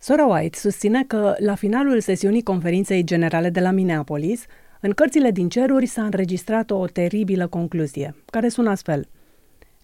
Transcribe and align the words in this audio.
Sora 0.00 0.26
White 0.26 0.58
susține 0.58 1.04
că, 1.04 1.34
la 1.38 1.54
finalul 1.54 2.00
sesiunii 2.00 2.42
conferinței 2.42 3.04
generale 3.04 3.50
de 3.50 3.60
la 3.60 3.70
Minneapolis, 3.70 4.44
în 4.80 4.90
cărțile 4.90 5.30
din 5.30 5.48
ceruri 5.48 5.86
s-a 5.86 6.04
înregistrat 6.04 6.70
o 6.70 6.86
teribilă 6.86 7.46
concluzie, 7.46 8.14
care 8.26 8.48
sună 8.48 8.70
astfel. 8.70 9.08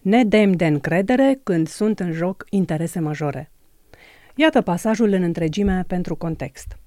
Ne 0.01 0.23
dem 0.23 0.51
de 0.51 0.65
încredere 0.65 1.39
când 1.43 1.67
sunt 1.67 1.99
în 1.99 2.11
joc 2.11 2.45
interese 2.49 2.99
majore. 2.99 3.51
Iată 4.35 4.61
pasajul 4.61 5.11
în 5.11 5.21
întregime 5.21 5.83
pentru 5.87 6.15
context. 6.15 6.77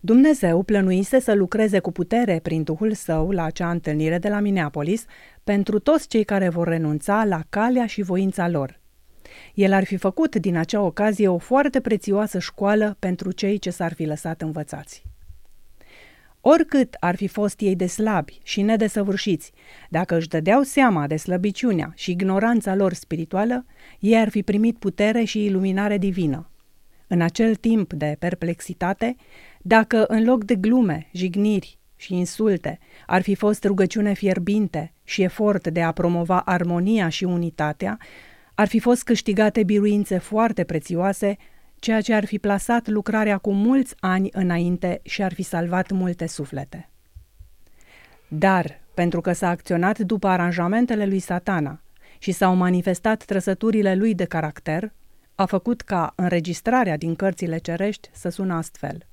Dumnezeu 0.00 0.62
plănuise 0.62 1.18
să 1.18 1.34
lucreze 1.34 1.78
cu 1.78 1.92
putere 1.92 2.40
prin 2.42 2.62
Duhul 2.62 2.92
Său 2.92 3.30
la 3.30 3.44
acea 3.44 3.70
întâlnire 3.70 4.18
de 4.18 4.28
la 4.28 4.40
Minneapolis 4.40 5.04
pentru 5.44 5.78
toți 5.78 6.08
cei 6.08 6.24
care 6.24 6.48
vor 6.48 6.68
renunța 6.68 7.24
la 7.24 7.42
calea 7.48 7.86
și 7.86 8.02
voința 8.02 8.48
lor. 8.48 8.79
El 9.54 9.72
ar 9.72 9.84
fi 9.84 9.96
făcut 9.96 10.36
din 10.36 10.56
acea 10.56 10.80
ocazie 10.80 11.28
o 11.28 11.38
foarte 11.38 11.80
prețioasă 11.80 12.38
școală 12.38 12.96
pentru 12.98 13.32
cei 13.32 13.58
ce 13.58 13.70
s-ar 13.70 13.94
fi 13.94 14.04
lăsat 14.04 14.42
învățați. 14.42 15.02
Oricât 16.40 16.96
ar 17.00 17.16
fi 17.16 17.26
fost 17.26 17.60
ei 17.60 17.76
de 17.76 17.86
slabi 17.86 18.40
și 18.42 18.62
nedesăvârșiți, 18.62 19.52
dacă 19.88 20.16
își 20.16 20.28
dădeau 20.28 20.62
seama 20.62 21.06
de 21.06 21.16
slăbiciunea 21.16 21.92
și 21.94 22.10
ignoranța 22.10 22.74
lor 22.74 22.92
spirituală, 22.92 23.64
ei 23.98 24.16
ar 24.16 24.28
fi 24.28 24.42
primit 24.42 24.78
putere 24.78 25.24
și 25.24 25.44
iluminare 25.44 25.98
divină. 25.98 26.50
În 27.06 27.20
acel 27.20 27.54
timp 27.54 27.92
de 27.92 28.16
perplexitate, 28.18 29.16
dacă 29.62 30.04
în 30.08 30.24
loc 30.24 30.44
de 30.44 30.54
glume, 30.54 31.08
jigniri 31.12 31.78
și 31.96 32.14
insulte 32.14 32.78
ar 33.06 33.22
fi 33.22 33.34
fost 33.34 33.64
rugăciune 33.64 34.12
fierbinte 34.12 34.92
și 35.04 35.22
efort 35.22 35.68
de 35.68 35.82
a 35.82 35.92
promova 35.92 36.40
armonia 36.40 37.08
și 37.08 37.24
unitatea, 37.24 37.98
ar 38.60 38.68
fi 38.68 38.78
fost 38.78 39.02
câștigate 39.02 39.62
biruințe 39.62 40.18
foarte 40.18 40.64
prețioase, 40.64 41.36
ceea 41.78 42.00
ce 42.00 42.14
ar 42.14 42.24
fi 42.24 42.38
plasat 42.38 42.88
lucrarea 42.88 43.38
cu 43.38 43.52
mulți 43.52 43.94
ani 44.00 44.28
înainte 44.32 45.00
și 45.02 45.22
ar 45.22 45.32
fi 45.32 45.42
salvat 45.42 45.90
multe 45.90 46.26
suflete. 46.26 46.88
Dar, 48.28 48.80
pentru 48.94 49.20
că 49.20 49.32
s-a 49.32 49.48
acționat 49.48 49.98
după 49.98 50.28
aranjamentele 50.28 51.06
lui 51.06 51.18
satana 51.18 51.80
și 52.18 52.32
s-au 52.32 52.54
manifestat 52.54 53.24
trăsăturile 53.24 53.94
lui 53.94 54.14
de 54.14 54.24
caracter, 54.24 54.92
a 55.34 55.44
făcut 55.44 55.80
ca 55.80 56.12
înregistrarea 56.16 56.96
din 56.96 57.14
cărțile 57.14 57.58
cerești 57.58 58.08
să 58.12 58.28
sună 58.28 58.54
astfel. 58.54 59.06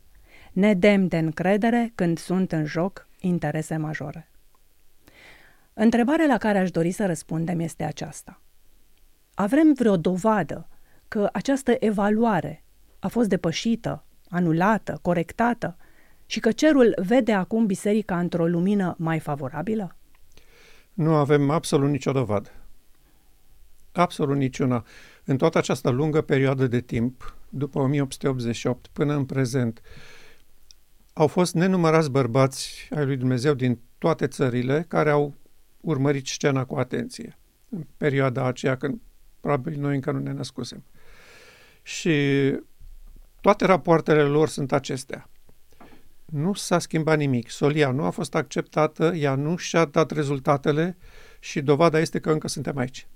Ne 0.51 0.73
dem 0.73 1.07
de 1.07 1.17
încredere 1.17 1.91
când 1.95 2.17
sunt 2.17 2.51
în 2.51 2.65
joc 2.65 3.07
interese 3.19 3.77
majore. 3.77 4.29
Întrebarea 5.73 6.25
la 6.25 6.37
care 6.37 6.57
aș 6.57 6.71
dori 6.71 6.91
să 6.91 7.05
răspundem 7.05 7.59
este 7.59 7.83
aceasta. 7.83 8.41
Avem 9.39 9.73
vreo 9.73 9.97
dovadă 9.97 10.67
că 11.07 11.29
această 11.33 11.75
evaluare 11.79 12.63
a 12.99 13.07
fost 13.07 13.29
depășită, 13.29 14.05
anulată, 14.29 14.99
corectată 15.01 15.77
și 16.25 16.39
că 16.39 16.51
cerul 16.51 16.93
vede 17.05 17.33
acum 17.33 17.65
biserica 17.65 18.19
într-o 18.19 18.47
lumină 18.47 18.95
mai 18.97 19.19
favorabilă? 19.19 19.95
Nu 20.93 21.13
avem 21.13 21.49
absolut 21.49 21.89
nicio 21.89 22.11
dovadă. 22.11 22.49
Absolut 23.91 24.37
niciuna. 24.37 24.85
În 25.23 25.37
toată 25.37 25.57
această 25.57 25.89
lungă 25.89 26.21
perioadă 26.21 26.67
de 26.67 26.81
timp, 26.81 27.35
după 27.49 27.79
1888 27.79 28.87
până 28.93 29.15
în 29.15 29.25
prezent, 29.25 29.81
au 31.13 31.27
fost 31.27 31.53
nenumărați 31.53 32.11
bărbați 32.11 32.89
ai 32.95 33.05
lui 33.05 33.17
Dumnezeu 33.17 33.53
din 33.53 33.79
toate 33.97 34.27
țările 34.27 34.85
care 34.87 35.09
au 35.09 35.33
urmărit 35.81 36.27
scena 36.27 36.65
cu 36.65 36.75
atenție 36.75 37.37
în 37.69 37.85
perioada 37.97 38.45
aceea 38.45 38.77
când 38.77 38.99
probabil 39.39 39.79
noi 39.79 39.95
încă 39.95 40.11
nu 40.11 40.19
ne 40.19 40.31
născusem. 40.31 40.83
Și 41.81 42.15
toate 43.41 43.65
rapoartele 43.65 44.21
lor 44.21 44.47
sunt 44.47 44.71
acestea. 44.71 45.29
Nu 46.25 46.53
s-a 46.53 46.79
schimbat 46.79 47.17
nimic. 47.17 47.49
Solia 47.49 47.91
nu 47.91 48.03
a 48.03 48.09
fost 48.09 48.35
acceptată, 48.35 49.13
ea 49.15 49.35
nu 49.35 49.55
și-a 49.55 49.85
dat 49.85 50.11
rezultatele 50.11 50.97
și 51.39 51.61
dovada 51.61 51.99
este 51.99 52.19
că 52.19 52.31
încă 52.31 52.47
suntem 52.47 52.77
aici. 52.77 53.07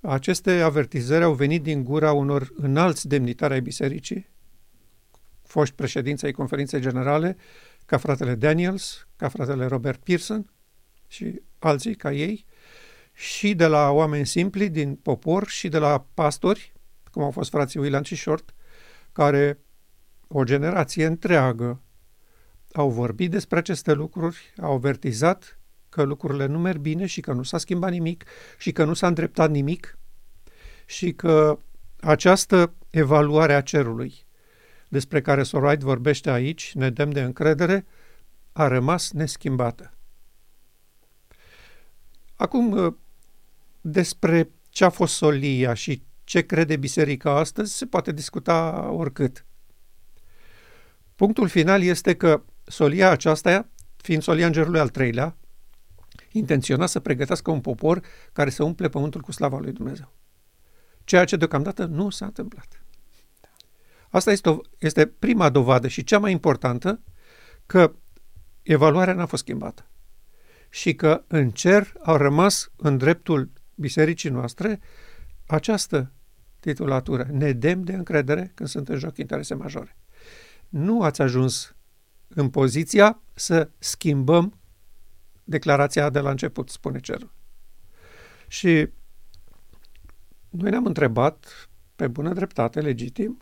Aceste 0.00 0.60
avertizări 0.60 1.24
au 1.24 1.34
venit 1.34 1.62
din 1.62 1.84
gura 1.84 2.12
unor 2.12 2.52
înalți 2.56 3.08
demnitari 3.08 3.52
ai 3.52 3.60
bisericii, 3.60 4.30
foști 5.42 5.74
președinți 5.74 6.24
ai 6.24 6.32
conferinței 6.32 6.80
generale, 6.80 7.36
ca 7.86 7.96
fratele 7.96 8.34
Daniels, 8.34 9.06
ca 9.16 9.28
fratele 9.28 9.66
Robert 9.66 10.04
Pearson 10.04 10.50
și 11.08 11.42
alții 11.58 11.94
ca 11.94 12.12
ei, 12.12 12.44
și 13.12 13.54
de 13.54 13.66
la 13.66 13.90
oameni 13.90 14.26
simpli 14.26 14.68
din 14.68 14.94
popor 14.94 15.48
și 15.48 15.68
de 15.68 15.78
la 15.78 16.06
pastori, 16.14 16.72
cum 17.10 17.22
au 17.22 17.30
fost 17.30 17.50
frații 17.50 17.80
William 17.80 18.02
și 18.02 18.16
Short, 18.16 18.54
care 19.12 19.58
o 20.28 20.44
generație 20.44 21.06
întreagă 21.06 21.82
au 22.72 22.90
vorbit 22.90 23.30
despre 23.30 23.58
aceste 23.58 23.92
lucruri, 23.92 24.52
au 24.60 24.72
avertizat 24.72 25.58
că 25.88 26.02
lucrurile 26.02 26.46
nu 26.46 26.58
merg 26.58 26.78
bine 26.80 27.06
și 27.06 27.20
că 27.20 27.32
nu 27.32 27.42
s-a 27.42 27.58
schimbat 27.58 27.90
nimic 27.90 28.24
și 28.58 28.72
că 28.72 28.84
nu 28.84 28.94
s-a 28.94 29.06
îndreptat 29.06 29.50
nimic 29.50 29.98
și 30.86 31.12
că 31.12 31.58
această 32.00 32.74
evaluare 32.90 33.54
a 33.54 33.60
cerului 33.60 34.26
despre 34.88 35.20
care 35.20 35.42
Sorite 35.42 35.84
vorbește 35.84 36.30
aici, 36.30 36.72
ne 36.74 36.90
dăm 36.90 37.10
de 37.10 37.22
încredere, 37.22 37.86
a 38.52 38.68
rămas 38.68 39.10
neschimbată. 39.10 39.92
Acum, 42.42 42.98
despre 43.80 44.50
ce 44.68 44.84
a 44.84 44.88
fost 44.88 45.14
solia 45.14 45.74
și 45.74 46.02
ce 46.24 46.40
crede 46.40 46.76
biserica 46.76 47.38
astăzi 47.38 47.76
se 47.76 47.86
poate 47.86 48.12
discuta 48.12 48.88
oricât. 48.90 49.46
Punctul 51.14 51.48
final 51.48 51.82
este 51.82 52.14
că 52.14 52.42
solia 52.64 53.10
aceasta, 53.10 53.68
fiind 53.96 54.22
solia 54.22 54.46
îngerului 54.46 54.80
al 54.80 54.88
treilea, 54.88 55.36
intenționa 56.32 56.86
să 56.86 57.00
pregătească 57.00 57.50
un 57.50 57.60
popor 57.60 58.02
care 58.32 58.50
să 58.50 58.62
umple 58.64 58.88
pământul 58.88 59.20
cu 59.20 59.32
slava 59.32 59.58
lui 59.58 59.72
Dumnezeu. 59.72 60.12
Ceea 61.04 61.24
ce 61.24 61.36
deocamdată 61.36 61.84
nu 61.84 62.10
s-a 62.10 62.24
întâmplat. 62.24 62.82
Asta 64.08 64.32
este, 64.32 64.48
o, 64.48 64.58
este 64.78 65.06
prima 65.06 65.48
dovadă 65.48 65.88
și 65.88 66.04
cea 66.04 66.18
mai 66.18 66.32
importantă 66.32 67.00
că 67.66 67.92
evaluarea 68.62 69.14
n-a 69.14 69.26
fost 69.26 69.42
schimbată 69.42 69.86
și 70.74 70.94
că 70.94 71.24
în 71.26 71.50
cer 71.50 71.92
au 72.02 72.16
rămas 72.16 72.70
în 72.76 72.98
dreptul 72.98 73.50
bisericii 73.74 74.30
noastre 74.30 74.80
această 75.46 76.12
titulatură. 76.60 77.26
Ne 77.30 77.52
dem 77.52 77.82
de 77.82 77.92
încredere 77.92 78.52
când 78.54 78.68
sunt 78.68 78.88
în 78.88 78.98
joc 78.98 79.16
interese 79.16 79.54
majore. 79.54 79.96
Nu 80.68 81.02
ați 81.02 81.22
ajuns 81.22 81.74
în 82.28 82.50
poziția 82.50 83.22
să 83.34 83.70
schimbăm 83.78 84.58
declarația 85.44 86.10
de 86.10 86.18
la 86.18 86.30
început, 86.30 86.68
spune 86.68 87.00
cerul. 87.00 87.32
Și 88.46 88.88
noi 90.50 90.70
ne-am 90.70 90.86
întrebat, 90.86 91.68
pe 91.96 92.08
bună 92.08 92.32
dreptate, 92.32 92.80
legitim, 92.80 93.38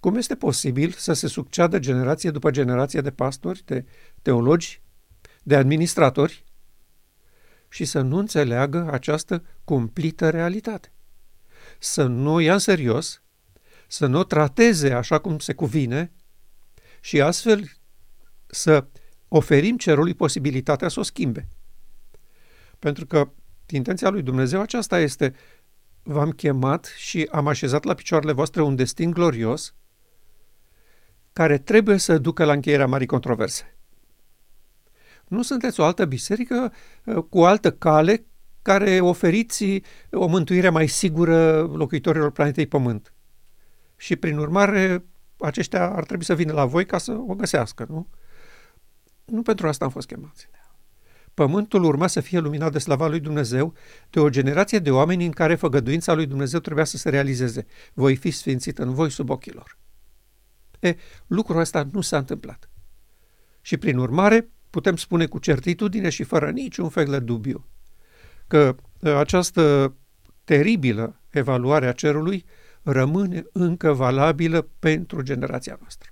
cum 0.00 0.16
este 0.16 0.36
posibil 0.36 0.90
să 0.90 1.12
se 1.12 1.26
succeadă 1.26 1.78
generație 1.78 2.30
după 2.30 2.50
generație 2.50 3.00
de 3.00 3.10
pastori, 3.10 3.62
de 3.64 3.84
teologi, 4.22 4.84
de 5.46 5.56
administratori 5.56 6.44
și 7.68 7.84
să 7.84 8.00
nu 8.00 8.16
înțeleagă 8.16 8.88
această 8.90 9.44
cumplită 9.64 10.30
realitate? 10.30 10.92
Să 11.78 12.04
nu 12.04 12.32
o 12.32 12.38
ia 12.38 12.52
în 12.52 12.58
serios, 12.58 13.22
să 13.88 14.06
nu 14.06 14.18
o 14.18 14.24
trateze 14.24 14.92
așa 14.92 15.18
cum 15.18 15.38
se 15.38 15.52
cuvine 15.52 16.12
și 17.00 17.20
astfel 17.20 17.70
să 18.46 18.86
oferim 19.28 19.76
cerului 19.76 20.14
posibilitatea 20.14 20.88
să 20.88 21.00
o 21.00 21.02
schimbe. 21.02 21.48
Pentru 22.78 23.06
că 23.06 23.32
intenția 23.66 24.08
lui 24.08 24.22
Dumnezeu 24.22 24.60
aceasta 24.60 25.00
este 25.00 25.34
v-am 26.02 26.30
chemat 26.30 26.84
și 26.96 27.28
am 27.30 27.46
așezat 27.46 27.84
la 27.84 27.94
picioarele 27.94 28.32
voastre 28.32 28.62
un 28.62 28.76
destin 28.76 29.10
glorios 29.10 29.74
care 31.32 31.58
trebuie 31.58 31.96
să 31.96 32.18
ducă 32.18 32.44
la 32.44 32.52
încheierea 32.52 32.86
marii 32.86 33.06
controverse. 33.06 33.75
Nu 35.28 35.42
sunteți 35.42 35.80
o 35.80 35.84
altă 35.84 36.04
biserică 36.04 36.72
uh, 37.04 37.24
cu 37.28 37.38
o 37.38 37.44
altă 37.44 37.72
cale 37.72 38.26
care 38.62 39.00
oferiți 39.00 39.82
o 40.10 40.26
mântuire 40.26 40.68
mai 40.68 40.86
sigură 40.86 41.60
locuitorilor 41.62 42.30
planetei 42.30 42.66
Pământ. 42.66 43.12
Și 43.96 44.16
prin 44.16 44.38
urmare, 44.38 45.04
aceștia 45.38 45.90
ar 45.90 46.04
trebui 46.04 46.24
să 46.24 46.34
vină 46.34 46.52
la 46.52 46.64
voi 46.64 46.86
ca 46.86 46.98
să 46.98 47.12
o 47.12 47.34
găsească, 47.34 47.86
nu? 47.88 48.08
Nu 49.24 49.42
pentru 49.42 49.68
asta 49.68 49.84
am 49.84 49.90
fost 49.90 50.06
chemați. 50.06 50.48
Pământul 51.34 51.84
urma 51.84 52.06
să 52.06 52.20
fie 52.20 52.38
luminat 52.38 52.72
de 52.72 52.78
slava 52.78 53.08
lui 53.08 53.20
Dumnezeu 53.20 53.74
de 54.10 54.20
o 54.20 54.28
generație 54.28 54.78
de 54.78 54.90
oameni 54.90 55.24
în 55.24 55.30
care 55.30 55.54
făgăduința 55.54 56.14
lui 56.14 56.26
Dumnezeu 56.26 56.60
trebuia 56.60 56.84
să 56.84 56.96
se 56.96 57.08
realizeze. 57.08 57.66
Voi 57.92 58.16
fi 58.16 58.30
sfințit 58.30 58.78
în 58.78 58.94
voi 58.94 59.10
sub 59.10 59.30
ochii 59.30 59.52
lor. 59.52 59.78
E, 60.80 60.96
lucrul 61.26 61.60
ăsta 61.60 61.88
nu 61.92 62.00
s-a 62.00 62.16
întâmplat. 62.16 62.70
Și 63.60 63.76
prin 63.76 63.98
urmare, 63.98 64.50
putem 64.76 64.96
spune 64.96 65.26
cu 65.26 65.38
certitudine 65.38 66.08
și 66.08 66.22
fără 66.22 66.50
niciun 66.50 66.88
fel 66.88 67.04
de 67.04 67.18
dubiu 67.18 67.66
că 68.46 68.76
această 69.02 69.94
teribilă 70.44 71.20
evaluare 71.30 71.86
a 71.86 71.92
cerului 71.92 72.44
rămâne 72.82 73.44
încă 73.52 73.92
valabilă 73.92 74.68
pentru 74.78 75.22
generația 75.22 75.76
noastră. 75.80 76.10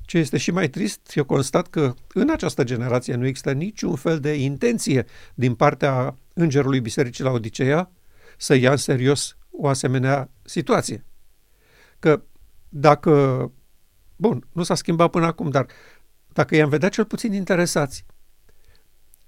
Ce 0.00 0.18
este 0.18 0.36
și 0.36 0.50
mai 0.50 0.68
trist, 0.68 1.12
eu 1.14 1.24
constat 1.24 1.66
că 1.66 1.94
în 2.14 2.30
această 2.30 2.64
generație 2.64 3.14
nu 3.14 3.26
există 3.26 3.52
niciun 3.52 3.94
fel 3.94 4.20
de 4.20 4.34
intenție 4.34 5.06
din 5.34 5.54
partea 5.54 6.16
îngerului 6.34 6.80
Bisericii 6.80 7.24
la 7.24 7.30
Odiseea 7.30 7.90
să 8.36 8.54
ia 8.54 8.70
în 8.70 8.76
serios 8.76 9.36
o 9.50 9.68
asemenea 9.68 10.30
situație. 10.42 11.04
Că 11.98 12.22
dacă, 12.68 13.12
bun, 14.16 14.46
nu 14.52 14.62
s-a 14.62 14.74
schimbat 14.74 15.10
până 15.10 15.26
acum, 15.26 15.50
dar 15.50 15.66
dacă 16.32 16.54
i-am 16.54 16.68
vedea 16.68 16.88
cel 16.88 17.04
puțin 17.04 17.32
interesați, 17.32 18.04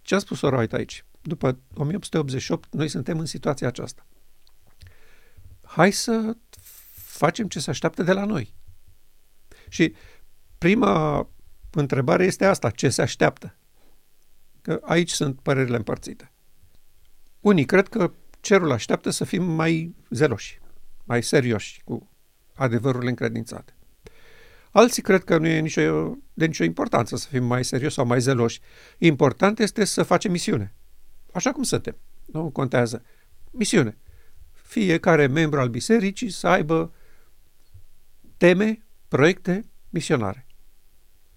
ce 0.02 0.14
a 0.14 0.18
spus 0.18 0.40
Oroit 0.40 0.72
aici? 0.72 1.04
După 1.22 1.58
1888, 1.74 2.74
noi 2.74 2.88
suntem 2.88 3.18
în 3.18 3.26
situația 3.26 3.66
aceasta. 3.66 4.06
Hai 5.62 5.90
să 5.90 6.36
facem 6.94 7.48
ce 7.48 7.60
se 7.60 7.70
așteaptă 7.70 8.02
de 8.02 8.12
la 8.12 8.24
noi. 8.24 8.54
Și 9.68 9.94
prima 10.58 11.28
întrebare 11.70 12.24
este 12.24 12.44
asta, 12.44 12.70
ce 12.70 12.88
se 12.88 13.02
așteaptă? 13.02 13.56
Că 14.62 14.80
aici 14.82 15.10
sunt 15.10 15.40
părerile 15.40 15.76
împărțite. 15.76 16.32
Unii 17.40 17.64
cred 17.64 17.88
că 17.88 18.12
cerul 18.40 18.70
așteaptă 18.70 19.10
să 19.10 19.24
fim 19.24 19.44
mai 19.44 19.94
zeloși, 20.10 20.60
mai 21.04 21.22
serioși 21.22 21.82
cu 21.84 22.10
adevărurile 22.54 23.10
încredințate. 23.10 23.76
Alții 24.76 25.02
cred 25.02 25.24
că 25.24 25.38
nu 25.38 25.46
e 25.46 25.60
nicio, 25.60 26.16
de 26.32 26.46
nicio 26.46 26.64
importanță 26.64 27.16
să 27.16 27.28
fim 27.28 27.44
mai 27.44 27.64
serioși 27.64 27.94
sau 27.94 28.06
mai 28.06 28.20
zeloși. 28.20 28.60
Important 28.98 29.58
este 29.58 29.84
să 29.84 30.02
facem 30.02 30.30
misiune. 30.30 30.74
Așa 31.32 31.52
cum 31.52 31.62
suntem. 31.62 31.96
Nu 32.26 32.50
contează. 32.50 33.02
Misiune. 33.50 33.98
Fiecare 34.52 35.26
membru 35.26 35.60
al 35.60 35.68
bisericii 35.68 36.30
să 36.30 36.46
aibă 36.46 36.92
teme, 38.36 38.84
proiecte 39.08 39.64
misionare. 39.88 40.46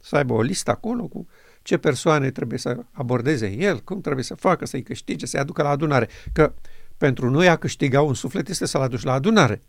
Să 0.02 0.16
aibă 0.16 0.34
o 0.34 0.42
listă 0.42 0.72
acolo 0.72 1.08
cu 1.08 1.28
ce 1.62 1.78
persoane 1.78 2.32
trebuie 2.32 2.60
să 2.60 2.86
abordeze 2.92 3.52
el, 3.52 3.80
cum 3.80 4.02
trebuie 4.02 4.24
să 4.24 4.36
facă, 4.36 4.66
să-i 4.66 4.84
câștige, 4.84 5.26
să-i 5.26 5.40
aducă 5.40 5.62
la 5.62 5.70
adunare. 5.70 6.10
Că 6.34 6.54
pentru 6.98 7.30
noi 7.30 7.48
a 7.48 7.56
câștiga 7.56 8.02
un 8.02 8.14
suflet 8.14 8.50
este 8.50 8.66
să-l 8.66 8.82
aduci 8.82 9.04
la 9.04 9.14
adunare. 9.14 9.62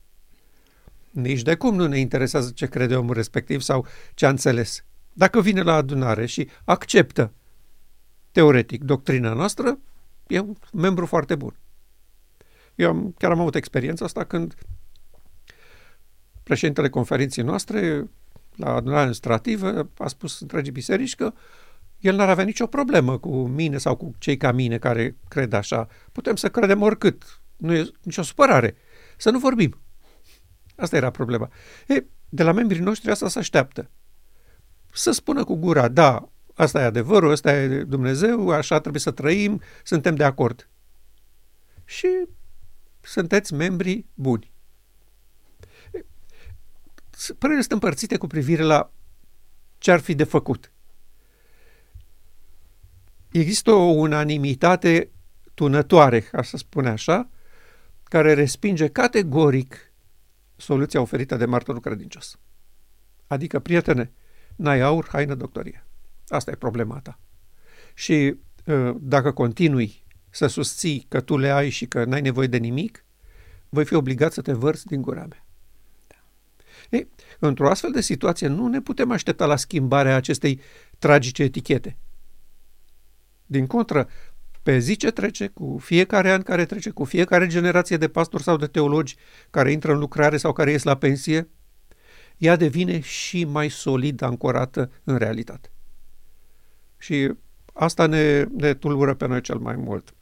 Nici 1.20 1.42
de 1.42 1.54
cum 1.54 1.74
nu 1.74 1.86
ne 1.86 1.98
interesează 1.98 2.50
ce 2.54 2.66
crede 2.66 2.96
omul 2.96 3.14
respectiv 3.14 3.60
sau 3.60 3.86
ce 4.14 4.26
a 4.26 4.28
înțeles. 4.28 4.84
Dacă 5.12 5.40
vine 5.40 5.62
la 5.62 5.74
adunare 5.74 6.26
și 6.26 6.48
acceptă 6.64 7.32
teoretic 8.32 8.84
doctrina 8.84 9.32
noastră, 9.32 9.78
e 10.26 10.38
un 10.38 10.54
membru 10.72 11.06
foarte 11.06 11.34
bun. 11.34 11.56
Eu 12.74 12.88
am, 12.88 13.14
chiar 13.18 13.30
am 13.30 13.40
avut 13.40 13.54
experiența 13.54 14.04
asta 14.04 14.24
când 14.24 14.54
președintele 16.42 16.88
conferinței 16.88 17.44
noastre, 17.44 18.08
la 18.56 18.74
adunarea 18.74 18.98
administrativă, 18.98 19.90
a 19.98 20.08
spus 20.08 20.40
întregii 20.40 20.72
biserici 20.72 21.14
că 21.14 21.32
el 21.98 22.16
n-ar 22.16 22.28
avea 22.28 22.44
nicio 22.44 22.66
problemă 22.66 23.18
cu 23.18 23.46
mine 23.46 23.78
sau 23.78 23.96
cu 23.96 24.14
cei 24.18 24.36
ca 24.36 24.52
mine 24.52 24.78
care 24.78 25.16
cred 25.28 25.52
așa. 25.52 25.88
Putem 26.12 26.36
să 26.36 26.48
credem 26.48 26.82
oricât. 26.82 27.40
Nu 27.56 27.74
e 27.74 27.90
nicio 28.02 28.22
supărare. 28.22 28.76
Să 29.16 29.30
nu 29.30 29.38
vorbim. 29.38 29.80
Asta 30.78 30.96
era 30.96 31.10
problema. 31.10 31.50
E, 31.86 32.04
de 32.28 32.42
la 32.42 32.52
membrii 32.52 32.80
noștri 32.80 33.10
asta 33.10 33.28
se 33.28 33.38
așteaptă. 33.38 33.90
Să 34.92 35.10
spună 35.10 35.44
cu 35.44 35.54
gura, 35.54 35.88
da, 35.88 36.28
asta 36.54 36.80
e 36.80 36.84
adevărul, 36.84 37.30
asta 37.30 37.56
e 37.56 37.84
Dumnezeu, 37.84 38.50
așa 38.50 38.80
trebuie 38.80 39.00
să 39.00 39.10
trăim, 39.10 39.60
suntem 39.84 40.14
de 40.14 40.24
acord. 40.24 40.68
Și 41.84 42.08
sunteți 43.00 43.54
membri 43.54 44.06
buni. 44.14 44.52
Părerile 47.38 47.60
sunt 47.60 47.72
împărțite 47.72 48.16
cu 48.16 48.26
privire 48.26 48.62
la 48.62 48.92
ce 49.78 49.90
ar 49.90 50.00
fi 50.00 50.14
de 50.14 50.24
făcut. 50.24 50.72
Există 53.30 53.70
o 53.70 53.84
unanimitate 53.84 55.10
tunătoare, 55.54 56.20
ca 56.20 56.42
să 56.42 56.56
spun 56.56 56.86
așa, 56.86 57.28
care 58.02 58.34
respinge 58.34 58.88
categoric 58.88 59.87
soluția 60.58 61.00
oferită 61.00 61.36
de 61.36 61.44
martorul 61.44 61.80
credincios. 61.80 62.38
Adică, 63.26 63.58
prietene, 63.58 64.12
n-ai 64.56 64.80
aur, 64.80 65.08
haină 65.08 65.34
doctorie. 65.34 65.86
Asta 66.28 66.50
e 66.50 66.54
problema 66.54 67.00
ta. 67.00 67.18
Și 67.94 68.36
ă, 68.66 68.96
dacă 69.00 69.32
continui 69.32 70.06
să 70.30 70.46
susții 70.46 71.06
că 71.08 71.20
tu 71.20 71.36
le 71.36 71.50
ai 71.50 71.68
și 71.68 71.86
că 71.86 72.04
n-ai 72.04 72.20
nevoie 72.20 72.46
de 72.46 72.56
nimic, 72.56 73.04
voi 73.68 73.84
fi 73.84 73.94
obligat 73.94 74.32
să 74.32 74.40
te 74.40 74.52
vărți 74.52 74.86
din 74.86 75.02
gura 75.02 75.26
mea. 75.26 75.46
Da. 76.06 76.16
Ei, 76.90 77.08
într-o 77.38 77.70
astfel 77.70 77.90
de 77.90 78.00
situație 78.00 78.46
nu 78.46 78.66
ne 78.66 78.80
putem 78.80 79.10
aștepta 79.10 79.46
la 79.46 79.56
schimbarea 79.56 80.16
acestei 80.16 80.60
tragice 80.98 81.42
etichete. 81.42 81.96
Din 83.46 83.66
contră, 83.66 84.08
pe 84.68 84.78
zi 84.78 84.96
ce 84.96 85.10
trece, 85.10 85.46
cu 85.46 85.78
fiecare 85.80 86.30
an 86.30 86.42
care 86.42 86.64
trece, 86.64 86.90
cu 86.90 87.04
fiecare 87.04 87.46
generație 87.46 87.96
de 87.96 88.08
pastori 88.08 88.42
sau 88.42 88.56
de 88.56 88.66
teologi 88.66 89.16
care 89.50 89.72
intră 89.72 89.92
în 89.92 89.98
lucrare 89.98 90.36
sau 90.36 90.52
care 90.52 90.70
ies 90.70 90.82
la 90.82 90.96
pensie, 90.96 91.48
ea 92.36 92.56
devine 92.56 93.00
și 93.00 93.44
mai 93.44 93.68
solid 93.68 94.22
ancorată 94.22 94.90
în 95.04 95.16
realitate. 95.16 95.70
Și 96.98 97.32
asta 97.72 98.06
ne, 98.06 98.44
ne 98.44 98.74
tulbură 98.74 99.14
pe 99.14 99.26
noi 99.26 99.40
cel 99.40 99.58
mai 99.58 99.76
mult. 99.76 100.14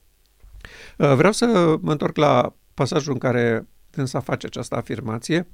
Uh, 0.98 1.12
vreau 1.14 1.32
să 1.32 1.76
mă 1.80 1.90
întorc 1.90 2.16
la 2.16 2.54
pasajul 2.74 3.12
în 3.12 3.18
care 3.18 3.66
dânsa 3.90 4.20
face 4.20 4.46
această 4.46 4.76
afirmație, 4.76 5.48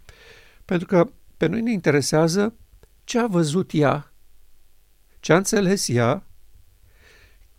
pentru 0.65 0.87
că 0.87 1.11
pe 1.37 1.47
noi 1.47 1.61
ne 1.61 1.73
interesează 1.73 2.55
ce 3.05 3.19
a 3.19 3.27
văzut 3.27 3.71
ea, 3.73 4.13
ce 5.21 5.33
a 5.33 5.37
înțeles 5.37 5.89
ea 5.89 6.27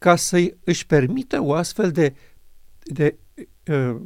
ca 0.03 0.15
să 0.15 0.55
își 0.63 0.85
permită 0.85 1.41
o 1.41 1.53
astfel 1.53 1.91
de, 1.91 2.15
de 2.83 3.17
uh, 3.67 4.01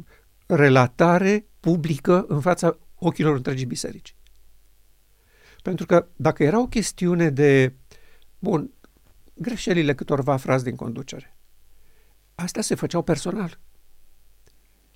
relatare 0.46 1.46
publică 1.60 2.24
în 2.28 2.40
fața 2.40 2.78
ochilor 2.94 3.36
întregii 3.36 3.66
biserici. 3.66 4.16
Pentru 5.62 5.86
că 5.86 6.08
dacă 6.16 6.42
era 6.42 6.60
o 6.60 6.66
chestiune 6.66 7.30
de, 7.30 7.74
bun, 8.38 8.70
greșelile 9.34 9.94
câtorva 9.94 10.36
frați 10.36 10.64
din 10.64 10.76
conducere, 10.76 11.36
astea 12.34 12.62
se 12.62 12.74
făceau 12.74 13.02
personal. 13.02 13.58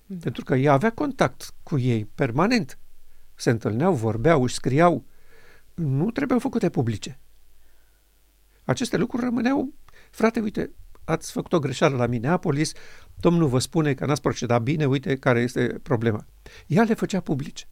Mm. 0.05 0.17
Pentru 0.17 0.43
că 0.43 0.55
ea 0.55 0.73
avea 0.73 0.91
contact 0.91 1.53
cu 1.63 1.77
ei 1.77 2.05
permanent. 2.05 2.79
Se 3.35 3.49
întâlneau, 3.49 3.93
vorbeau, 3.93 4.43
își 4.43 4.55
scriau. 4.55 5.05
Nu 5.73 6.11
trebuiau 6.11 6.39
făcute 6.39 6.69
publice. 6.69 7.19
Aceste 8.63 8.97
lucruri 8.97 9.23
rămâneau, 9.23 9.73
frate, 10.11 10.39
uite, 10.39 10.71
ați 11.03 11.31
făcut 11.31 11.53
o 11.53 11.59
greșeală 11.59 11.95
la 11.95 12.05
Minneapolis, 12.05 12.71
domnul 13.15 13.47
vă 13.47 13.59
spune 13.59 13.93
că 13.93 14.05
n-ați 14.05 14.21
procedat 14.21 14.61
bine, 14.61 14.85
uite 14.85 15.17
care 15.17 15.41
este 15.41 15.79
problema. 15.83 16.25
Ea 16.67 16.83
le 16.83 16.93
făcea 16.93 17.19
publice. 17.19 17.67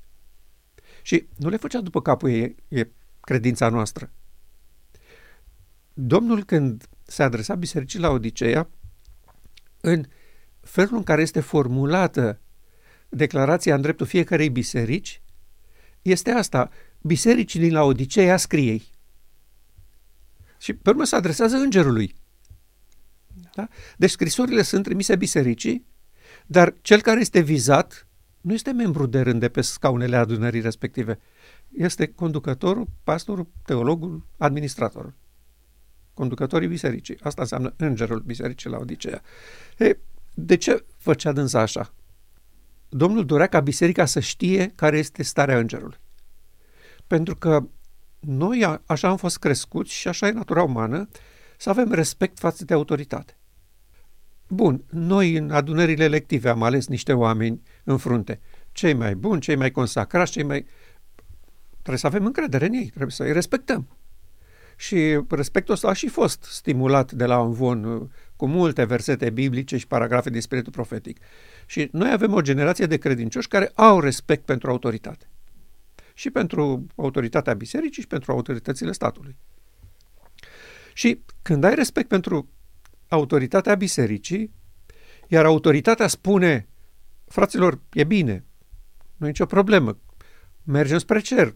Și 1.02 1.28
nu 1.38 1.50
le 1.50 1.58
făcea 1.58 1.82
după 1.82 2.02
capul 2.02 2.30
ei, 2.30 2.56
e 2.68 2.88
credința 3.20 3.70
noastră. 3.70 4.12
Domnul 5.94 6.44
când 6.44 6.90
se 7.04 7.24
adresa 7.24 7.56
bisericii 7.56 8.00
la 8.00 8.10
Odiseea, 8.10 8.70
în 9.82 10.06
felul 10.60 10.98
în 10.98 11.04
care 11.04 11.22
este 11.22 11.40
formulată 11.40 12.40
declarația 13.10 13.76
în 13.76 13.82
dreptul 13.82 14.06
fiecarei 14.06 14.50
biserici, 14.50 15.22
este 16.02 16.32
asta, 16.32 16.70
bisericii 17.02 17.60
din 17.60 17.74
la 17.74 17.84
Odiseea 17.84 18.38
scriei. 18.38 18.90
Și 20.58 20.74
pe 20.74 20.90
urmă 20.90 21.04
se 21.04 21.16
adresează 21.16 21.56
îngerului. 21.56 22.16
Da? 23.54 23.68
Deci 23.98 24.10
scrisorile 24.10 24.62
sunt 24.62 24.84
trimise 24.84 25.16
bisericii, 25.16 25.86
dar 26.46 26.74
cel 26.82 27.02
care 27.02 27.20
este 27.20 27.40
vizat 27.40 28.06
nu 28.42 28.54
este 28.54 28.72
membru 28.72 29.06
de 29.06 29.22
rând 29.22 29.40
de 29.40 29.50
pe 29.50 29.62
scaunele 29.62 30.16
adunării 30.16 30.62
respective. 30.62 31.20
Este 31.78 32.08
conducătorul, 32.08 32.88
pastorul, 33.04 33.48
teologul, 33.66 34.26
administratorul. 34.38 35.14
Conducătorii 36.14 36.68
bisericii. 36.68 37.18
Asta 37.22 37.42
înseamnă 37.42 37.74
îngerul 37.78 38.20
bisericii 38.20 38.70
la 38.70 38.78
Odiseea. 38.78 39.22
E, 39.78 39.98
de 40.34 40.56
ce 40.56 40.86
făcea 40.98 41.32
dânsa 41.32 41.60
așa? 41.60 41.94
Domnul 42.90 43.26
dorea 43.26 43.48
ca 43.48 43.60
biserica 43.60 44.06
să 44.06 44.20
știe 44.20 44.72
care 44.76 44.98
este 44.98 45.24
starea 45.24 45.58
îngerului. 45.58 45.98
Pentru 47.08 47.36
că 47.36 47.68
noi 48.20 48.80
așa 48.86 49.08
am 49.08 49.18
fost 49.18 49.38
crescuți 49.38 49.92
și 49.92 50.08
așa 50.08 50.28
e 50.28 50.32
natura 50.32 50.64
umană, 50.64 51.10
să 51.62 51.70
avem 51.70 51.92
respect 51.92 52.40
față 52.40 52.66
de 52.66 52.74
autoritate. 52.74 53.38
Bun, 54.48 54.84
noi 54.90 55.36
în 55.36 55.52
adunările 55.52 56.04
elective 56.04 56.50
am 56.50 56.64
ales 56.64 56.88
niște 56.88 57.14
oameni 57.14 57.62
în 57.84 57.98
frunte. 57.98 58.40
Cei 58.72 58.94
mai 58.94 59.16
buni, 59.16 59.42
cei 59.42 59.56
mai 59.56 59.72
consacrați, 59.72 60.32
cei 60.32 60.44
mai... 60.44 60.66
Trebuie 61.72 61.98
să 61.98 62.08
avem 62.08 62.26
încredere 62.26 62.66
în 62.66 62.74
ei, 62.74 62.88
trebuie 62.88 63.12
să 63.12 63.24
îi 63.24 63.34
respectăm. 63.34 63.88
Și 64.76 65.20
respectul 65.30 65.74
ăsta 65.74 65.88
a 65.88 65.94
și 65.94 66.08
fost 66.08 66.44
stimulat 66.44 67.12
de 67.12 67.26
la 67.26 67.40
un 67.40 67.52
von 67.52 67.84
uh, 67.84 68.10
cu 68.36 68.48
multe 68.48 68.84
versete 68.84 69.30
biblice 69.30 69.78
și 69.78 69.88
paragrafe 69.88 70.30
din 70.30 70.42
spiritul 70.42 70.72
profetic. 70.72 71.20
Și 71.66 71.90
noi 71.92 72.12
avem 72.12 72.34
o 72.34 72.42
generație 72.42 72.86
de 72.86 72.98
credincioși 72.98 73.48
care 73.48 73.72
au 73.74 74.00
respect 74.00 74.46
pentru 74.46 74.70
autoritate. 74.70 75.30
Și 76.14 76.30
pentru 76.30 76.86
autoritatea 76.96 77.54
bisericii 77.54 78.02
și 78.02 78.08
pentru 78.08 78.32
autoritățile 78.32 78.92
statului. 78.92 79.36
Și 80.94 81.24
când 81.42 81.64
ai 81.64 81.76
respect 81.76 82.08
pentru 82.08 82.50
autoritatea 83.08 83.76
bisericii, 83.76 84.54
iar 85.28 85.46
autoritatea 85.46 86.08
spune, 86.08 86.68
fraților, 87.28 87.80
e 87.94 88.04
bine, 88.04 88.46
nu 89.18 89.26
e 89.26 89.30
nicio 89.30 89.46
problemă, 89.46 90.00
mergem 90.64 90.98
spre 90.98 91.20
cer, 91.20 91.56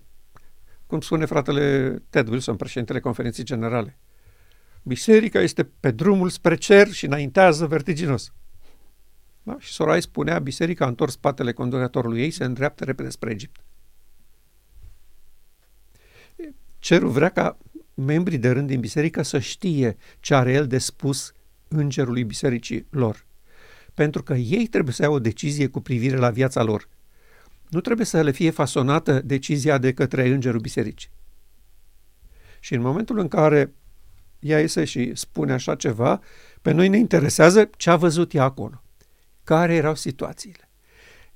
cum 0.88 1.02
spune 1.02 1.26
fratele 1.26 1.94
Ted 2.10 2.28
Wilson, 2.28 2.56
președintele 2.56 3.00
conferinței 3.00 3.44
generale. 3.44 3.98
Biserica 4.84 5.40
este 5.40 5.64
pe 5.64 5.92
drumul 5.92 6.30
spre 6.30 6.56
cer 6.56 6.92
și 6.92 7.06
înaintează 7.06 7.68
vertiginos. 7.68 8.34
Da? 9.44 9.56
Și 9.60 9.72
Sorai 9.72 10.02
spunea, 10.02 10.40
biserica 10.40 10.86
a 10.86 10.88
întors 10.88 11.14
spatele 11.14 11.54
conducătorului 11.54 12.22
ei, 12.22 12.32
se 12.32 12.44
îndreaptă 12.44 12.84
repede 12.84 13.10
spre 13.10 13.32
Egipt. 13.32 13.60
Cerul 16.80 17.10
vrea 17.10 17.30
ca 17.30 17.58
membrii 17.96 18.38
de 18.38 18.50
rând 18.50 18.68
din 18.68 18.80
biserică 18.80 19.22
să 19.22 19.40
știe 19.40 19.98
ce 20.20 20.36
are 20.36 20.52
el 20.52 20.68
de 20.68 20.78
spus 20.78 21.34
îngerului 21.68 22.24
bisericii 22.24 22.88
lor. 22.90 23.26
Pentru 23.94 24.24
că 24.24 24.34
ei 24.34 24.68
trebuie 24.68 24.94
să 24.94 25.02
iau 25.02 25.14
o 25.14 25.20
decizie 25.20 25.68
cu 25.68 25.82
privire 25.82 26.18
la 26.18 26.30
viața 26.30 26.64
lor. 26.64 26.90
Nu 27.70 27.82
trebuie 27.82 28.06
să 28.06 28.22
le 28.22 28.32
fie 28.32 28.50
fasonată 28.50 29.22
decizia 29.22 29.78
de 29.78 29.94
către 29.94 30.28
îngerul 30.28 30.60
bisericii. 30.60 31.10
Și 32.60 32.74
în 32.74 32.82
momentul 32.82 33.18
în 33.20 33.28
care 33.28 33.74
ea 34.40 34.60
iese 34.60 34.84
și 34.84 35.16
spune 35.16 35.54
așa 35.54 35.76
ceva, 35.76 36.22
pe 36.62 36.72
noi 36.72 36.88
ne 36.88 36.98
interesează 36.98 37.70
ce 37.78 37.90
a 37.90 37.96
văzut 37.96 38.34
ea 38.34 38.44
acolo. 38.44 38.84
Care 39.44 39.76
erau 39.76 39.96
situațiile. 39.96 40.70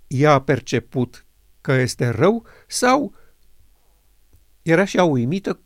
Ea 0.07 0.31
a 0.31 0.41
perceput 0.41 1.25
că 1.61 1.71
este 1.71 2.09
rău 2.09 2.45
sau 2.67 3.13
era 4.61 4.85
și 4.85 4.97
ea 4.97 5.03
uimită 5.03 5.59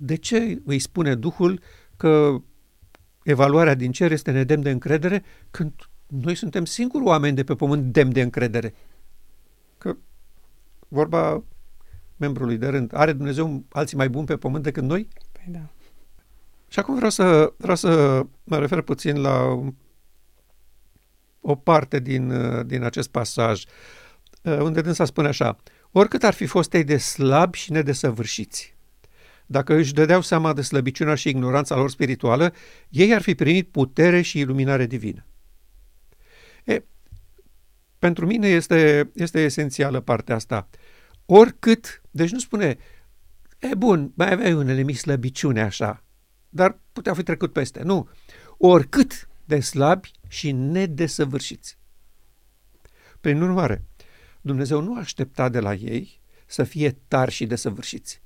de 0.00 0.16
ce 0.16 0.62
îi 0.64 0.78
spune 0.78 1.14
Duhul 1.14 1.60
că 1.96 2.42
evaluarea 3.22 3.74
din 3.74 3.92
cer 3.92 4.12
este 4.12 4.30
nedemn 4.30 4.62
de 4.62 4.70
încredere 4.70 5.24
când 5.50 5.72
noi 6.06 6.34
suntem 6.34 6.64
singuri 6.64 7.04
oameni 7.04 7.36
de 7.36 7.44
pe 7.44 7.54
pământ 7.54 7.92
demn 7.92 8.12
de 8.12 8.20
încredere. 8.20 8.74
Că 9.78 9.96
vorba 10.88 11.44
membrului 12.16 12.56
de 12.56 12.66
rând, 12.66 12.94
are 12.94 13.12
Dumnezeu 13.12 13.64
alții 13.68 13.96
mai 13.96 14.08
buni 14.08 14.26
pe 14.26 14.36
pământ 14.36 14.62
decât 14.62 14.82
noi? 14.82 15.08
Păi 15.32 15.44
da. 15.46 15.68
Și 16.68 16.78
acum 16.78 16.94
vreau 16.94 17.10
să, 17.10 17.52
vreau 17.56 17.76
să 17.76 18.22
mă 18.44 18.58
refer 18.58 18.80
puțin 18.80 19.20
la 19.20 19.62
o 21.40 21.54
parte 21.54 21.98
din, 21.98 22.32
din 22.66 22.82
acest 22.82 23.08
pasaj, 23.08 23.64
unde 24.42 24.80
dânsa 24.80 25.04
spune 25.04 25.28
așa, 25.28 25.56
oricât 25.90 26.22
ar 26.22 26.34
fi 26.34 26.46
fost 26.46 26.74
ei 26.74 26.84
de 26.84 26.96
slabi 26.96 27.58
și 27.58 27.72
nedesăvârșiți, 27.72 28.76
dacă 29.50 29.74
își 29.74 29.92
dădeau 29.92 30.20
seama 30.20 30.52
de 30.52 30.62
slăbiciunea 30.62 31.14
și 31.14 31.28
ignoranța 31.28 31.76
lor 31.76 31.90
spirituală, 31.90 32.54
ei 32.88 33.14
ar 33.14 33.22
fi 33.22 33.34
primit 33.34 33.68
putere 33.70 34.20
și 34.20 34.38
iluminare 34.38 34.86
divină. 34.86 35.26
E, 36.64 36.84
pentru 37.98 38.26
mine 38.26 38.48
este, 38.48 39.10
este 39.14 39.40
esențială 39.40 40.00
partea 40.00 40.34
asta. 40.34 40.68
Oricât, 41.26 42.02
deci 42.10 42.30
nu 42.30 42.38
spune, 42.38 42.76
e 43.58 43.74
bun, 43.74 44.12
mai 44.14 44.32
aveai 44.32 44.52
unele 44.52 44.82
mici 44.82 44.96
slăbiciune 44.96 45.60
așa, 45.62 46.04
dar 46.48 46.80
putea 46.92 47.14
fi 47.14 47.22
trecut 47.22 47.52
peste. 47.52 47.82
Nu. 47.82 48.08
Oricât 48.58 49.28
de 49.44 49.60
slabi 49.60 50.10
și 50.28 50.52
nedesăvârșiți. 50.52 51.78
Prin 53.20 53.42
urmare, 53.42 53.84
Dumnezeu 54.40 54.80
nu 54.80 54.98
aștepta 54.98 55.48
de 55.48 55.60
la 55.60 55.74
ei 55.74 56.20
să 56.46 56.64
fie 56.64 56.90
tari 57.08 57.30
și 57.30 57.46
desăvârșiți 57.46 58.22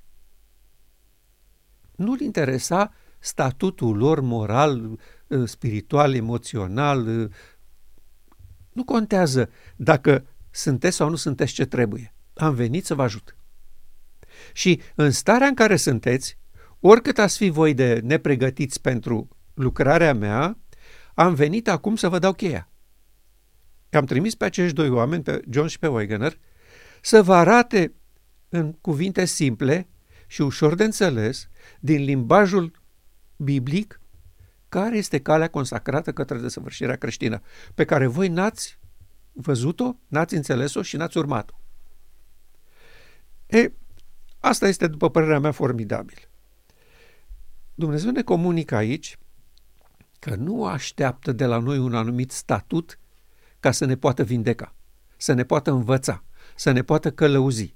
nu-l 1.95 2.19
interesa 2.19 2.93
statutul 3.19 3.97
lor 3.97 4.19
moral, 4.19 4.99
uh, 5.27 5.47
spiritual, 5.47 6.13
emoțional. 6.13 7.07
Uh, 7.07 7.29
nu 8.71 8.83
contează 8.83 9.49
dacă 9.75 10.25
sunteți 10.51 10.95
sau 10.95 11.09
nu 11.09 11.15
sunteți 11.15 11.53
ce 11.53 11.65
trebuie. 11.65 12.13
Am 12.33 12.53
venit 12.53 12.85
să 12.85 12.95
vă 12.95 13.01
ajut. 13.01 13.35
Și 14.53 14.81
în 14.95 15.11
starea 15.11 15.47
în 15.47 15.53
care 15.53 15.75
sunteți, 15.75 16.37
oricât 16.79 17.17
ați 17.17 17.37
fi 17.37 17.49
voi 17.49 17.73
de 17.73 17.99
nepregătiți 18.03 18.81
pentru 18.81 19.27
lucrarea 19.53 20.13
mea, 20.13 20.57
am 21.13 21.33
venit 21.33 21.67
acum 21.67 21.95
să 21.95 22.09
vă 22.09 22.19
dau 22.19 22.33
cheia. 22.33 22.69
Am 23.91 24.05
trimis 24.05 24.35
pe 24.35 24.45
acești 24.45 24.75
doi 24.75 24.89
oameni, 24.89 25.23
pe 25.23 25.41
John 25.49 25.67
și 25.67 25.79
pe 25.79 25.87
Wegener, 25.87 26.37
să 27.01 27.21
vă 27.21 27.33
arate 27.33 27.93
în 28.49 28.71
cuvinte 28.71 29.25
simple 29.25 29.87
și 30.33 30.41
ușor 30.41 30.75
de 30.75 30.83
înțeles, 30.83 31.49
din 31.79 32.03
limbajul 32.03 32.81
biblic, 33.35 34.01
care 34.69 34.97
este 34.97 35.19
calea 35.19 35.49
consacrată 35.49 36.13
către 36.13 36.37
desăvârșirea 36.37 36.95
creștină, 36.95 37.41
pe 37.75 37.85
care 37.85 38.07
voi 38.07 38.27
n-ați 38.27 38.79
văzut-o, 39.31 39.95
n-ați 40.07 40.35
înțeles-o 40.35 40.81
și 40.81 40.95
n-ați 40.95 41.17
urmat-o. 41.17 41.53
E, 43.45 43.71
asta 44.39 44.67
este, 44.67 44.87
după 44.87 45.09
părerea 45.09 45.39
mea, 45.39 45.51
formidabil. 45.51 46.29
Dumnezeu 47.75 48.11
ne 48.11 48.21
comunică 48.21 48.75
aici 48.75 49.17
că 50.19 50.35
nu 50.35 50.65
așteaptă 50.65 51.31
de 51.31 51.45
la 51.45 51.57
noi 51.57 51.77
un 51.77 51.95
anumit 51.95 52.31
statut 52.31 52.99
ca 53.59 53.71
să 53.71 53.85
ne 53.85 53.95
poată 53.95 54.23
vindeca, 54.23 54.75
să 55.17 55.33
ne 55.33 55.43
poată 55.43 55.71
învăța, 55.71 56.23
să 56.55 56.71
ne 56.71 56.81
poată 56.81 57.11
călăuzi 57.11 57.75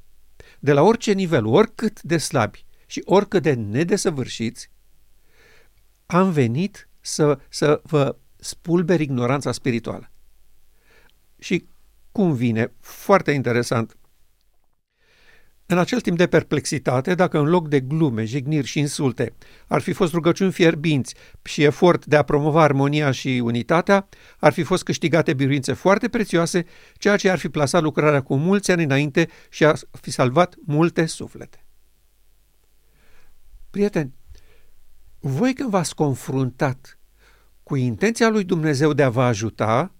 de 0.60 0.74
la 0.74 0.82
orice 0.82 1.12
nivel, 1.12 1.46
oricât 1.46 2.02
de 2.02 2.18
slabi 2.18 2.66
și 2.86 3.02
oricât 3.06 3.42
de 3.42 3.54
nedesăvârșiți, 3.54 4.70
am 6.06 6.32
venit 6.32 6.90
să, 7.02 7.40
să 7.50 7.82
vă 7.84 8.16
spulber 8.36 9.00
ignoranța 9.00 9.52
spirituală. 9.52 10.12
Și 11.40 11.68
cum 12.12 12.34
vine? 12.34 12.74
Foarte 12.80 13.32
interesant. 13.32 13.98
În 15.70 15.78
acel 15.78 16.02
timp 16.02 16.18
de 16.18 16.28
perplexitate, 16.28 17.16
dacă 17.16 17.40
în 17.40 17.46
loc 17.46 17.68
de 17.68 17.80
glume, 17.80 18.26
jigniri 18.26 18.68
și 18.68 18.80
insulte 18.80 19.34
ar 19.68 19.82
fi 19.82 19.94
fost 19.94 20.14
rugăciuni 20.14 20.52
fierbinți 20.52 21.16
și 21.44 21.64
efort 21.64 22.06
de 22.06 22.16
a 22.16 22.24
promova 22.24 22.64
armonia 22.64 23.12
și 23.12 23.42
unitatea, 23.44 24.08
ar 24.40 24.54
fi 24.54 24.64
fost 24.64 24.84
câștigate 24.84 25.34
biruințe 25.34 25.74
foarte 25.74 26.10
prețioase, 26.10 26.66
ceea 26.98 27.18
ce 27.18 27.30
ar 27.30 27.38
fi 27.38 27.50
plasat 27.50 27.82
lucrarea 27.82 28.22
cu 28.22 28.36
mulți 28.36 28.72
ani 28.72 28.84
înainte 28.84 29.30
și 29.50 29.66
ar 29.66 29.80
fi 30.02 30.12
salvat 30.12 30.56
multe 30.66 31.06
suflete. 31.06 31.66
Prieteni, 33.70 34.14
voi 35.20 35.54
când 35.54 35.70
v-ați 35.70 35.96
confruntat 35.96 37.00
cu 37.64 37.76
intenția 37.76 38.30
lui 38.30 38.44
Dumnezeu 38.44 38.94
de 38.94 39.04
a 39.04 39.10
vă 39.10 39.24
ajuta, 39.24 39.96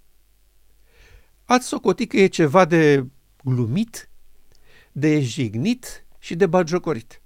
ați 1.46 1.68
socotit 1.68 2.10
că 2.10 2.18
e 2.18 2.28
ceva 2.28 2.66
de 2.66 3.06
glumit, 3.44 4.07
de 5.00 5.20
jignit 5.22 6.06
și 6.20 6.36
de 6.36 6.46
bagiocorit. 6.46 7.22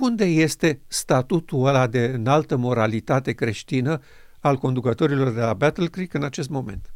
Unde 0.00 0.24
este 0.24 0.80
statutul 0.86 1.66
ăla 1.66 1.86
de 1.86 2.04
înaltă 2.04 2.56
moralitate 2.56 3.32
creștină 3.32 4.00
al 4.40 4.56
conducătorilor 4.56 5.30
de 5.32 5.40
la 5.40 5.54
Battle 5.54 5.86
Creek 5.86 6.14
în 6.14 6.22
acest 6.22 6.48
moment? 6.48 6.94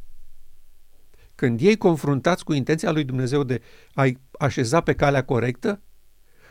Când 1.35 1.61
ei 1.61 1.77
confruntați 1.77 2.43
cu 2.43 2.53
intenția 2.53 2.91
lui 2.91 3.03
Dumnezeu 3.03 3.43
de 3.43 3.61
a-i 3.93 4.19
așeza 4.39 4.81
pe 4.81 4.93
calea 4.93 5.23
corectă, 5.23 5.81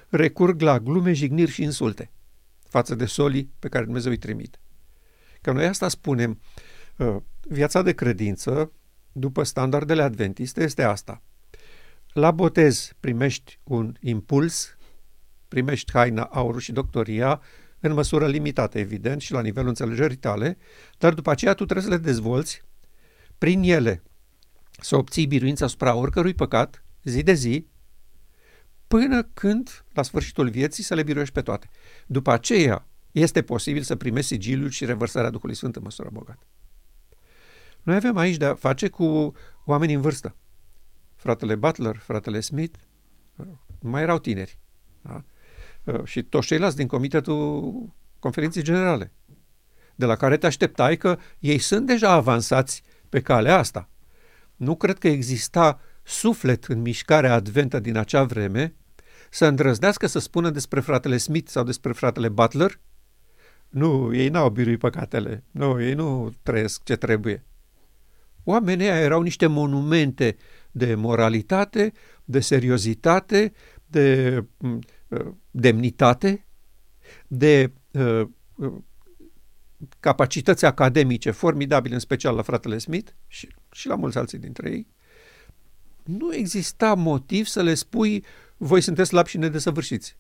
recurg 0.09 0.61
la 0.61 0.81
glume, 0.81 1.13
jigniri 1.13 1.51
și 1.51 1.63
insulte 1.63 2.13
față 2.63 2.95
de 2.95 3.05
solii 3.05 3.53
pe 3.59 3.69
care 3.69 3.85
Dumnezeu 3.85 4.11
îi 4.11 4.19
trimite. 4.19 4.59
Că 5.41 5.53
noi 5.53 5.67
asta 5.67 5.89
spunem, 5.89 6.41
uh, 6.97 7.17
viața 7.41 7.83
de 7.83 7.93
credință 7.93 8.73
după 9.17 9.43
standardele 9.43 10.03
adventiste 10.03 10.63
este 10.63 10.83
asta. 10.83 11.23
La 12.13 12.31
botez 12.31 12.93
primești 13.01 13.59
un 13.63 13.97
impuls, 14.01 14.77
primești 15.49 15.93
haina, 15.93 16.23
aurul 16.23 16.61
și 16.61 16.73
doctoria, 16.73 17.41
în 17.81 17.93
măsură 17.93 18.27
limitată, 18.27 18.79
evident, 18.79 19.21
și 19.21 19.33
la 19.33 19.41
nivelul 19.41 19.69
înțelegerii 19.69 20.17
tale, 20.17 20.57
dar 20.99 21.15
după 21.15 21.31
aceea 21.31 21.55
tu 21.55 21.65
trebuie 21.65 21.87
să 21.87 21.93
le 21.93 22.03
dezvolți 22.03 22.63
prin 23.39 23.63
ele, 23.63 24.03
să 24.81 24.97
obții 24.97 25.27
biruința 25.27 25.65
asupra 25.65 25.95
oricărui 25.95 26.35
păcat, 26.35 26.85
zi 27.03 27.23
de 27.23 27.33
zi, 27.33 27.67
până 28.87 29.23
când, 29.23 29.85
la 29.93 30.03
sfârșitul 30.03 30.49
vieții, 30.49 30.83
să 30.83 30.95
le 30.95 31.03
biruiești 31.03 31.35
pe 31.35 31.43
toate. 31.43 31.69
După 32.07 32.33
aceea, 32.33 32.89
este 33.13 33.43
posibil 33.43 33.83
să 33.83 33.97
primești 33.97 34.29
sigiliul 34.29 34.71
și 34.71 34.85
revărsarea 34.85 35.31
Duhului 35.31 35.55
Sfânt 35.55 35.77
în 35.77 35.83
măsură 35.83 36.09
bogată. 36.13 36.47
Noi 37.85 37.97
avem 37.97 38.17
aici 38.17 38.37
de 38.37 38.45
a 38.45 38.55
face 38.55 38.89
cu 38.89 39.33
oameni 39.65 39.93
în 39.93 40.01
vârstă. 40.01 40.37
Fratele 41.17 41.55
Butler, 41.55 41.97
fratele 41.97 42.41
Smith, 42.41 42.79
mai 43.81 44.03
erau 44.03 44.19
tineri. 44.19 44.59
Da? 45.03 45.25
Și 46.05 46.23
toți 46.23 46.47
ceilalți 46.47 46.77
din 46.77 46.87
comitetul 46.87 47.73
conferinței 48.19 48.63
generale. 48.63 49.13
de 49.95 50.05
la 50.05 50.17
care 50.17 50.37
te 50.37 50.47
așteptai 50.47 50.97
că 50.97 51.19
ei 51.39 51.59
sunt 51.59 51.87
deja 51.87 52.11
avansați 52.11 52.83
pe 53.09 53.21
calea 53.21 53.59
asta. 53.59 53.89
Nu 54.57 54.77
cred 54.77 54.99
că 54.99 55.09
exista 55.09 55.81
suflet 56.03 56.65
în 56.65 56.81
mișcarea 56.81 57.33
adventă 57.33 57.81
din 57.81 57.97
acea 57.97 58.25
vreme 58.25 58.75
să 59.31 59.47
îndrăznească 59.47 60.07
să 60.07 60.19
spună 60.19 60.51
despre 60.51 60.81
fratele 60.81 61.17
Smith 61.17 61.51
sau 61.51 61.65
despre 61.65 61.93
fratele 61.93 62.29
Butler? 62.29 62.81
Nu, 63.69 64.15
ei 64.15 64.29
n-au 64.29 64.51
biruit 64.51 64.79
păcatele. 64.79 65.45
Nu, 65.51 65.83
ei 65.83 65.95
nu 65.95 66.35
trăiesc 66.43 66.83
ce 66.83 66.97
trebuie. 66.97 67.45
Oamenii 68.45 68.87
erau 68.87 69.23
niște 69.23 69.47
monumente 69.47 70.37
de 70.71 70.95
moralitate, 70.95 71.93
de 72.25 72.41
seriozitate, 72.41 73.53
de 73.87 74.45
uh, 75.09 75.27
demnitate, 75.51 76.47
de 77.27 77.73
uh, 77.91 78.27
uh, 78.55 78.73
capacități 80.01 80.65
academice 80.65 81.31
formidabile, 81.31 81.95
în 81.95 82.01
special 82.01 82.35
la 82.35 82.43
fratele 82.43 82.79
Smith 82.79 83.11
și, 83.27 83.49
și 83.73 83.87
la 83.87 83.95
mulți 83.95 84.19
alții 84.19 84.39
dintre 84.39 84.71
ei, 84.71 84.87
nu 86.05 86.35
exista 86.35 86.95
motiv 86.95 87.47
să 87.47 87.63
le 87.63 87.75
spui 87.75 88.25
voi 88.57 88.81
sunteți 88.81 89.09
slabi 89.09 89.29
și 89.29 89.39
nedesăvârșiți. 89.39 90.17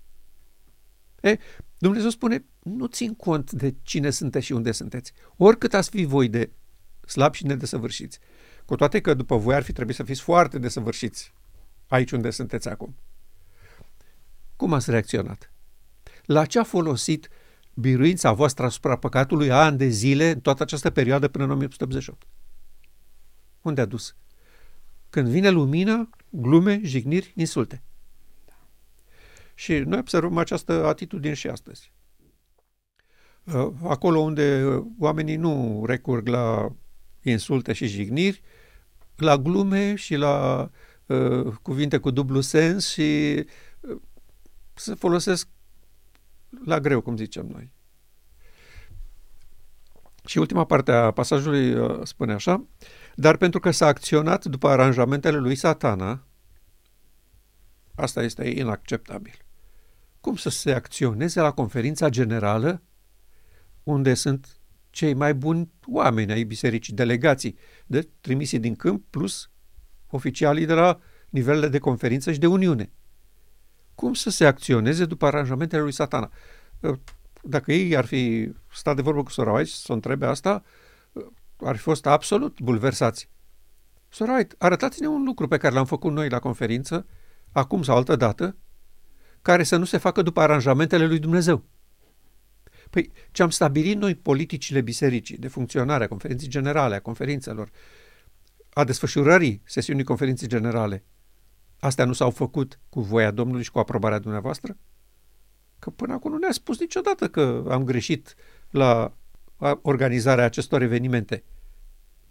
E, 1.21 1.39
Dumnezeu 1.79 2.11
spune, 2.11 2.45
nu 2.63 2.87
țin 2.87 3.15
cont 3.15 3.53
de 3.53 3.75
cine 3.83 4.11
sunteți 4.11 4.45
și 4.45 4.53
unde 4.53 4.73
sunteți. 4.73 5.13
Oricât 5.37 5.75
ați 5.75 5.91
fi 5.91 6.05
voi 6.05 6.29
de 6.29 6.51
slabi 7.07 7.37
și 7.37 7.47
nedesăvârșiți. 7.47 8.19
Cu 8.65 8.77
toate 8.77 9.01
că 9.01 9.15
după 9.15 9.37
voi 9.37 9.55
ar 9.55 9.63
fi 9.63 9.73
trebuit 9.73 9.97
să 9.97 10.03
fiți 10.03 10.21
foarte 10.21 10.59
desăvârșiți 10.59 11.33
aici 11.87 12.11
unde 12.11 12.31
sunteți 12.31 12.69
acum. 12.69 12.97
Cum 14.57 14.73
ați 14.73 14.91
reacționat? 14.91 15.53
La 16.25 16.45
ce 16.45 16.59
a 16.59 16.63
folosit 16.63 17.29
biruința 17.75 18.33
voastră 18.33 18.65
asupra 18.65 18.97
păcatului 18.97 19.51
ani 19.51 19.77
de 19.77 19.89
zile 19.89 20.31
în 20.31 20.41
toată 20.41 20.63
această 20.63 20.91
perioadă 20.91 21.29
până 21.29 21.45
în 21.45 21.51
1888? 21.51 22.27
Unde 23.63 23.81
a 23.81 23.85
dus? 23.85 24.17
Când 25.11 25.29
vine 25.29 25.49
lumina, 25.51 26.09
glume, 26.31 26.81
jigniri, 26.83 27.33
insulte. 27.37 27.83
Și 29.55 29.79
noi 29.79 29.99
observăm 29.99 30.39
această 30.39 30.87
atitudine 30.87 31.35
și 31.35 31.49
astăzi. 31.49 31.93
Uh, 33.45 33.73
acolo 33.83 34.19
unde 34.19 34.65
oamenii 34.99 35.37
nu 35.37 35.85
recurg 35.87 36.27
la 36.27 36.73
insulte 37.31 37.73
și 37.73 37.87
jigniri, 37.87 38.43
la 39.17 39.37
glume 39.37 39.95
și 39.95 40.15
la 40.15 40.71
uh, 41.07 41.53
cuvinte 41.63 41.99
cu 41.99 42.11
dublu 42.11 42.41
sens 42.41 42.89
și 42.89 43.45
uh, 43.81 44.01
se 44.75 44.95
folosesc 44.95 45.49
la 46.65 46.81
greu, 46.81 47.01
cum 47.01 47.17
zicem 47.17 47.47
noi. 47.47 47.73
Și 50.27 50.39
ultima 50.39 50.65
parte 50.65 50.93
a 50.93 51.11
pasajului 51.11 51.75
uh, 51.75 52.01
spune 52.03 52.33
așa, 52.33 52.67
dar 53.15 53.37
pentru 53.37 53.61
că 53.61 53.71
s-a 53.71 53.87
acționat 53.87 54.45
după 54.45 54.69
aranjamentele 54.69 55.37
lui 55.37 55.55
satana, 55.55 56.27
asta 57.95 58.23
este 58.23 58.49
inacceptabil. 58.49 59.35
Cum 60.21 60.37
să 60.37 60.49
se 60.49 60.73
acționeze 60.73 61.41
la 61.41 61.51
conferința 61.51 62.09
generală 62.09 62.83
unde 63.83 64.15
sunt 64.15 64.59
cei 64.95 65.15
mai 65.15 65.35
buni 65.35 65.71
oameni 65.87 66.33
ai 66.33 66.43
bisericii, 66.43 66.95
delegații 66.95 67.57
de 67.87 68.09
trimisii 68.21 68.59
din 68.59 68.75
câmp, 68.75 69.05
plus 69.11 69.51
oficialii 70.11 70.67
de 70.67 70.73
la 70.73 71.01
nivelele 71.29 71.69
de 71.69 71.79
conferință 71.79 72.33
și 72.33 72.39
de 72.39 72.47
uniune. 72.47 72.93
Cum 73.95 74.15
să 74.15 74.31
se 74.31 74.47
acționeze 74.47 75.05
după 75.05 75.27
aranjamentele 75.27 75.83
lui 75.83 75.93
satana? 75.93 76.31
Dacă 77.43 77.73
ei 77.73 77.97
ar 77.97 78.05
fi 78.05 78.53
stat 78.73 78.97
de 78.97 79.03
vorbă 79.03 79.23
cu 79.23 79.31
sora 79.31 79.53
White 79.53 79.71
să 79.71 79.87
o 79.89 79.95
întrebe 79.95 80.27
asta, 80.27 80.63
ar 81.57 81.77
fi 81.77 81.83
fost 81.83 82.07
absolut 82.07 82.61
bulversați. 82.61 83.29
Sora 84.09 84.35
White, 84.35 84.55
arătați-ne 84.59 85.07
un 85.07 85.23
lucru 85.23 85.49
pe 85.49 85.57
care 85.57 85.75
l-am 85.75 85.87
făcut 85.87 86.13
noi 86.13 86.29
la 86.29 86.39
conferință, 86.39 87.07
acum 87.53 87.83
sau 87.83 87.97
altă 87.97 88.17
dată, 88.17 88.57
care 89.43 89.63
să 89.63 89.77
nu 89.77 89.85
se 89.85 89.97
facă 89.97 90.23
după 90.23 90.41
aranjamentele 90.41 91.07
lui 91.07 91.19
Dumnezeu. 91.19 91.65
Păi 92.95 93.13
ce 93.31 93.43
am 93.43 93.51
stabilit 93.51 93.99
noi 93.99 94.15
politicile 94.15 94.81
bisericii 94.81 95.37
de 95.37 95.49
funcționare 95.49 96.05
a 96.05 96.09
conferinței 96.09 96.49
generale, 96.49 96.95
a 96.95 97.01
conferințelor, 97.01 97.71
a 98.73 98.85
desfășurării 98.85 99.63
sesiunii 99.65 100.05
conferinței 100.05 100.49
generale, 100.49 101.05
astea 101.81 102.05
nu 102.05 102.13
s-au 102.13 102.31
făcut 102.31 102.79
cu 102.89 103.01
voia 103.01 103.31
Domnului 103.31 103.63
și 103.63 103.71
cu 103.71 103.79
aprobarea 103.79 104.19
dumneavoastră? 104.19 104.77
Că 105.79 105.91
până 105.91 106.13
acum 106.13 106.31
nu 106.31 106.39
ne-a 106.39 106.53
spus 106.53 106.81
niciodată 106.81 107.29
că 107.29 107.65
am 107.71 107.85
greșit 107.85 108.35
la 108.71 109.17
organizarea 109.83 110.45
acestor 110.45 110.83
evenimente. 110.83 111.45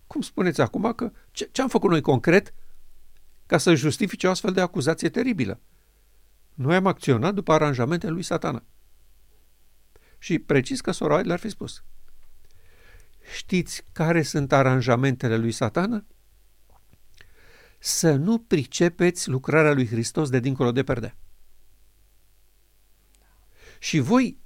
Cum 0.08 0.22
spuneți 0.22 0.62
acum 0.62 0.94
că 0.94 1.12
ce, 1.32 1.50
ce 1.52 1.62
am 1.62 1.68
făcut 1.68 1.90
noi 1.90 2.02
concret 2.02 2.54
ca 3.46 3.58
să 3.58 3.74
justifice 3.74 4.28
o 4.28 4.30
astfel 4.30 4.52
de 4.52 4.62
acuzație 4.62 5.10
teribilă? 5.10 5.60
Noi 6.54 6.76
am 6.76 6.88
acționat 6.88 7.34
după 7.34 7.52
aranjamentele 7.52 8.12
lui 8.12 8.24
satana. 8.24 8.64
Și 10.24 10.40
precis 10.40 10.82
că 10.82 10.92
sora 10.92 11.20
le-ar 11.20 11.40
fi 11.40 11.50
spus. 11.50 11.84
Știți 13.36 13.84
care 13.92 14.22
sunt 14.22 14.52
aranjamentele 14.52 15.38
lui 15.38 15.52
satană? 15.52 16.06
Să 17.80 18.16
nu 18.16 18.40
pricepeți 18.40 19.30
lucrarea 19.30 19.74
lui 19.74 19.88
Hristos 19.88 20.30
de 20.30 20.40
dincolo 20.40 20.72
de 20.72 20.84
perdea. 20.84 21.18
Și 23.80 24.00
voi 24.00 24.38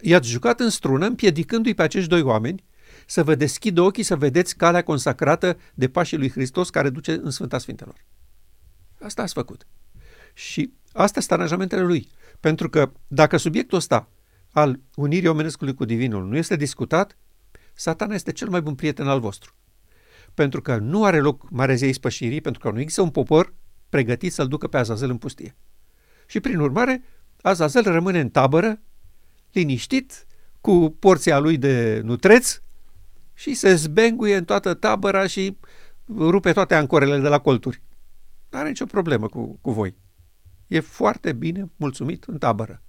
i-ați 0.00 0.28
jucat 0.28 0.60
în 0.60 0.70
strună, 0.70 1.06
împiedicându-i 1.06 1.74
pe 1.74 1.82
acești 1.82 2.08
doi 2.08 2.22
oameni 2.22 2.64
să 3.06 3.24
vă 3.24 3.34
deschidă 3.34 3.80
ochii 3.80 4.02
să 4.02 4.16
vedeți 4.16 4.56
calea 4.56 4.82
consacrată 4.82 5.58
de 5.74 5.88
pașii 5.88 6.18
lui 6.18 6.30
Hristos 6.30 6.70
care 6.70 6.90
duce 6.90 7.12
în 7.12 7.30
Sfânta 7.30 7.58
Sfintelor. 7.58 8.04
Asta 9.00 9.22
ați 9.22 9.34
făcut. 9.34 9.66
Și 10.34 10.72
astea 10.92 11.20
sunt 11.20 11.32
aranjamentele 11.32 11.82
lui. 11.82 12.10
Pentru 12.40 12.70
că 12.70 12.92
dacă 13.06 13.36
subiectul 13.36 13.78
ăsta 13.78 14.08
al 14.56 14.80
unirii 14.94 15.28
omenescului 15.28 15.74
cu 15.74 15.84
divinul 15.84 16.26
nu 16.26 16.36
este 16.36 16.56
discutat, 16.56 17.16
satana 17.74 18.14
este 18.14 18.32
cel 18.32 18.48
mai 18.48 18.60
bun 18.60 18.74
prieten 18.74 19.08
al 19.08 19.20
vostru. 19.20 19.54
Pentru 20.34 20.62
că 20.62 20.76
nu 20.76 21.04
are 21.04 21.20
loc 21.20 21.50
marezia 21.50 21.88
ispășirii, 21.88 22.40
pentru 22.40 22.60
că 22.60 22.70
nu 22.70 22.80
există 22.80 23.02
un 23.02 23.10
popor 23.10 23.54
pregătit 23.88 24.32
să-l 24.32 24.48
ducă 24.48 24.66
pe 24.66 24.76
Azazel 24.76 25.10
în 25.10 25.16
pustie. 25.16 25.56
Și 26.26 26.40
prin 26.40 26.58
urmare, 26.58 27.02
Azazel 27.40 27.82
rămâne 27.82 28.20
în 28.20 28.28
tabără, 28.28 28.80
liniștit, 29.52 30.26
cu 30.60 30.96
porția 30.98 31.38
lui 31.38 31.58
de 31.58 32.00
nutreț 32.04 32.60
și 33.34 33.54
se 33.54 33.74
zbenguie 33.74 34.36
în 34.36 34.44
toată 34.44 34.74
tabăra 34.74 35.26
și 35.26 35.56
rupe 36.16 36.52
toate 36.52 36.74
ancorele 36.74 37.18
de 37.18 37.28
la 37.28 37.38
colturi. 37.38 37.82
Nu 38.50 38.58
are 38.58 38.68
nicio 38.68 38.86
problemă 38.86 39.28
cu, 39.28 39.58
cu 39.60 39.72
voi. 39.72 39.96
E 40.66 40.80
foarte 40.80 41.32
bine 41.32 41.70
mulțumit 41.76 42.24
în 42.24 42.38
tabără. 42.38 42.80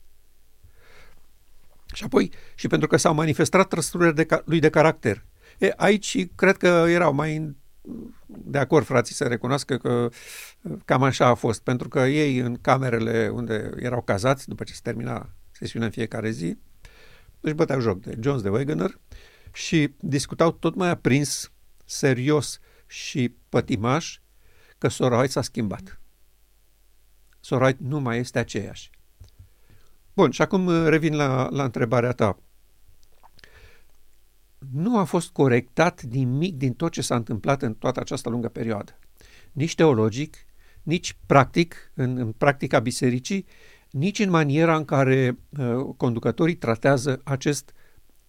Și 1.97 2.03
apoi, 2.03 2.31
și 2.55 2.67
pentru 2.67 2.87
că 2.87 2.97
s-au 2.97 3.13
manifestat 3.13 3.67
trăsturări 3.67 4.15
de 4.15 4.25
ca- 4.25 4.41
lui 4.45 4.59
de 4.59 4.69
caracter. 4.69 5.25
E, 5.57 5.73
aici 5.75 6.27
cred 6.35 6.57
că 6.57 6.85
erau 6.87 7.13
mai 7.13 7.55
de 8.27 8.57
acord 8.57 8.85
frații 8.85 9.15
să 9.15 9.23
recunoască 9.23 9.77
că 9.77 10.09
cam 10.85 11.03
așa 11.03 11.25
a 11.27 11.33
fost, 11.33 11.61
pentru 11.61 11.87
că 11.87 11.99
ei 11.99 12.37
în 12.37 12.57
camerele 12.61 13.29
unde 13.33 13.71
erau 13.75 14.01
cazați, 14.01 14.47
după 14.47 14.63
ce 14.63 14.73
se 14.73 14.79
termina 14.83 15.29
sesiunea 15.51 15.87
în 15.87 15.93
fiecare 15.93 16.29
zi, 16.29 16.57
își 17.39 17.53
băteau 17.53 17.79
joc 17.79 18.01
de 18.01 18.17
Jones 18.21 18.41
de 18.41 18.49
Wegener 18.49 18.99
și 19.53 19.93
discutau 19.99 20.51
tot 20.51 20.75
mai 20.75 20.89
aprins, 20.89 21.51
serios 21.85 22.59
și 22.87 23.35
pătimaș 23.49 24.19
că 24.77 24.87
sora 24.87 25.27
s-a 25.27 25.41
schimbat. 25.41 26.01
Sora 27.39 27.69
nu 27.77 27.99
mai 27.99 28.17
este 28.19 28.39
aceeași. 28.39 28.89
Bun, 30.17 30.31
și 30.31 30.41
acum 30.41 30.65
uh, 30.65 30.87
revin 30.87 31.15
la, 31.15 31.49
la 31.51 31.63
întrebarea 31.63 32.11
ta. 32.11 32.39
Nu 34.71 34.97
a 34.97 35.03
fost 35.03 35.29
corectat 35.29 36.01
nimic 36.01 36.55
din 36.55 36.73
tot 36.73 36.91
ce 36.91 37.01
s-a 37.01 37.15
întâmplat 37.15 37.61
în 37.61 37.73
toată 37.73 37.99
această 37.99 38.29
lungă 38.29 38.47
perioadă. 38.47 38.99
Nici 39.51 39.75
teologic, 39.75 40.37
nici 40.83 41.17
practic, 41.25 41.91
în, 41.93 42.17
în 42.17 42.31
practica 42.31 42.79
bisericii, 42.79 43.45
nici 43.91 44.19
în 44.19 44.29
maniera 44.29 44.75
în 44.75 44.85
care 44.85 45.39
uh, 45.49 45.95
conducătorii 45.97 46.55
tratează 46.55 47.21
acest 47.23 47.73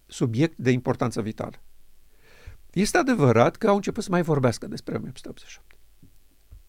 subiect 0.05 0.57
de 0.57 0.71
importanță 0.71 1.21
vitală. 1.21 1.61
Este 2.73 2.97
adevărat 2.97 3.55
că 3.55 3.67
au 3.67 3.75
început 3.75 4.03
să 4.03 4.09
mai 4.11 4.21
vorbească 4.21 4.67
despre 4.67 4.95
1888. 4.95 5.77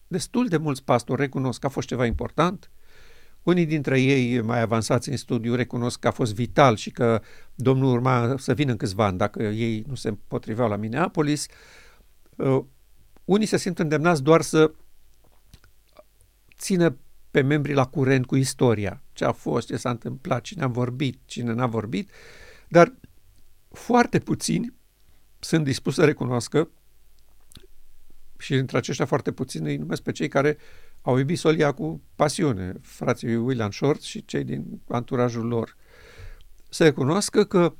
Destul 0.07 0.47
de 0.47 0.57
mulți 0.57 0.83
pastori 0.83 1.21
recunosc 1.21 1.59
că 1.59 1.65
a 1.65 1.69
fost 1.69 1.87
ceva 1.87 2.05
important, 2.05 2.71
unii 3.43 3.65
dintre 3.65 4.01
ei 4.01 4.41
mai 4.41 4.61
avansați 4.61 5.09
în 5.09 5.17
studiu 5.17 5.55
recunosc 5.55 5.99
că 5.99 6.07
a 6.07 6.11
fost 6.11 6.33
vital 6.33 6.75
și 6.75 6.91
că 6.91 7.21
Domnul 7.55 7.93
urma 7.93 8.35
să 8.37 8.53
vină 8.53 8.71
în 8.71 8.77
câțiva 8.77 9.05
ani 9.05 9.17
dacă 9.17 9.43
ei 9.43 9.83
nu 9.87 9.95
se 9.95 10.13
potriveau 10.27 10.69
la 10.69 10.75
Minneapolis. 10.75 11.45
Uh, 12.35 12.63
unii 13.25 13.45
se 13.45 13.57
simt 13.57 13.79
îndemnați 13.79 14.23
doar 14.23 14.41
să 14.41 14.71
țină 16.57 16.97
pe 17.31 17.41
membrii 17.41 17.75
la 17.75 17.85
curent 17.85 18.25
cu 18.25 18.35
istoria, 18.35 19.03
ce 19.13 19.25
a 19.25 19.31
fost, 19.31 19.67
ce 19.67 19.77
s-a 19.77 19.89
întâmplat, 19.89 20.41
cine 20.41 20.63
a 20.63 20.67
vorbit, 20.67 21.19
cine 21.25 21.53
n-a 21.53 21.67
vorbit, 21.67 22.11
dar 22.67 22.93
foarte 23.69 24.19
puțini 24.19 24.73
sunt 25.39 25.63
dispuși 25.63 25.95
să 25.95 26.05
recunoască 26.05 26.69
și 28.37 28.53
între 28.53 28.77
aceștia 28.77 29.05
foarte 29.05 29.31
puțini 29.31 29.69
îi 29.69 29.77
numesc 29.77 30.01
pe 30.01 30.11
cei 30.11 30.27
care 30.27 30.57
au 31.01 31.17
iubit 31.17 31.37
solia 31.37 31.71
cu 31.71 32.01
pasiune, 32.15 32.73
frații 32.81 33.35
William 33.35 33.71
Short 33.71 34.01
și 34.01 34.25
cei 34.25 34.43
din 34.43 34.81
anturajul 34.87 35.45
lor. 35.45 35.75
Să 36.69 36.83
recunoască 36.83 37.43
că 37.43 37.75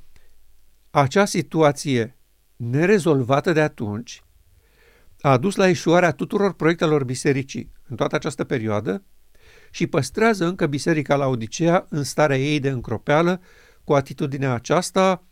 acea 0.90 1.24
situație 1.24 2.16
nerezolvată 2.56 3.52
de 3.52 3.60
atunci 3.60 4.22
a 5.20 5.36
dus 5.36 5.54
la 5.54 5.66
ieșuarea 5.66 6.12
tuturor 6.12 6.52
proiectelor 6.52 7.04
bisericii 7.04 7.72
în 7.88 7.96
toată 7.96 8.14
această 8.14 8.44
perioadă 8.44 9.04
și 9.70 9.86
păstrează 9.86 10.46
încă 10.46 10.66
biserica 10.66 11.16
la 11.16 11.26
Odisea 11.26 11.86
în 11.88 12.02
starea 12.02 12.38
ei 12.38 12.60
de 12.60 12.68
încropeală, 12.68 13.40
cu 13.84 13.92
atitudinea 13.92 14.52
aceasta 14.52 15.24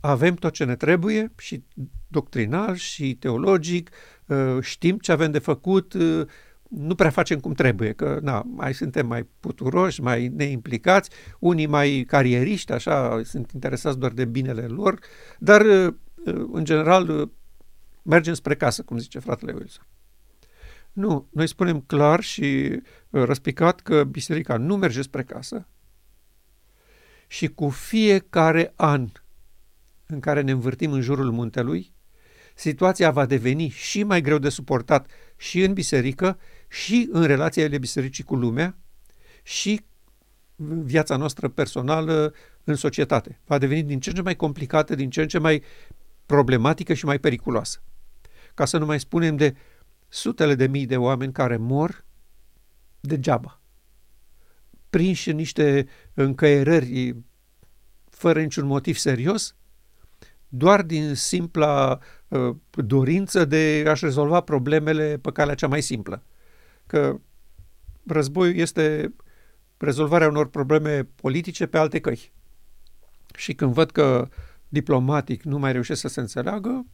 avem 0.00 0.34
tot 0.34 0.52
ce 0.52 0.64
ne 0.64 0.76
trebuie 0.76 1.32
și 1.38 1.64
doctrinal 2.08 2.74
și 2.74 3.14
teologic, 3.14 3.90
uh, 4.26 4.56
știm 4.60 4.98
ce 4.98 5.12
avem 5.12 5.30
de 5.30 5.38
făcut, 5.38 5.92
uh, 5.92 6.26
nu 6.74 6.94
prea 6.94 7.10
facem 7.10 7.40
cum 7.40 7.52
trebuie, 7.52 7.92
că 7.92 8.18
na, 8.22 8.42
mai 8.46 8.74
suntem 8.74 9.06
mai 9.06 9.28
puturoși, 9.40 10.00
mai 10.00 10.28
neimplicați, 10.28 11.10
unii 11.38 11.66
mai 11.66 12.04
carieriști, 12.06 12.72
așa, 12.72 13.20
sunt 13.24 13.50
interesați 13.50 13.98
doar 13.98 14.12
de 14.12 14.24
binele 14.24 14.66
lor, 14.66 14.98
dar 15.38 15.60
uh, 15.60 15.94
în 16.52 16.64
general 16.64 17.30
mergem 18.02 18.34
spre 18.34 18.56
casă, 18.56 18.82
cum 18.82 18.98
zice 18.98 19.18
fratele 19.18 19.52
Wilson. 19.52 19.86
Nu, 20.92 21.28
noi 21.30 21.46
spunem 21.46 21.80
clar 21.80 22.20
și 22.20 22.80
răspicat 23.10 23.80
că 23.80 24.04
biserica 24.04 24.56
nu 24.56 24.76
merge 24.76 25.02
spre 25.02 25.22
casă 25.22 25.66
și 27.26 27.48
cu 27.48 27.68
fiecare 27.68 28.72
an 28.76 29.08
în 30.06 30.20
care 30.20 30.40
ne 30.40 30.50
învârtim 30.50 30.92
în 30.92 31.00
jurul 31.00 31.30
muntelui, 31.30 31.94
situația 32.54 33.10
va 33.10 33.26
deveni 33.26 33.68
și 33.68 34.02
mai 34.02 34.20
greu 34.20 34.38
de 34.38 34.48
suportat 34.48 35.10
și 35.36 35.62
în 35.62 35.72
biserică, 35.72 36.38
și 36.72 37.08
în 37.10 37.24
relațiile 37.24 37.78
bisericii 37.78 38.24
cu 38.24 38.34
lumea, 38.34 38.76
și 39.42 39.84
viața 40.84 41.16
noastră 41.16 41.48
personală 41.48 42.34
în 42.64 42.74
societate. 42.74 43.40
Va 43.46 43.58
deveni 43.58 43.82
din 43.82 44.00
ce 44.00 44.08
în 44.08 44.14
ce 44.14 44.22
mai 44.22 44.36
complicată, 44.36 44.94
din 44.94 45.10
ce 45.10 45.20
în 45.22 45.28
ce 45.28 45.38
mai 45.38 45.62
problematică 46.26 46.94
și 46.94 47.04
mai 47.04 47.18
periculoasă. 47.18 47.82
Ca 48.54 48.64
să 48.64 48.78
nu 48.78 48.86
mai 48.86 49.00
spunem 49.00 49.36
de 49.36 49.56
sutele 50.08 50.54
de 50.54 50.66
mii 50.66 50.86
de 50.86 50.96
oameni 50.96 51.32
care 51.32 51.56
mor 51.56 52.04
degeaba, 53.00 53.60
prinși 54.90 55.30
în 55.30 55.36
niște 55.36 55.88
încăierări 56.14 57.16
fără 58.10 58.40
niciun 58.40 58.66
motiv 58.66 58.96
serios, 58.96 59.54
doar 60.48 60.82
din 60.82 61.14
simpla 61.14 61.98
uh, 62.28 62.56
dorință 62.70 63.44
de 63.44 63.84
a-și 63.88 64.04
rezolva 64.04 64.40
problemele 64.40 65.18
pe 65.18 65.32
calea 65.32 65.54
cea 65.54 65.68
mai 65.68 65.80
simplă. 65.80 66.22
Că 66.92 67.20
războiul 68.06 68.56
este 68.56 69.14
rezolvarea 69.76 70.28
unor 70.28 70.48
probleme 70.48 71.04
politice 71.04 71.66
pe 71.66 71.78
alte 71.78 72.00
căi. 72.00 72.32
Și 73.36 73.54
când 73.54 73.72
văd 73.72 73.90
că 73.90 74.28
diplomatic 74.68 75.42
nu 75.42 75.58
mai 75.58 75.72
reușesc 75.72 76.00
să 76.00 76.08
se 76.08 76.20
înțeleagă, 76.20 76.86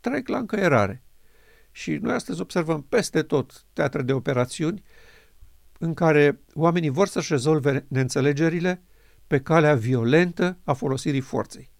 trec 0.00 0.28
la 0.28 0.38
încăierare. 0.38 1.02
Și 1.70 1.90
noi 1.90 2.14
astăzi 2.14 2.40
observăm 2.40 2.82
peste 2.82 3.22
tot 3.22 3.64
teatre 3.72 4.02
de 4.02 4.12
operațiuni 4.12 4.82
în 5.78 5.94
care 5.94 6.40
oamenii 6.54 6.88
vor 6.88 7.06
să-și 7.06 7.32
rezolve 7.32 7.86
neînțelegerile 7.88 8.82
pe 9.26 9.40
calea 9.40 9.74
violentă 9.74 10.58
a 10.64 10.72
folosirii 10.72 11.20
forței 11.20 11.70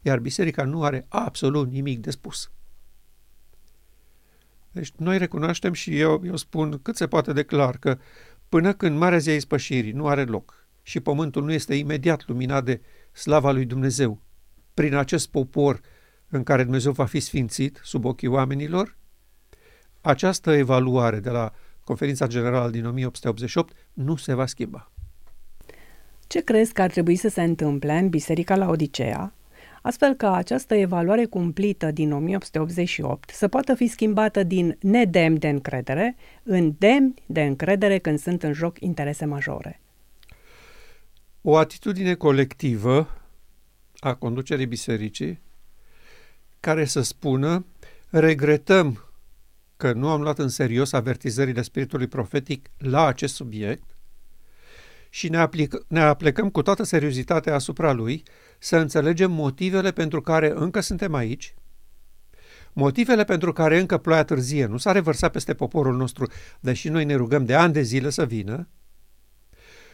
iar 0.00 0.18
biserica 0.18 0.64
nu 0.64 0.84
are 0.84 1.06
absolut 1.08 1.70
nimic 1.70 2.00
de 2.00 2.10
spus. 2.10 2.50
Deci 4.76 4.92
noi 4.96 5.18
recunoaștem 5.18 5.72
și 5.72 5.98
eu, 5.98 6.22
eu 6.24 6.36
spun 6.36 6.78
cât 6.82 6.96
se 6.96 7.06
poate 7.06 7.32
de 7.32 7.42
clar 7.42 7.76
că 7.76 7.98
până 8.48 8.72
când 8.72 8.98
Marea 8.98 9.18
Zi 9.18 9.30
a 9.30 9.34
Ispășirii 9.34 9.92
nu 9.92 10.06
are 10.06 10.24
loc 10.24 10.66
și 10.82 11.00
pământul 11.00 11.44
nu 11.44 11.52
este 11.52 11.74
imediat 11.74 12.26
luminat 12.26 12.64
de 12.64 12.80
slava 13.12 13.50
lui 13.50 13.64
Dumnezeu 13.64 14.20
prin 14.74 14.94
acest 14.94 15.28
popor 15.28 15.80
în 16.28 16.42
care 16.42 16.62
Dumnezeu 16.62 16.92
va 16.92 17.04
fi 17.04 17.20
sfințit 17.20 17.80
sub 17.82 18.04
ochii 18.04 18.28
oamenilor, 18.28 18.96
această 20.00 20.52
evaluare 20.52 21.20
de 21.20 21.30
la 21.30 21.52
Conferința 21.84 22.26
Generală 22.26 22.70
din 22.70 22.86
1888 22.86 23.76
nu 23.92 24.16
se 24.16 24.34
va 24.34 24.46
schimba. 24.46 24.92
Ce 26.26 26.40
crezi 26.40 26.72
că 26.72 26.82
ar 26.82 26.90
trebui 26.90 27.16
să 27.16 27.28
se 27.28 27.42
întâmple 27.42 27.98
în 27.98 28.08
Biserica 28.08 28.56
la 28.56 28.68
Odisea 28.68 29.32
astfel 29.86 30.14
ca 30.14 30.34
această 30.34 30.74
evaluare 30.74 31.24
cumplită 31.24 31.90
din 31.90 32.12
1888 32.12 33.30
să 33.30 33.48
poată 33.48 33.74
fi 33.74 33.86
schimbată 33.86 34.42
din 34.42 34.76
nedemn 34.80 35.38
de 35.38 35.48
încredere 35.48 36.16
în 36.42 36.74
demn 36.78 37.14
de 37.26 37.42
încredere 37.42 37.98
când 37.98 38.18
sunt 38.18 38.42
în 38.42 38.52
joc 38.52 38.80
interese 38.80 39.24
majore. 39.24 39.80
O 41.42 41.56
atitudine 41.56 42.14
colectivă 42.14 43.08
a 43.98 44.14
conducerii 44.14 44.66
bisericii 44.66 45.40
care 46.60 46.84
să 46.84 47.00
spună 47.00 47.66
regretăm 48.10 49.04
că 49.76 49.92
nu 49.92 50.08
am 50.08 50.22
luat 50.22 50.38
în 50.38 50.48
serios 50.48 50.92
avertizările 50.92 51.62
spiritului 51.62 52.06
profetic 52.06 52.70
la 52.78 53.06
acest 53.06 53.34
subiect 53.34 53.95
și 55.16 55.28
ne, 55.28 55.46
aplic- 55.46 55.86
ne 55.88 56.00
aplicăm 56.00 56.50
cu 56.50 56.62
toată 56.62 56.82
seriozitatea 56.82 57.54
asupra 57.54 57.92
lui 57.92 58.22
să 58.58 58.76
înțelegem 58.76 59.32
motivele 59.32 59.92
pentru 59.92 60.20
care 60.20 60.52
încă 60.54 60.80
suntem 60.80 61.14
aici, 61.14 61.54
motivele 62.72 63.24
pentru 63.24 63.52
care 63.52 63.78
încă 63.78 63.98
ploaia 63.98 64.24
târzie 64.24 64.66
nu 64.66 64.76
s-a 64.76 64.92
revărsat 64.92 65.32
peste 65.32 65.54
poporul 65.54 65.96
nostru, 65.96 66.30
deși 66.60 66.88
noi 66.88 67.04
ne 67.04 67.14
rugăm 67.14 67.44
de 67.44 67.54
ani 67.54 67.72
de 67.72 67.82
zile 67.82 68.10
să 68.10 68.24
vină, 68.24 68.68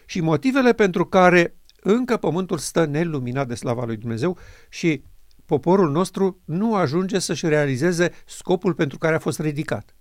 și 0.07 0.21
motivele 0.21 0.73
pentru 0.73 1.07
care 1.07 1.57
încă 1.81 2.17
pământul 2.17 2.59
stă 2.59 2.85
neluminat 2.85 3.49
de 3.49 3.55
slava 3.55 3.85
lui 3.85 3.97
Dumnezeu 3.97 4.39
și 4.69 5.05
poporul 5.45 5.91
nostru 5.91 6.41
nu 6.45 6.75
ajunge 6.75 7.19
să-și 7.19 7.49
realizeze 7.49 8.13
scopul 8.27 8.75
pentru 8.75 8.99
care 8.99 9.15
a 9.15 9.19
fost 9.19 9.41
ridicat. 9.41 9.95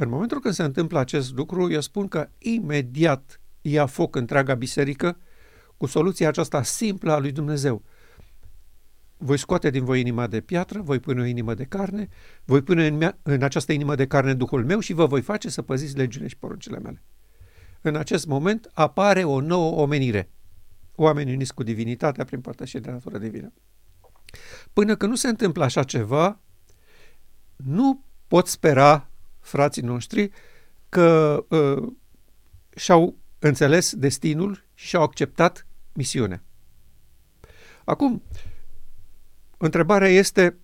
În 0.00 0.08
momentul 0.08 0.40
când 0.40 0.54
se 0.54 0.62
întâmplă 0.62 0.98
acest 0.98 1.32
lucru, 1.32 1.70
eu 1.70 1.80
spun 1.80 2.08
că 2.08 2.28
imediat 2.38 3.37
ia 3.62 3.86
foc 3.86 4.16
întreaga 4.16 4.54
biserică 4.54 5.16
cu 5.76 5.86
soluția 5.86 6.28
aceasta 6.28 6.62
simplă 6.62 7.12
a 7.12 7.18
lui 7.18 7.32
Dumnezeu. 7.32 7.82
Voi 9.16 9.38
scoate 9.38 9.70
din 9.70 9.84
voi 9.84 10.00
inima 10.00 10.26
de 10.26 10.40
piatră, 10.40 10.80
voi 10.80 10.98
pune 10.98 11.20
o 11.20 11.24
inimă 11.24 11.54
de 11.54 11.64
carne, 11.64 12.08
voi 12.44 12.62
pune 12.62 12.86
în, 12.86 12.96
mea, 12.96 13.18
în 13.22 13.42
această 13.42 13.72
inimă 13.72 13.94
de 13.94 14.06
carne 14.06 14.34
Duhul 14.34 14.64
meu 14.64 14.80
și 14.80 14.92
vă 14.92 15.06
voi 15.06 15.20
face 15.20 15.50
să 15.50 15.62
păziți 15.62 15.96
legile 15.96 16.26
și 16.26 16.36
poruncile 16.36 16.78
mele. 16.78 17.02
În 17.80 17.96
acest 17.96 18.26
moment 18.26 18.70
apare 18.74 19.24
o 19.24 19.40
nouă 19.40 19.80
omenire. 19.80 20.30
Oamenii 20.94 21.34
uniți 21.34 21.54
cu 21.54 21.62
divinitatea 21.62 22.24
prin 22.24 22.40
părtășie 22.40 22.80
de 22.80 22.90
natură 22.90 23.18
divină. 23.18 23.52
Până 24.72 24.96
când 24.96 25.10
nu 25.10 25.16
se 25.16 25.28
întâmplă 25.28 25.64
așa 25.64 25.82
ceva, 25.82 26.40
nu 27.56 28.04
pot 28.26 28.46
spera 28.46 29.10
frații 29.40 29.82
noștri 29.82 30.30
că 30.88 31.44
uh, 31.48 31.92
și-au 32.76 33.16
înțeles 33.38 33.94
destinul 33.94 34.64
și 34.74 34.86
și-au 34.86 35.02
acceptat 35.02 35.66
misiunea. 35.92 36.42
Acum, 37.84 38.22
întrebarea 39.56 40.08
este, 40.08 40.56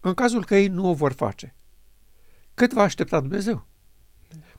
în 0.00 0.14
cazul 0.14 0.44
că 0.44 0.56
ei 0.56 0.68
nu 0.68 0.88
o 0.88 0.94
vor 0.94 1.12
face, 1.12 1.54
cât 2.54 2.72
va 2.72 2.82
aștepta 2.82 3.20
Dumnezeu? 3.20 3.66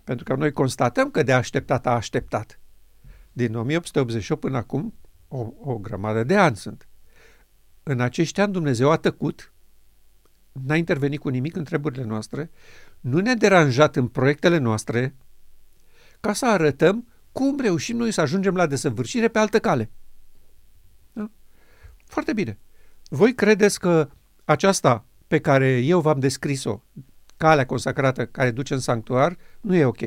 Pentru 0.03 0.23
că 0.23 0.35
noi 0.35 0.51
constatăm 0.51 1.11
că 1.11 1.23
de 1.23 1.33
așteptat 1.33 1.85
a 1.85 1.91
așteptat. 1.91 2.59
Din 3.31 3.55
1888 3.55 4.41
până 4.41 4.57
acum, 4.57 4.93
o, 5.27 5.47
o 5.59 5.77
grămadă 5.77 6.23
de 6.23 6.37
ani 6.37 6.55
sunt. 6.55 6.87
În 7.83 7.99
acești 7.99 8.41
ani 8.41 8.53
Dumnezeu 8.53 8.91
a 8.91 8.97
tăcut, 8.97 9.53
n-a 10.51 10.75
intervenit 10.75 11.19
cu 11.19 11.29
nimic 11.29 11.55
în 11.55 11.63
treburile 11.63 12.03
noastre, 12.03 12.51
nu 12.99 13.19
ne-a 13.19 13.35
deranjat 13.35 13.95
în 13.95 14.07
proiectele 14.07 14.57
noastre, 14.57 15.15
ca 16.19 16.33
să 16.33 16.45
arătăm 16.45 17.10
cum 17.31 17.59
reușim 17.59 17.97
noi 17.97 18.11
să 18.11 18.21
ajungem 18.21 18.55
la 18.55 18.65
desăvârșire 18.65 19.27
pe 19.27 19.39
altă 19.39 19.59
cale. 19.59 19.91
Da? 21.13 21.31
Foarte 22.05 22.33
bine. 22.33 22.59
Voi 23.09 23.35
credeți 23.35 23.79
că 23.79 24.09
aceasta 24.45 25.05
pe 25.27 25.39
care 25.39 25.77
eu 25.77 26.01
v-am 26.01 26.19
descris-o, 26.19 26.81
calea 27.37 27.65
consacrată 27.65 28.25
care 28.25 28.51
duce 28.51 28.73
în 28.73 28.79
sanctuar, 28.79 29.37
nu 29.61 29.75
e 29.75 29.85
ok. 29.85 30.01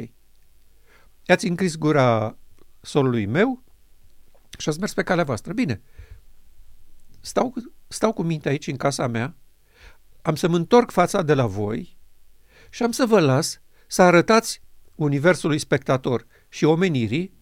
I-ați 1.27 1.47
încris 1.47 1.77
gura 1.77 2.39
solului 2.81 3.27
meu 3.27 3.63
și 4.59 4.69
ați 4.69 4.79
mers 4.79 4.95
pe 4.95 5.03
calea 5.03 5.25
voastră. 5.25 5.53
Bine. 5.53 5.83
Stau, 7.21 7.55
stau 7.89 8.13
cu 8.13 8.23
minte 8.23 8.49
aici 8.49 8.67
în 8.67 8.77
casa 8.77 9.07
mea, 9.07 9.37
am 10.23 10.35
să 10.35 10.49
mă 10.49 10.57
întorc 10.57 10.91
fața 10.91 11.23
de 11.23 11.35
la 11.35 11.47
voi 11.47 11.99
și 12.71 12.83
am 12.83 12.91
să 12.91 13.07
vă 13.07 13.21
las 13.21 13.61
să 13.87 14.03
arătați 14.03 14.63
universului 14.95 15.59
spectator 15.59 16.27
și 16.55 16.65
omenirii 16.65 17.35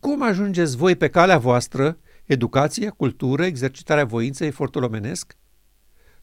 cum 0.00 0.22
ajungeți 0.22 0.76
voi 0.76 0.96
pe 0.96 1.08
calea 1.08 1.38
voastră 1.38 1.98
educație, 2.24 2.88
cultură, 2.88 3.44
exercitarea 3.44 4.04
voinței, 4.04 4.46
efortul 4.46 4.82
omenesc, 4.82 5.36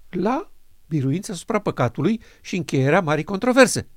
la 0.09 0.51
biruința 0.87 1.33
asupra 1.33 1.59
păcatului 1.59 2.21
și 2.41 2.55
încheierea 2.55 3.01
marii 3.01 3.23
controverse. 3.23 3.87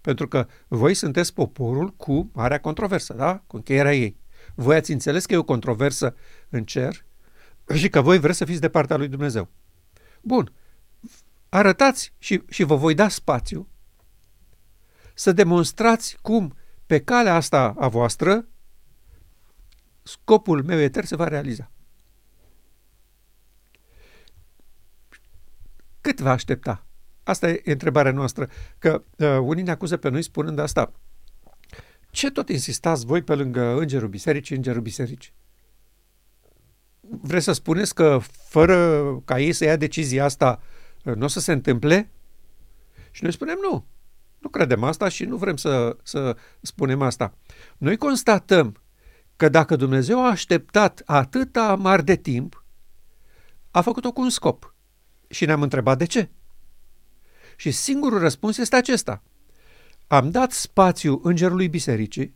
Pentru 0.00 0.28
că 0.28 0.46
voi 0.68 0.94
sunteți 0.94 1.34
poporul 1.34 1.94
cu 1.94 2.30
marea 2.32 2.60
controversă, 2.60 3.14
da? 3.14 3.42
Cu 3.46 3.56
încheierea 3.56 3.94
ei. 3.94 4.16
Voi 4.54 4.76
ați 4.76 4.92
înțeles 4.92 5.26
că 5.26 5.34
e 5.34 5.36
o 5.36 5.44
controversă 5.44 6.14
în 6.48 6.64
cer 6.64 7.04
și 7.74 7.88
că 7.88 8.00
voi 8.00 8.18
vreți 8.18 8.38
să 8.38 8.44
fiți 8.44 8.60
de 8.60 8.68
partea 8.68 8.96
lui 8.96 9.08
Dumnezeu. 9.08 9.48
Bun. 10.20 10.52
Arătați 11.48 12.12
și, 12.18 12.42
și 12.48 12.62
vă 12.62 12.76
voi 12.76 12.94
da 12.94 13.08
spațiu 13.08 13.68
să 15.14 15.32
demonstrați 15.32 16.18
cum 16.22 16.56
pe 16.88 17.00
calea 17.00 17.34
asta 17.34 17.74
a 17.78 17.88
voastră 17.88 18.48
scopul 20.02 20.62
meu 20.62 20.78
etern 20.78 21.06
se 21.06 21.16
va 21.16 21.28
realiza. 21.28 21.70
Cât 26.00 26.20
va 26.20 26.30
aștepta? 26.30 26.86
Asta 27.22 27.48
e 27.48 27.62
întrebarea 27.64 28.12
noastră, 28.12 28.48
că 28.78 29.04
uh, 29.16 29.38
unii 29.40 29.62
ne 29.62 29.70
acuză 29.70 29.96
pe 29.96 30.08
noi 30.08 30.22
spunând 30.22 30.58
asta. 30.58 30.92
Ce 32.10 32.30
tot 32.30 32.48
insistați 32.48 33.06
voi 33.06 33.22
pe 33.22 33.34
lângă 33.34 33.78
îngerul 33.78 34.08
bisericii, 34.08 34.56
îngerul 34.56 34.82
bisericii? 34.82 35.32
Vreți 37.00 37.44
să 37.44 37.52
spuneți 37.52 37.94
că 37.94 38.18
fără 38.48 39.02
ca 39.24 39.40
ei 39.40 39.52
să 39.52 39.64
ia 39.64 39.76
decizia 39.76 40.24
asta 40.24 40.62
uh, 41.04 41.14
nu 41.14 41.24
o 41.24 41.28
să 41.28 41.40
se 41.40 41.52
întâmple? 41.52 42.10
Și 43.10 43.22
noi 43.22 43.32
spunem 43.32 43.58
nu. 43.62 43.86
Nu 44.38 44.48
credem 44.48 44.84
asta 44.84 45.08
și 45.08 45.24
nu 45.24 45.36
vrem 45.36 45.56
să, 45.56 45.96
să 46.02 46.36
spunem 46.60 47.02
asta. 47.02 47.34
Noi 47.78 47.96
constatăm 47.96 48.76
că 49.36 49.48
dacă 49.48 49.76
Dumnezeu 49.76 50.24
a 50.24 50.30
așteptat 50.30 51.02
atâta 51.04 51.74
mari 51.74 52.04
de 52.04 52.16
timp, 52.16 52.64
a 53.70 53.80
făcut-o 53.80 54.12
cu 54.12 54.20
un 54.20 54.30
scop. 54.30 54.74
Și 55.28 55.44
ne-am 55.44 55.62
întrebat 55.62 55.98
de 55.98 56.04
ce. 56.04 56.30
Și 57.56 57.70
singurul 57.70 58.18
răspuns 58.18 58.58
este 58.58 58.76
acesta. 58.76 59.22
Am 60.06 60.30
dat 60.30 60.52
spațiu 60.52 61.20
îngerului 61.22 61.68
bisericii 61.68 62.34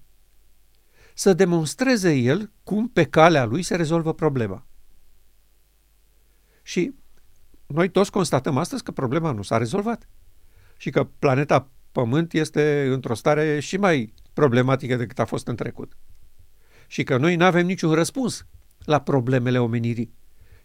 să 1.15 1.33
demonstreze 1.33 2.13
el 2.13 2.51
cum 2.63 2.89
pe 2.89 3.05
calea 3.05 3.45
lui 3.45 3.63
se 3.63 3.77
rezolvă 3.77 4.15
problema. 4.15 4.67
Și 6.63 6.95
noi 7.67 7.91
toți 7.91 8.11
constatăm 8.11 8.57
astăzi 8.57 8.83
că 8.83 8.91
problema 8.91 9.31
nu 9.31 9.43
s-a 9.43 9.57
rezolvat 9.57 10.09
și 10.77 10.91
că 10.91 11.05
planeta 11.05 11.69
Pământ 11.93 12.33
este 12.33 12.89
într-o 12.91 13.15
stare 13.15 13.61
și 13.61 13.77
mai 13.77 14.15
problematică 14.33 14.97
decât 14.97 15.19
a 15.19 15.25
fost 15.25 15.47
în 15.47 15.57
trecut. 15.57 15.97
Și 16.87 17.03
că 17.03 17.17
noi 17.17 17.37
nu 17.37 17.45
avem 17.45 17.67
niciun 17.67 17.93
răspuns 17.93 18.47
la 18.85 19.01
problemele 19.01 19.59
omenirii. 19.59 20.15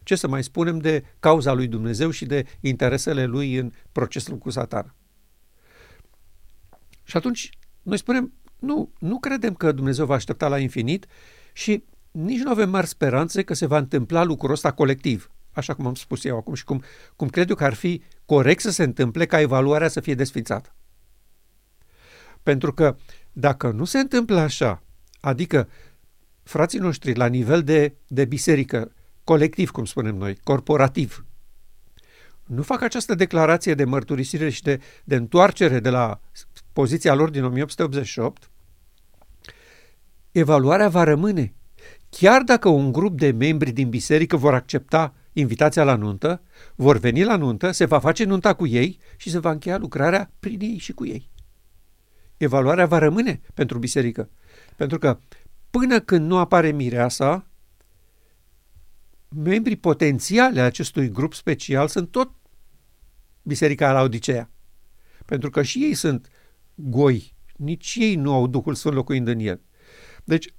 Ce 0.04 0.16
să 0.16 0.28
mai 0.28 0.44
spunem 0.44 0.78
de 0.78 1.04
cauza 1.20 1.54
lui 1.54 1.68
Dumnezeu 1.68 2.10
și 2.10 2.26
de 2.26 2.46
interesele 2.60 3.26
lui 3.26 3.56
în 3.56 3.72
procesul 3.92 4.38
cu 4.38 4.50
satana. 4.50 4.96
Și 7.04 7.18
atunci 7.18 7.50
noi 7.82 7.98
spunem, 7.98 8.34
nu, 8.60 8.92
nu 9.00 9.20
credem 9.20 9.54
că 9.54 9.72
Dumnezeu 9.72 10.06
va 10.06 10.14
aștepta 10.14 10.48
la 10.48 10.60
infinit 10.60 11.06
și 11.54 11.84
nici 12.12 12.42
nu 12.42 12.50
avem 12.50 12.70
mari 12.70 12.88
speranțe 12.88 13.44
că 13.44 13.54
se 13.54 13.66
va 13.66 13.78
întâmpla 13.78 14.24
lucrul 14.24 14.52
ăsta 14.52 14.72
colectiv, 14.72 15.32
așa 15.52 15.74
cum 15.74 15.86
am 15.86 15.96
spus 15.96 16.24
eu 16.24 16.38
acum 16.38 16.54
și 16.54 16.64
cum, 16.64 16.84
cum 17.16 17.28
cred 17.30 17.50
eu 17.50 17.56
că 17.56 17.64
ar 17.64 17.74
fi 17.74 18.02
corect 18.26 18.62
să 18.62 18.72
se 18.72 18.84
întâmple 18.84 19.26
ca 19.26 19.40
evaluarea 19.40 19.88
să 19.88 20.00
fie 20.00 20.16
desfințată. 20.16 20.76
Pentru 22.48 22.74
că 22.74 22.96
dacă 23.32 23.72
nu 23.72 23.86
se 23.86 24.00
întâmplă 24.00 24.40
așa, 24.40 24.84
adică 25.20 25.70
frații 26.44 26.80
noștri 26.80 27.16
la 27.16 27.26
nivel 27.26 27.64
de, 27.64 27.96
de 28.08 28.26
biserică, 28.26 28.92
colectiv, 29.24 29.70
cum 29.70 29.86
spunem 29.86 30.16
noi, 30.16 30.38
corporativ, 30.44 31.26
nu 32.46 32.62
fac 32.62 32.82
această 32.82 33.16
declarație 33.16 33.74
de 33.74 33.84
mărturisire 33.84 34.50
și 34.50 34.62
de, 34.62 34.80
de 35.04 35.16
întoarcere 35.16 35.80
de 35.80 35.90
la 35.90 36.20
poziția 36.74 37.14
lor 37.14 37.30
din 37.30 37.44
1888, 37.44 38.50
evaluarea 40.32 40.90
va 40.90 41.04
rămâne. 41.04 41.54
Chiar 42.10 42.42
dacă 42.42 42.70
un 42.70 42.92
grup 42.92 43.18
de 43.18 43.32
membri 43.32 43.72
din 43.72 43.90
biserică 43.90 44.38
vor 44.38 44.54
accepta 44.54 45.14
invitația 45.34 45.84
la 45.84 45.96
nuntă, 45.96 46.42
vor 46.76 46.98
veni 46.98 47.24
la 47.24 47.36
nuntă, 47.36 47.72
se 47.72 47.86
va 47.86 48.00
face 48.00 48.24
nunta 48.24 48.54
cu 48.54 48.68
ei 48.68 49.00
și 49.18 49.30
se 49.30 49.40
va 49.40 49.52
încheia 49.52 49.78
lucrarea 49.78 50.32
prin 50.40 50.62
ei 50.62 50.78
și 50.78 50.94
cu 50.94 51.06
ei 51.06 51.36
evaluarea 52.38 52.86
va 52.86 52.98
rămâne 52.98 53.42
pentru 53.54 53.78
biserică. 53.78 54.30
Pentru 54.76 54.98
că 54.98 55.20
până 55.70 56.00
când 56.00 56.28
nu 56.28 56.38
apare 56.38 56.72
mireasa, 56.72 57.48
membrii 59.30 59.78
potențiale 59.78 60.62
acestui 60.62 61.10
grup 61.10 61.34
special 61.34 61.88
sunt 61.88 62.12
tot 62.12 62.32
biserica 63.42 63.92
la 63.92 64.02
Odiceea. 64.02 64.52
Pentru 65.26 65.50
că 65.50 65.62
și 65.62 65.84
ei 65.84 65.94
sunt 65.94 66.30
goi, 66.76 67.36
nici 67.56 67.96
ei 68.00 68.16
nu 68.16 68.34
au 68.34 68.48
Duhul 68.48 68.76
Sfânt 68.76 68.96
locuind 68.96 69.28
în 69.28 69.40
el. 69.40 69.62
Deci, 70.24 70.54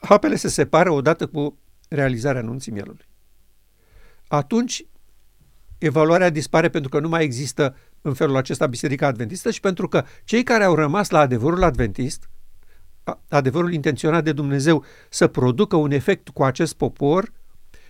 apele 0.00 0.36
se 0.36 0.48
separă 0.48 0.90
odată 0.90 1.26
cu 1.26 1.58
realizarea 1.88 2.40
anunții 2.40 2.72
mielului. 2.72 3.06
Atunci, 4.28 4.86
evaluarea 5.78 6.30
dispare 6.30 6.68
pentru 6.68 6.90
că 6.90 7.00
nu 7.00 7.08
mai 7.08 7.24
există 7.24 7.76
în 8.06 8.14
felul 8.14 8.36
acesta 8.36 8.66
Biserica 8.66 9.06
Adventistă 9.06 9.50
și 9.50 9.60
pentru 9.60 9.88
că 9.88 10.04
cei 10.24 10.42
care 10.42 10.64
au 10.64 10.74
rămas 10.74 11.10
la 11.10 11.18
adevărul 11.18 11.62
adventist, 11.62 12.28
adevărul 13.28 13.72
intenționat 13.72 14.24
de 14.24 14.32
Dumnezeu 14.32 14.84
să 15.08 15.26
producă 15.26 15.76
un 15.76 15.90
efect 15.90 16.28
cu 16.28 16.42
acest 16.42 16.74
popor, 16.74 17.32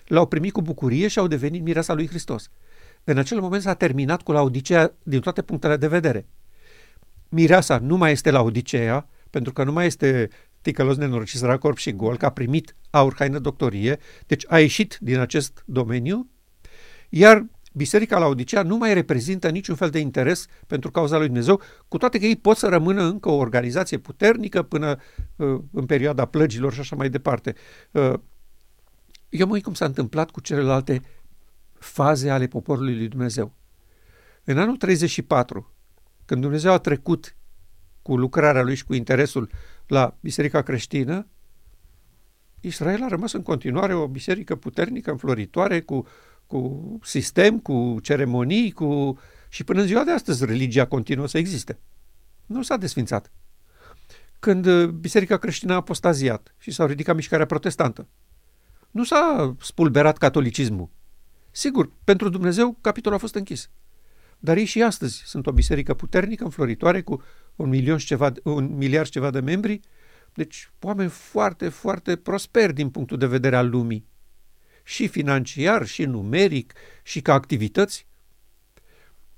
l-au 0.06 0.26
primit 0.26 0.52
cu 0.52 0.62
bucurie 0.62 1.08
și 1.08 1.18
au 1.18 1.26
devenit 1.26 1.62
mireasa 1.62 1.94
lui 1.94 2.08
Hristos. 2.08 2.50
În 3.04 3.18
acel 3.18 3.40
moment 3.40 3.62
s-a 3.62 3.74
terminat 3.74 4.22
cu 4.22 4.32
Laodicea 4.32 4.92
din 5.02 5.20
toate 5.20 5.42
punctele 5.42 5.76
de 5.76 5.88
vedere. 5.88 6.26
Mireasa 7.28 7.78
nu 7.78 7.96
mai 7.96 8.12
este 8.12 8.30
Laodicea, 8.30 9.08
pentru 9.30 9.52
că 9.52 9.64
nu 9.64 9.72
mai 9.72 9.86
este 9.86 10.28
ticălos 10.60 10.96
nenorocit, 10.96 11.56
corp 11.56 11.76
și 11.76 11.92
gol, 11.92 12.16
că 12.16 12.26
a 12.26 12.30
primit 12.30 12.76
aur, 12.90 13.14
haină, 13.14 13.38
doctorie, 13.38 13.98
deci 14.26 14.44
a 14.48 14.58
ieșit 14.58 14.98
din 15.00 15.18
acest 15.18 15.62
domeniu, 15.66 16.28
iar 17.08 17.46
Biserica 17.76 18.18
la 18.18 18.26
Odisea 18.26 18.62
nu 18.62 18.76
mai 18.76 18.94
reprezintă 18.94 19.48
niciun 19.50 19.74
fel 19.74 19.90
de 19.90 19.98
interes 19.98 20.46
pentru 20.66 20.90
cauza 20.90 21.16
lui 21.16 21.26
Dumnezeu, 21.26 21.60
cu 21.88 21.96
toate 21.96 22.18
că 22.18 22.24
ei 22.24 22.36
pot 22.36 22.56
să 22.56 22.68
rămână 22.68 23.02
încă 23.02 23.28
o 23.28 23.36
organizație 23.36 23.98
puternică 23.98 24.62
până 24.62 25.00
uh, 25.36 25.60
în 25.72 25.86
perioada 25.86 26.24
plăgilor 26.24 26.72
și 26.72 26.80
așa 26.80 26.96
mai 26.96 27.10
departe. 27.10 27.54
Uh, 27.90 28.14
eu 29.28 29.46
mă 29.46 29.52
uit 29.52 29.62
cum 29.62 29.74
s-a 29.74 29.84
întâmplat 29.84 30.30
cu 30.30 30.40
celelalte 30.40 31.02
faze 31.72 32.30
ale 32.30 32.46
poporului 32.46 32.96
lui 32.96 33.08
Dumnezeu. 33.08 33.54
În 34.44 34.58
anul 34.58 34.76
34, 34.76 35.72
când 36.24 36.40
Dumnezeu 36.40 36.72
a 36.72 36.78
trecut 36.78 37.36
cu 38.02 38.16
lucrarea 38.16 38.62
lui 38.62 38.74
și 38.74 38.84
cu 38.84 38.94
interesul 38.94 39.50
la 39.86 40.16
biserica 40.20 40.62
creștină, 40.62 41.26
Israel 42.60 43.02
a 43.02 43.08
rămas 43.08 43.32
în 43.32 43.42
continuare 43.42 43.94
o 43.94 44.08
biserică 44.08 44.56
puternică, 44.56 45.10
înfloritoare, 45.10 45.80
cu 45.80 46.06
cu 46.46 46.98
sistem, 47.02 47.58
cu 47.58 47.98
ceremonii, 48.02 48.70
cu... 48.70 49.18
și 49.48 49.64
până 49.64 49.80
în 49.80 49.86
ziua 49.86 50.04
de 50.04 50.10
astăzi 50.10 50.44
religia 50.44 50.86
continuă 50.86 51.26
să 51.26 51.38
existe. 51.38 51.78
Nu 52.46 52.62
s-a 52.62 52.76
desfințat. 52.76 53.32
Când 54.38 54.66
uh, 54.66 54.88
Biserica 54.88 55.36
creștină 55.36 55.72
a 55.72 55.76
apostaziat 55.76 56.54
și 56.58 56.70
s-a 56.70 56.86
ridicat 56.86 57.14
mișcarea 57.14 57.46
protestantă, 57.46 58.08
nu 58.90 59.04
s-a 59.04 59.54
spulberat 59.60 60.18
catolicismul. 60.18 60.88
Sigur, 61.50 61.90
pentru 62.04 62.28
Dumnezeu 62.28 62.76
capitolul 62.80 63.16
a 63.16 63.20
fost 63.20 63.34
închis. 63.34 63.70
Dar 64.38 64.56
ei 64.56 64.64
și 64.64 64.82
astăzi 64.82 65.22
sunt 65.24 65.46
o 65.46 65.52
biserică 65.52 65.94
puternică, 65.94 66.44
înfloritoare, 66.44 67.02
cu 67.02 67.22
un, 67.56 67.68
milion 67.68 67.98
și 67.98 68.06
ceva, 68.06 68.32
un 68.42 68.76
miliard 68.76 69.04
și 69.04 69.12
ceva 69.12 69.30
de 69.30 69.40
membri, 69.40 69.80
deci 70.34 70.70
oameni 70.80 71.10
foarte, 71.10 71.68
foarte 71.68 72.16
prosperi 72.16 72.74
din 72.74 72.90
punctul 72.90 73.18
de 73.18 73.26
vedere 73.26 73.56
al 73.56 73.68
lumii 73.68 74.06
și 74.84 75.08
financiar, 75.08 75.86
și 75.86 76.04
numeric, 76.04 76.72
și 77.02 77.20
ca 77.20 77.32
activități. 77.32 78.06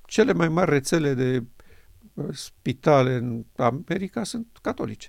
Cele 0.05 0.33
mai 0.33 0.49
mari 0.49 0.71
rețele 0.71 1.15
de 1.15 1.45
uh, 2.15 2.29
spitale 2.33 3.15
în 3.15 3.45
America 3.57 4.25
sunt 4.25 4.59
catolice. 4.63 5.09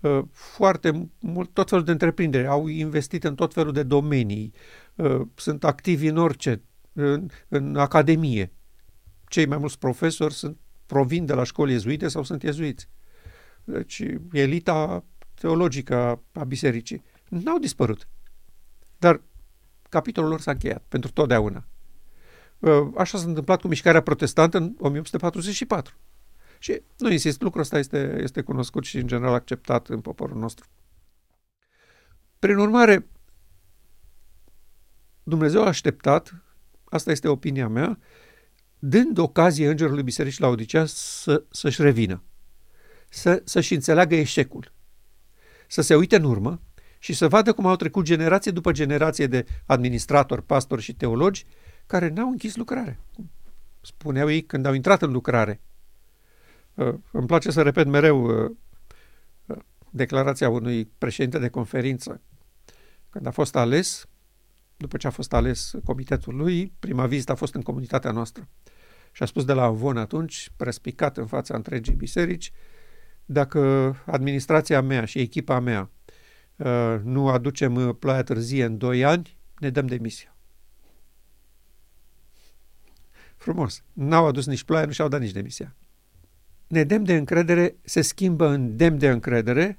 Uh, 0.00 0.22
foarte 0.32 1.10
mult, 1.18 1.52
tot 1.52 1.68
felul 1.68 1.84
de 1.84 1.90
întreprinderi 1.90 2.46
au 2.46 2.66
investit 2.66 3.24
în 3.24 3.34
tot 3.34 3.52
felul 3.52 3.72
de 3.72 3.82
domenii, 3.82 4.54
uh, 4.94 5.20
sunt 5.34 5.64
activi 5.64 6.06
în 6.06 6.16
orice, 6.16 6.62
în, 6.92 7.28
în 7.48 7.76
academie. 7.76 8.52
Cei 9.28 9.46
mai 9.46 9.58
mulți 9.58 9.78
profesori 9.78 10.34
sunt, 10.34 10.58
provin 10.86 11.26
de 11.26 11.32
la 11.32 11.44
școli 11.44 11.72
ezuite 11.72 12.08
sau 12.08 12.22
sunt 12.22 12.42
ezuiți. 12.42 12.88
Deci 13.64 14.02
elita 14.32 15.04
teologică 15.34 16.22
a 16.32 16.44
bisericii 16.44 17.02
n-au 17.28 17.58
dispărut. 17.58 18.08
Dar 19.00 19.20
capitolul 19.88 20.30
lor 20.30 20.40
s-a 20.40 20.50
încheiat 20.50 20.84
pentru 20.88 21.10
totdeauna. 21.10 21.64
Uh, 22.58 22.88
așa 22.96 23.18
s-a 23.18 23.26
întâmplat 23.26 23.60
cu 23.60 23.68
mișcarea 23.68 24.02
protestantă 24.02 24.56
în 24.56 24.74
1844. 24.78 25.94
Și 26.58 26.82
nu 26.98 27.10
insist, 27.10 27.40
lucrul 27.40 27.62
ăsta 27.62 27.78
este, 27.78 28.18
este 28.22 28.42
cunoscut 28.42 28.84
și 28.84 28.96
în 28.96 29.06
general 29.06 29.32
acceptat 29.34 29.88
în 29.88 30.00
poporul 30.00 30.38
nostru. 30.38 30.66
Prin 32.38 32.56
urmare, 32.56 33.06
Dumnezeu 35.22 35.62
a 35.62 35.66
așteptat, 35.66 36.34
asta 36.84 37.10
este 37.10 37.28
opinia 37.28 37.68
mea, 37.68 37.98
dând 38.78 39.18
ocazie 39.18 39.68
îngerului 39.68 40.02
bisericii 40.02 40.42
la 40.42 40.48
Odisea 40.48 40.84
să, 40.86 41.44
să-și 41.50 41.82
revină, 41.82 42.22
să, 43.08 43.42
să-și 43.44 43.74
înțeleagă 43.74 44.14
eșecul, 44.14 44.72
să 45.68 45.80
se 45.80 45.94
uite 45.94 46.16
în 46.16 46.24
urmă 46.24 46.60
și 47.02 47.12
să 47.12 47.28
vadă 47.28 47.52
cum 47.52 47.66
au 47.66 47.76
trecut 47.76 48.04
generație 48.04 48.50
după 48.50 48.72
generație 48.72 49.26
de 49.26 49.46
administratori, 49.66 50.42
pastori 50.42 50.82
și 50.82 50.94
teologi 50.94 51.46
care 51.86 52.08
n-au 52.08 52.28
închis 52.28 52.56
lucrare. 52.56 52.98
Spuneau 53.80 54.30
ei 54.30 54.42
când 54.42 54.66
au 54.66 54.72
intrat 54.72 55.02
în 55.02 55.12
lucrare. 55.12 55.60
Uh, 56.74 56.94
îmi 57.10 57.26
place 57.26 57.50
să 57.50 57.62
repet 57.62 57.86
mereu 57.86 58.44
uh, 58.44 58.50
uh, 59.46 59.56
declarația 59.90 60.48
unui 60.48 60.84
președinte 60.98 61.38
de 61.38 61.48
conferință. 61.48 62.20
Când 63.10 63.26
a 63.26 63.30
fost 63.30 63.56
ales, 63.56 64.06
după 64.76 64.96
ce 64.96 65.06
a 65.06 65.10
fost 65.10 65.32
ales 65.32 65.72
comitetul 65.84 66.36
lui, 66.36 66.72
prima 66.78 67.06
vizită 67.06 67.32
a 67.32 67.34
fost 67.34 67.54
în 67.54 67.62
comunitatea 67.62 68.10
noastră. 68.10 68.48
Și 69.12 69.22
a 69.22 69.26
spus 69.26 69.44
de 69.44 69.52
la 69.52 69.62
Avon 69.62 69.96
atunci, 69.96 70.52
prespicat 70.56 71.16
în 71.16 71.26
fața 71.26 71.56
întregii 71.56 71.94
biserici, 71.94 72.52
dacă 73.24 73.96
administrația 74.06 74.80
mea 74.80 75.04
și 75.04 75.18
echipa 75.18 75.60
mea 75.60 75.90
nu 77.02 77.28
aducem 77.28 77.96
ploaia 77.98 78.22
târzie 78.22 78.64
în 78.64 78.78
2 78.78 79.04
ani, 79.04 79.38
ne 79.58 79.70
dăm 79.70 79.86
demisia. 79.86 80.36
Frumos. 83.36 83.82
N-au 83.92 84.26
adus 84.26 84.46
nici 84.46 84.64
ploaie, 84.64 84.86
nu 84.86 84.92
și-au 84.92 85.08
dat 85.08 85.20
nici 85.20 85.30
demisia. 85.30 85.76
Nedemn 86.66 87.04
de 87.04 87.16
încredere 87.16 87.76
se 87.82 88.00
schimbă 88.00 88.46
în 88.46 88.76
demn 88.76 88.98
de 88.98 89.08
încredere 89.08 89.78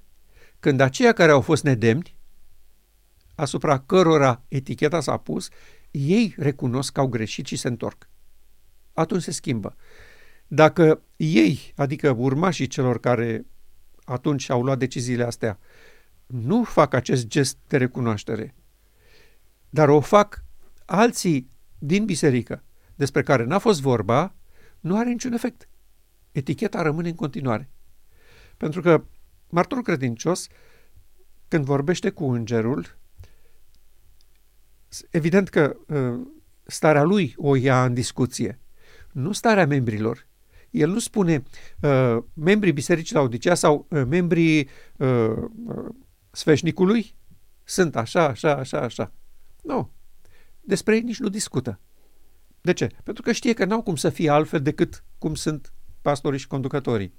când 0.60 0.80
aceia 0.80 1.14
care 1.14 1.32
au 1.32 1.42
fost 1.42 1.64
nedemni, 1.64 2.16
asupra 3.36 3.80
cărora 3.80 4.44
eticheta 4.48 5.00
s-a 5.00 5.18
pus, 5.18 5.50
ei 5.92 6.36
recunosc 6.38 6.92
că 6.92 7.00
au 7.00 7.08
greșit 7.08 7.46
și 7.46 7.56
se 7.56 7.68
întorc. 7.68 8.10
Atunci 8.94 9.22
se 9.22 9.32
schimbă. 9.32 9.76
Dacă 10.48 11.02
ei, 11.16 11.74
adică 11.76 12.10
urmașii 12.10 12.68
celor 12.68 13.00
care 13.00 13.46
atunci 14.04 14.50
au 14.50 14.64
luat 14.64 14.78
deciziile 14.78 15.24
astea, 15.24 15.60
nu 16.32 16.64
fac 16.64 16.94
acest 16.94 17.28
gest 17.28 17.58
de 17.68 17.78
recunoaștere, 17.78 18.56
dar 19.70 19.90
o 19.90 20.00
fac 20.00 20.44
alții 20.86 21.50
din 21.78 22.06
biserică, 22.06 22.64
despre 22.96 23.24
care 23.24 23.44
n-a 23.44 23.58
fost 23.58 23.82
vorba, 23.82 24.36
nu 24.80 24.98
are 24.98 25.10
niciun 25.10 25.34
efect. 25.34 25.70
Eticheta 26.32 26.82
rămâne 26.82 27.10
în 27.10 27.16
continuare. 27.16 27.70
Pentru 28.58 28.82
că 28.82 29.04
martorul 29.50 29.84
credincios, 29.84 30.48
când 31.48 31.66
vorbește 31.66 32.10
cu 32.10 32.26
îngerul, 32.26 32.98
evident 35.10 35.50
că 35.50 35.76
uh, 35.88 36.28
starea 36.64 37.04
lui 37.04 37.34
o 37.38 37.56
ia 37.56 37.86
în 37.86 37.94
discuție, 37.94 38.60
nu 39.12 39.32
starea 39.32 39.66
membrilor. 39.66 40.28
El 40.70 40.90
nu 40.90 41.00
spune 41.00 41.44
uh, 41.82 42.18
membrii 42.34 42.72
Bisericii 42.72 43.16
la 43.16 43.22
Odisea 43.22 43.56
sau 43.56 43.86
uh, 43.90 44.04
membrii 44.08 44.70
uh, 44.98 45.34
uh, 45.66 45.86
sfeșnicului 46.32 47.16
sunt 47.64 47.96
așa, 47.96 48.28
așa, 48.28 48.56
așa, 48.56 48.80
așa. 48.82 49.12
Nu. 49.64 49.92
Despre 50.62 50.96
ei 50.96 51.02
nici 51.02 51.20
nu 51.20 51.30
discută. 51.30 51.80
De 52.62 52.74
ce? 52.74 52.92
Pentru 53.04 53.24
că 53.24 53.32
știe 53.32 53.54
că 53.54 53.66
n-au 53.66 53.82
cum 53.82 53.96
să 53.96 54.10
fie 54.10 54.30
altfel 54.30 54.62
decât 54.62 55.04
cum 55.18 55.36
sunt 55.36 55.74
pastorii 56.02 56.40
și 56.40 56.48
conducătorii. 56.48 57.14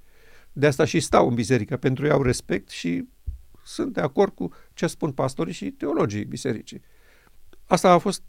De 0.51 0.67
asta 0.67 0.85
și 0.85 0.99
stau 0.99 1.27
în 1.27 1.33
biserică, 1.33 1.77
pentru 1.77 2.05
ei 2.05 2.11
au 2.11 2.21
respect 2.21 2.69
și 2.69 3.07
sunt 3.63 3.93
de 3.93 4.01
acord 4.01 4.33
cu 4.33 4.51
ce 4.73 4.87
spun 4.87 5.11
pastorii 5.11 5.53
și 5.53 5.71
teologii 5.71 6.25
bisericii. 6.25 6.81
Asta 7.65 7.91
a 7.91 7.97
fost 7.97 8.21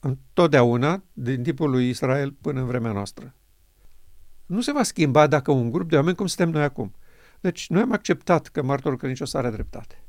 întotdeauna 0.00 1.02
din 1.12 1.42
tipul 1.42 1.70
lui 1.70 1.88
Israel 1.88 2.32
până 2.32 2.60
în 2.60 2.66
vremea 2.66 2.92
noastră. 2.92 3.34
Nu 4.46 4.60
se 4.60 4.72
va 4.72 4.82
schimba 4.82 5.26
dacă 5.26 5.50
un 5.50 5.70
grup 5.70 5.88
de 5.88 5.96
oameni 5.96 6.16
cum 6.16 6.26
suntem 6.26 6.50
noi 6.50 6.62
acum. 6.62 6.94
Deci 7.42 7.68
noi 7.68 7.82
am 7.82 7.92
acceptat 7.92 8.46
că 8.46 8.62
martorul 8.62 8.98
credincios 8.98 9.34
are 9.34 9.50
dreptate 9.50 10.02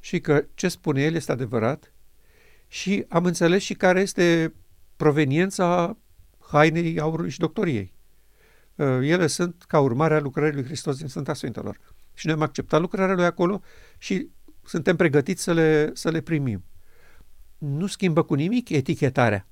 și 0.00 0.20
că 0.20 0.44
ce 0.54 0.68
spune 0.68 1.02
el 1.02 1.14
este 1.14 1.32
adevărat 1.32 1.92
și 2.66 3.04
am 3.08 3.24
înțeles 3.24 3.62
și 3.62 3.74
care 3.74 4.00
este 4.00 4.54
proveniența 4.96 5.96
hainei 6.38 7.00
aurului 7.00 7.30
și 7.30 7.38
doctoriei. 7.38 7.94
Uh, 8.74 8.86
ele 8.86 9.26
sunt 9.26 9.64
ca 9.66 9.80
urmare 9.80 10.14
a 10.14 10.20
lucrării 10.20 10.54
lui 10.54 10.64
Hristos 10.64 10.98
din 10.98 11.08
Sfânta 11.08 11.34
Sfintelor. 11.34 11.78
Și 12.14 12.26
noi 12.26 12.34
am 12.34 12.42
acceptat 12.42 12.80
lucrarea 12.80 13.14
lui 13.14 13.24
acolo 13.24 13.62
și 13.98 14.28
suntem 14.64 14.96
pregătiți 14.96 15.42
să 15.42 15.52
le, 15.52 15.90
să 15.94 16.10
le 16.10 16.20
primim. 16.20 16.64
Nu 17.58 17.86
schimbă 17.86 18.22
cu 18.22 18.34
nimic 18.34 18.68
etichetarea. 18.68 19.46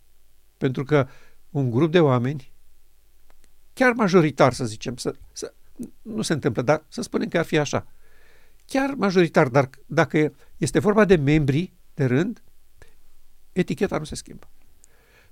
Pentru 0.57 0.85
că 0.85 1.09
un 1.51 1.71
grup 1.71 1.91
de 1.91 2.01
oameni, 2.01 2.53
chiar 3.73 3.93
majoritar 3.93 4.53
să 4.53 4.65
zicem, 4.65 4.97
să, 4.97 5.15
să, 5.33 5.55
nu 6.03 6.23
se 6.23 6.33
întâmplă, 6.33 6.63
dar 6.63 6.85
să 6.89 7.03
spunem 7.03 7.29
că 7.29 7.39
ar 7.39 7.45
fi 7.45 7.59
așa, 7.59 7.87
chiar 8.67 8.95
majoritar, 8.95 9.49
dar 9.49 9.71
dacă 9.87 10.35
este 10.57 10.79
vorba 10.79 11.05
de 11.05 11.17
membri 11.17 11.73
de 11.95 12.05
rând, 12.05 12.43
eticheta 13.53 13.99
nu 13.99 14.05
se 14.05 14.15
schimbă 14.15 14.49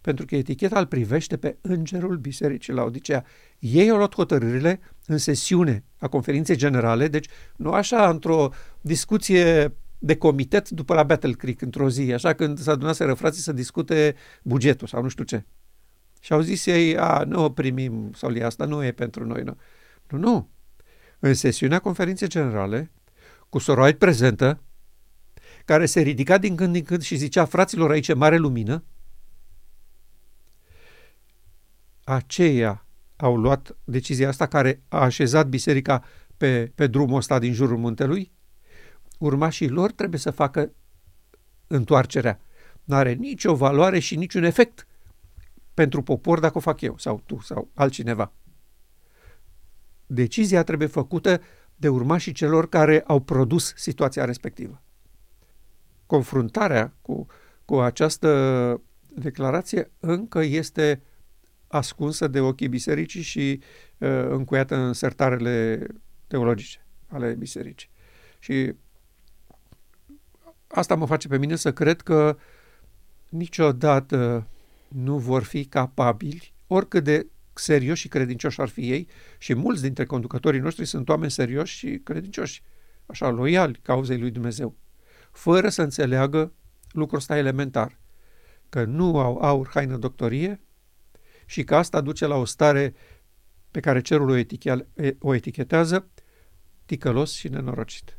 pentru 0.04 0.24
că 0.24 0.37
eticheta 0.37 0.78
îl 0.78 0.87
privește 0.87 1.37
pe 1.37 1.57
îngerul 1.61 2.16
Bisericii 2.16 2.72
la 2.72 2.83
Odisea. 2.83 3.24
Ei 3.59 3.90
au 3.90 3.96
luat 3.96 4.14
hotărârile 4.14 4.80
în 5.07 5.18
sesiune 5.18 5.85
a 5.98 6.09
conferinței 6.09 6.57
generale, 6.57 7.09
deci 7.09 7.28
nu 7.57 7.72
așa 7.72 8.09
într-o 8.09 8.52
discuție 8.80 9.74
de 9.98 10.16
comitet 10.16 10.68
după 10.68 10.94
la 10.94 11.02
Battle 11.02 11.33
Creek 11.33 11.61
într-o 11.61 11.90
zi, 11.90 12.12
așa 12.12 12.33
când 12.33 12.59
s-a 12.59 12.72
adunat 12.72 13.16
frații 13.16 13.42
să 13.42 13.52
discute 13.52 14.14
bugetul 14.42 14.87
sau 14.87 15.02
nu 15.02 15.09
știu 15.09 15.24
ce. 15.24 15.44
Și 16.20 16.33
au 16.33 16.40
zis 16.40 16.66
ei, 16.66 16.96
a, 16.96 17.22
nu 17.26 17.44
o 17.44 17.50
primim 17.50 18.11
solia 18.14 18.46
asta, 18.46 18.64
nu 18.64 18.85
e 18.85 18.92
pentru 18.92 19.26
noi. 19.26 19.42
Nu, 19.42 19.57
nu. 20.09 20.19
nu. 20.19 20.49
În 21.19 21.35
sesiunea 21.35 21.79
conferinței 21.79 22.29
generale, 22.29 22.90
cu 23.49 23.59
soroait 23.59 23.99
prezentă, 23.99 24.62
care 25.64 25.87
se 25.87 26.01
ridica 26.01 26.38
din 26.38 26.57
când 26.57 26.75
în 26.75 26.83
când 26.83 27.03
și 27.03 27.17
zicea, 27.17 27.45
fraților, 27.45 27.90
aici 27.90 28.09
e 28.09 28.12
mare 28.12 28.37
lumină, 28.37 28.85
aceia 32.05 32.87
au 33.17 33.37
luat 33.37 33.77
decizia 33.85 34.29
asta 34.29 34.47
care 34.47 34.83
a 34.88 35.01
așezat 35.01 35.47
biserica 35.47 36.05
pe, 36.37 36.73
pe 36.75 36.87
drumul 36.87 37.17
ăsta 37.17 37.38
din 37.38 37.53
jurul 37.53 37.79
muntelui, 37.79 38.33
urmașii 39.19 39.69
lor 39.69 39.93
trebuie 39.93 40.21
să 40.21 40.31
facă 40.31 40.73
întoarcerea. 41.67 42.40
Nu 42.85 42.95
are 42.95 43.12
nicio 43.12 43.55
valoare 43.55 43.99
și 43.99 44.17
niciun 44.17 44.45
efect 44.45 44.87
pentru 45.75 46.03
popor 46.03 46.40
dacă 46.40 46.59
o 46.59 46.61
fac 46.61 46.81
eu 46.81 46.99
sau 46.99 47.23
tu 47.27 47.40
sau 47.40 47.71
altcineva. 47.75 48.33
Decizia 50.14 50.62
trebuie 50.62 50.88
făcută 50.88 51.40
de 51.77 51.88
urmașii 51.88 52.33
celor 52.33 52.68
care 52.68 53.03
au 53.07 53.20
produs 53.20 53.72
situația 53.77 54.24
respectivă. 54.24 54.83
Confruntarea 56.07 56.94
cu, 57.03 57.27
cu 57.64 57.79
această 57.79 58.81
declarație 59.14 59.90
încă 60.00 60.40
este 60.40 61.03
ascunsă 61.66 62.29
de 62.29 62.40
ochii 62.40 62.68
bisericii 62.68 63.22
și 63.22 63.61
uh, 63.98 64.09
încuiată 64.29 64.77
în 64.77 64.92
sertarele 64.92 65.87
teologice 66.27 66.87
ale 67.07 67.35
bisericii. 67.35 67.90
Și 68.38 68.74
asta 70.66 70.94
mă 70.94 71.07
face 71.07 71.29
pe 71.29 71.38
mine 71.38 71.57
să 71.57 71.72
cred 71.72 72.00
că 72.00 72.37
niciodată 73.29 74.46
nu 74.88 75.18
vor 75.18 75.42
fi 75.42 75.64
capabili, 75.64 76.55
oricât 76.66 77.05
de 77.05 77.27
serioși 77.59 78.01
și 78.01 78.09
credincioși 78.09 78.61
ar 78.61 78.69
fi 78.69 78.90
ei, 78.90 79.09
și 79.38 79.55
mulți 79.55 79.83
dintre 79.83 80.05
conducătorii 80.05 80.61
noștri 80.61 80.85
sunt 80.85 81.09
oameni 81.09 81.31
serioși 81.31 81.77
și 81.77 82.01
credincioși, 82.05 82.62
așa, 83.07 83.29
loiali 83.29 83.79
cauzei 83.83 84.19
lui 84.19 84.31
Dumnezeu, 84.31 84.77
fără 85.33 85.69
să 85.69 85.83
înțeleagă 85.83 86.53
lucrul 86.90 87.19
ăsta 87.19 87.37
elementar, 87.37 87.98
că 88.69 88.85
nu 88.85 89.19
au 89.19 89.37
aur, 89.37 89.69
haină, 89.73 89.96
doctorie, 89.96 90.61
și 91.46 91.65
că 91.65 91.77
asta 91.77 92.00
duce 92.00 92.27
la 92.27 92.37
o 92.37 92.44
stare 92.44 92.94
pe 93.71 93.81
care 93.81 94.00
cerul 94.00 94.29
o, 94.29 94.37
etiche- 94.37 94.88
o 95.19 95.35
etichetează 95.35 96.09
ticălos 96.85 97.33
și 97.33 97.48
nenorocit. 97.48 98.19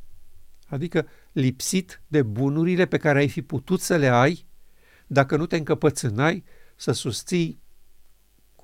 Adică 0.67 1.07
lipsit 1.31 2.01
de 2.07 2.21
bunurile 2.21 2.85
pe 2.85 2.97
care 2.97 3.19
ai 3.19 3.27
fi 3.27 3.41
putut 3.41 3.81
să 3.81 3.95
le 3.95 4.07
ai 4.07 4.47
dacă 5.07 5.37
nu 5.37 5.45
te 5.45 5.55
încăpățânai 5.55 6.43
să 6.75 6.91
susții 6.91 7.61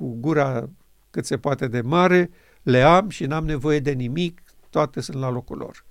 cu 0.02 0.18
gura 0.20 0.70
cât 1.10 1.26
se 1.26 1.38
poate 1.38 1.68
de 1.68 1.82
mare, 1.82 2.30
le 2.64 2.82
am 2.82 3.10
și 3.10 3.26
n-am 3.26 3.46
nevoie 3.46 3.80
de 3.80 3.92
nimic, 3.92 4.42
toate 4.70 5.02
sunt 5.02 5.18
la 5.18 5.30
locul 5.30 5.58
lor. 5.58 5.86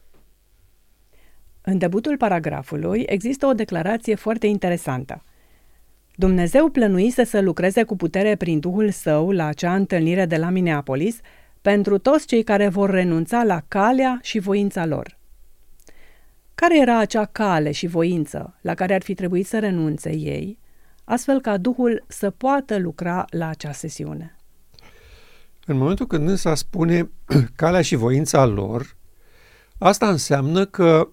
În 1.60 1.78
debutul 1.78 2.16
paragrafului 2.16 3.02
există 3.06 3.46
o 3.46 3.52
declarație 3.52 4.14
foarte 4.14 4.46
interesantă. 4.46 5.24
Dumnezeu 6.14 6.68
plănuise 6.68 7.24
să 7.24 7.40
lucreze 7.40 7.82
cu 7.82 7.96
putere 7.96 8.36
prin 8.36 8.60
Duhul 8.60 8.90
Său 8.90 9.30
la 9.30 9.46
acea 9.46 9.74
întâlnire 9.74 10.26
de 10.26 10.36
la 10.36 10.50
Minneapolis 10.50 11.20
pentru 11.62 11.98
toți 11.98 12.26
cei 12.26 12.42
care 12.42 12.68
vor 12.68 12.90
renunța 12.90 13.42
la 13.44 13.62
calea 13.68 14.18
și 14.22 14.38
voința 14.38 14.86
lor. 14.86 15.18
Care 16.54 16.80
era 16.80 16.98
acea 16.98 17.24
cale 17.24 17.70
și 17.70 17.86
voință 17.86 18.58
la 18.60 18.74
care 18.74 18.94
ar 18.94 19.02
fi 19.02 19.14
trebuit 19.14 19.46
să 19.46 19.58
renunțe 19.58 20.16
ei, 20.16 20.58
astfel 21.10 21.40
ca 21.40 21.56
Duhul 21.56 22.04
să 22.08 22.30
poată 22.30 22.78
lucra 22.78 23.24
la 23.30 23.48
acea 23.48 23.72
sesiune? 23.72 24.36
În 25.66 25.76
momentul 25.76 26.06
când 26.06 26.28
însă 26.28 26.54
spune 26.54 27.10
calea 27.56 27.82
și 27.82 27.94
voința 27.94 28.44
lor, 28.44 28.96
asta 29.78 30.08
înseamnă 30.08 30.64
că 30.64 31.08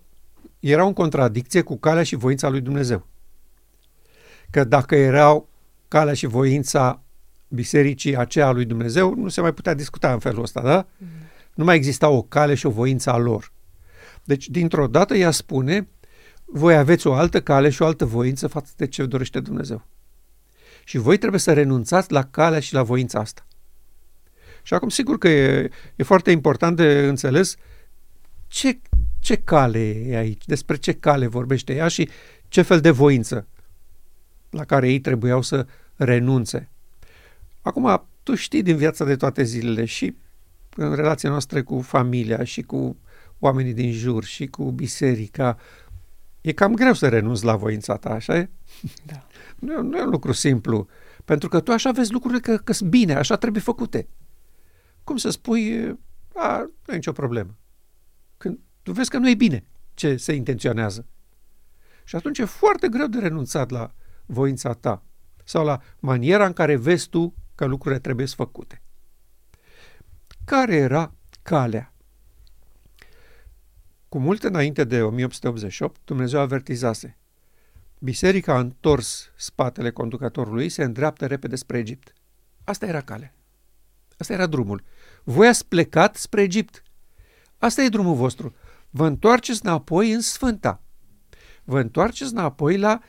erau 0.60 0.88
în 0.88 0.94
contradicție 0.94 1.62
cu 1.62 1.78
calea 1.78 2.04
și 2.04 2.16
voința 2.16 2.50
lui 2.50 2.62
Dumnezeu. 2.62 3.08
Că 4.50 4.64
dacă 4.64 4.96
erau 4.96 5.50
calea 5.88 6.14
și 6.14 6.26
voința 6.26 7.04
bisericii 7.48 8.18
aceea 8.18 8.52
lui 8.52 8.66
Dumnezeu, 8.66 9.14
nu 9.16 9.28
se 9.28 9.42
mai 9.42 9.54
putea 9.54 9.74
discuta 9.74 10.14
în 10.14 10.20
felul 10.20 10.44
ăsta, 10.44 10.62
da? 10.62 10.88
Mm. 10.98 11.08
Nu 11.54 11.64
mai 11.64 11.76
exista 11.76 12.10
o 12.10 12.22
cale 12.22 12.54
și 12.56 12.66
o 12.66 12.70
voință 12.70 13.12
a 13.12 13.18
lor. 13.18 13.52
Deci, 14.24 14.50
dintr-o 14.50 14.88
dată, 14.88 15.16
ea 15.16 15.32
spune, 15.32 15.88
voi 16.50 16.76
aveți 16.76 17.08
o 17.08 17.14
altă 17.14 17.42
cale 17.42 17.70
și 17.70 17.82
o 17.82 17.86
altă 17.86 18.06
voință 18.06 18.48
față 18.48 18.72
de 18.76 18.88
ce 18.88 19.06
dorește 19.06 19.40
Dumnezeu. 19.40 19.86
Și 20.84 20.98
voi 20.98 21.18
trebuie 21.18 21.40
să 21.40 21.54
renunțați 21.54 22.12
la 22.12 22.24
calea 22.24 22.60
și 22.60 22.74
la 22.74 22.84
voința 22.84 23.20
asta. 23.20 23.48
Și 24.64 24.74
acum, 24.74 24.90
sigur 24.90 25.18
că 25.18 25.28
e, 25.28 25.70
e 25.96 26.04
foarte 26.04 26.32
important 26.32 26.76
de 26.76 27.08
înțeles 27.08 27.56
ce, 28.48 28.80
ce 29.20 29.36
cale 29.36 29.90
e 29.90 30.18
aici, 30.18 30.46
despre 30.46 30.76
ce 30.76 30.94
cale 30.94 31.28
vorbește 31.28 31.74
ea 31.76 31.88
și 31.88 32.10
ce 32.48 32.62
fel 32.62 32.80
de 32.80 32.90
voință 32.90 33.48
la 34.50 34.66
care 34.66 34.90
ei 34.90 35.00
trebuiau 35.00 35.42
să 35.42 35.68
renunțe. 35.96 36.70
Acum, 37.62 38.08
tu 38.24 38.36
știi 38.36 38.62
din 38.64 38.76
viața 38.76 39.06
de 39.06 39.16
toate 39.16 39.44
zilele 39.44 39.86
și 39.86 40.16
în 40.76 40.96
relația 40.96 41.30
noastră 41.30 41.64
cu 41.64 41.82
familia 41.82 42.44
și 42.44 42.62
cu 42.62 42.98
oamenii 43.40 43.74
din 43.74 43.92
jur 43.92 44.24
și 44.24 44.48
cu 44.48 44.72
biserica, 44.72 45.58
e 46.48 46.54
cam 46.54 46.74
greu 46.74 46.94
să 46.94 47.10
renunți 47.10 47.46
la 47.46 47.56
voința 47.56 47.98
ta, 47.98 48.10
așa 48.10 48.38
e? 48.38 48.50
Da. 49.06 49.28
Nu, 49.60 49.74
e, 49.74 49.82
nu 49.82 49.98
e 49.98 50.02
un 50.02 50.10
lucru 50.10 50.32
simplu, 50.32 50.88
pentru 51.26 51.50
că 51.50 51.60
tu 51.60 51.72
așa 51.72 51.92
vezi 51.92 52.12
lucrurile 52.12 52.40
că, 52.40 52.58
că 52.58 52.74
sunt 52.74 52.90
bine, 52.90 53.14
așa 53.14 53.36
trebuie 53.36 53.62
făcute. 53.62 54.08
Cum 55.04 55.18
să 55.18 55.30
spui, 55.30 55.98
a, 56.34 56.58
nu 56.58 56.94
e 56.94 56.96
nicio 56.96 57.12
problemă. 57.12 57.58
Când 58.38 58.60
tu 58.84 58.92
vezi 58.92 59.10
că 59.10 59.18
nu 59.18 59.30
e 59.30 59.36
bine 59.36 59.64
ce 59.94 60.18
se 60.18 60.34
intenționează. 60.34 61.06
Și 62.04 62.16
atunci 62.16 62.38
e 62.38 62.46
foarte 62.46 62.88
greu 62.88 63.08
de 63.08 63.20
renunțat 63.20 63.70
la 63.70 63.94
voința 64.26 64.74
ta 64.74 65.04
sau 65.44 65.66
la 65.66 65.82
maniera 66.00 66.46
în 66.46 66.54
care 66.54 66.76
vezi 66.76 67.10
tu 67.10 67.34
că 67.56 67.66
lucrurile 67.66 68.00
trebuie 68.00 68.26
făcute. 68.26 68.82
Care 70.46 70.76
era 70.76 71.14
calea? 71.42 71.94
Cu 74.10 74.20
mult 74.20 74.44
înainte 74.44 74.84
de 74.84 75.02
1888, 75.02 76.02
Dumnezeu 76.06 76.40
avertizase. 76.40 77.18
Biserica 78.00 78.54
a 78.54 78.60
întors 78.60 79.32
spatele 79.36 79.92
conducătorului, 79.92 80.70
se 80.70 80.84
îndreaptă 80.84 81.26
repede 81.26 81.56
spre 81.56 81.78
Egipt. 81.78 82.14
Asta 82.64 82.86
era 82.86 83.02
calea. 83.02 83.34
Asta 84.18 84.34
era 84.34 84.46
drumul. 84.46 84.84
Voi 85.24 85.48
ați 85.48 85.68
plecat 85.68 86.16
spre 86.16 86.42
Egipt. 86.42 86.84
Asta 87.58 87.82
e 87.82 87.90
drumul 87.90 88.16
vostru. 88.16 88.56
Vă 88.90 89.06
întoarceți 89.06 89.66
înapoi 89.66 90.12
în 90.12 90.22
Sfânta. 90.22 90.82
Vă 91.64 91.80
întoarceți 91.80 92.32
înapoi 92.32 92.78
la 92.78 93.02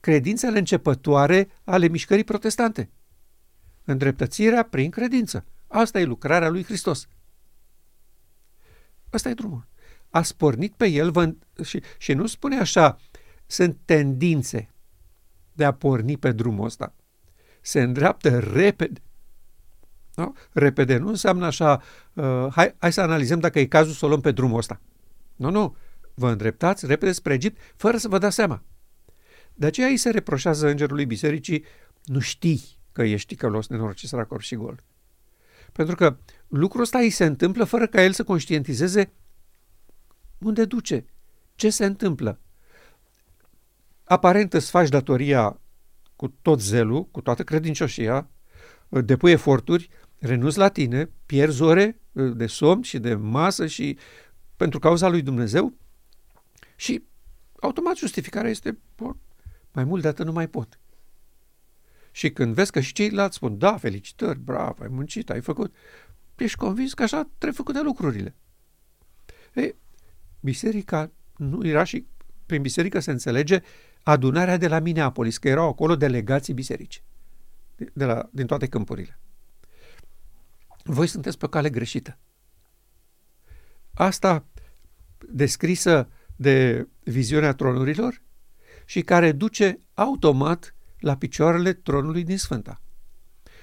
credințele 0.00 0.58
începătoare 0.58 1.48
ale 1.64 1.88
mișcării 1.88 2.24
protestante. 2.24 2.90
Îndreptățirea 3.84 4.62
prin 4.62 4.90
credință. 4.90 5.44
Asta 5.66 6.00
e 6.00 6.04
lucrarea 6.04 6.48
lui 6.48 6.64
Hristos. 6.64 7.08
Asta 9.10 9.28
e 9.28 9.34
drumul. 9.34 9.66
A 10.16 10.22
spornit 10.22 10.74
pe 10.76 10.86
el 10.86 11.10
vă, 11.10 11.34
și, 11.64 11.82
și 11.98 12.12
nu 12.12 12.26
spune 12.26 12.58
așa, 12.58 12.96
sunt 13.46 13.78
tendințe 13.84 14.68
de 15.52 15.64
a 15.64 15.72
porni 15.72 16.16
pe 16.16 16.32
drumul 16.32 16.64
ăsta. 16.64 16.94
Se 17.60 17.82
îndreaptă 17.82 18.38
repede. 18.38 19.00
Nu? 20.14 20.36
Repede 20.52 20.96
nu 20.96 21.08
înseamnă 21.08 21.46
așa, 21.46 21.82
uh, 22.12 22.46
hai, 22.50 22.74
hai 22.78 22.92
să 22.92 23.00
analizăm 23.00 23.38
dacă 23.38 23.58
e 23.58 23.66
cazul 23.66 23.92
să 23.92 24.04
o 24.04 24.08
luăm 24.08 24.20
pe 24.20 24.30
drumul 24.30 24.58
ăsta. 24.58 24.80
Nu, 25.36 25.50
nu. 25.50 25.76
Vă 26.14 26.30
îndreptați 26.30 26.86
repede 26.86 27.12
spre 27.12 27.34
Egipt 27.34 27.60
fără 27.76 27.96
să 27.96 28.08
vă 28.08 28.18
dați 28.18 28.34
seama. 28.34 28.62
De 29.54 29.66
aceea 29.66 29.86
îi 29.86 29.96
se 29.96 30.10
reproșează 30.10 30.68
îngerului 30.68 31.06
bisericii, 31.06 31.64
nu 32.04 32.18
știi 32.18 32.62
că 32.92 33.02
ești 33.02 33.34
călos, 33.34 33.68
nenorocit, 33.68 34.08
săracor 34.08 34.42
și 34.42 34.54
gol. 34.54 34.82
Pentru 35.72 35.94
că 35.94 36.16
lucrul 36.48 36.82
ăsta 36.82 36.98
îi 36.98 37.10
se 37.10 37.24
întâmplă 37.24 37.64
fără 37.64 37.86
ca 37.86 38.02
el 38.02 38.12
să 38.12 38.24
conștientizeze 38.24 39.12
unde 40.38 40.64
duce, 40.64 41.04
ce 41.54 41.70
se 41.70 41.84
întâmplă. 41.84 42.40
Aparent 44.04 44.54
îți 44.54 44.70
faci 44.70 44.88
datoria 44.88 45.60
cu 46.16 46.28
tot 46.28 46.60
zelul, 46.60 47.04
cu 47.04 47.20
toată 47.20 47.44
credincioșia, 47.44 48.30
depui 48.88 49.30
eforturi, 49.30 49.88
renunți 50.18 50.58
la 50.58 50.68
tine, 50.68 51.10
pierzi 51.26 51.62
ore 51.62 52.00
de 52.12 52.46
somn 52.46 52.82
și 52.82 52.98
de 52.98 53.14
masă 53.14 53.66
și 53.66 53.98
pentru 54.56 54.78
cauza 54.78 55.08
lui 55.08 55.22
Dumnezeu 55.22 55.74
și 56.76 57.04
automat 57.60 57.96
justificarea 57.96 58.50
este 58.50 58.78
mai 59.72 59.84
mult 59.84 60.02
de 60.02 60.08
atât 60.08 60.26
nu 60.26 60.32
mai 60.32 60.48
pot. 60.48 60.78
Și 62.10 62.30
când 62.30 62.54
vezi 62.54 62.70
că 62.70 62.80
și 62.80 62.92
ceilalți 62.92 63.36
spun, 63.36 63.58
da, 63.58 63.76
felicitări, 63.76 64.38
bravo, 64.38 64.82
ai 64.82 64.88
muncit, 64.88 65.30
ai 65.30 65.40
făcut, 65.40 65.74
ești 66.36 66.56
convins 66.56 66.94
că 66.94 67.02
așa 67.02 67.22
trebuie 67.22 67.52
făcute 67.52 67.82
lucrurile. 67.82 68.34
E, 69.54 69.74
biserica 70.40 71.10
nu 71.36 71.66
era 71.66 71.84
și 71.84 72.06
prin 72.46 72.62
biserică 72.62 73.00
se 73.00 73.10
înțelege 73.10 73.60
adunarea 74.02 74.56
de 74.56 74.68
la 74.68 74.78
Minneapolis, 74.78 75.38
că 75.38 75.48
erau 75.48 75.68
acolo 75.68 75.96
delegații 75.96 76.54
biserici 76.54 77.02
de 77.92 78.04
la, 78.04 78.28
din 78.32 78.46
toate 78.46 78.66
câmpurile. 78.66 79.18
Voi 80.84 81.06
sunteți 81.06 81.38
pe 81.38 81.48
cale 81.48 81.70
greșită. 81.70 82.18
Asta 83.94 84.44
descrisă 85.30 86.08
de 86.36 86.88
viziunea 87.04 87.52
tronurilor 87.52 88.22
și 88.84 89.00
care 89.00 89.32
duce 89.32 89.78
automat 89.94 90.74
la 90.98 91.16
picioarele 91.16 91.72
tronului 91.72 92.24
din 92.24 92.38
Sfânta. 92.38 92.80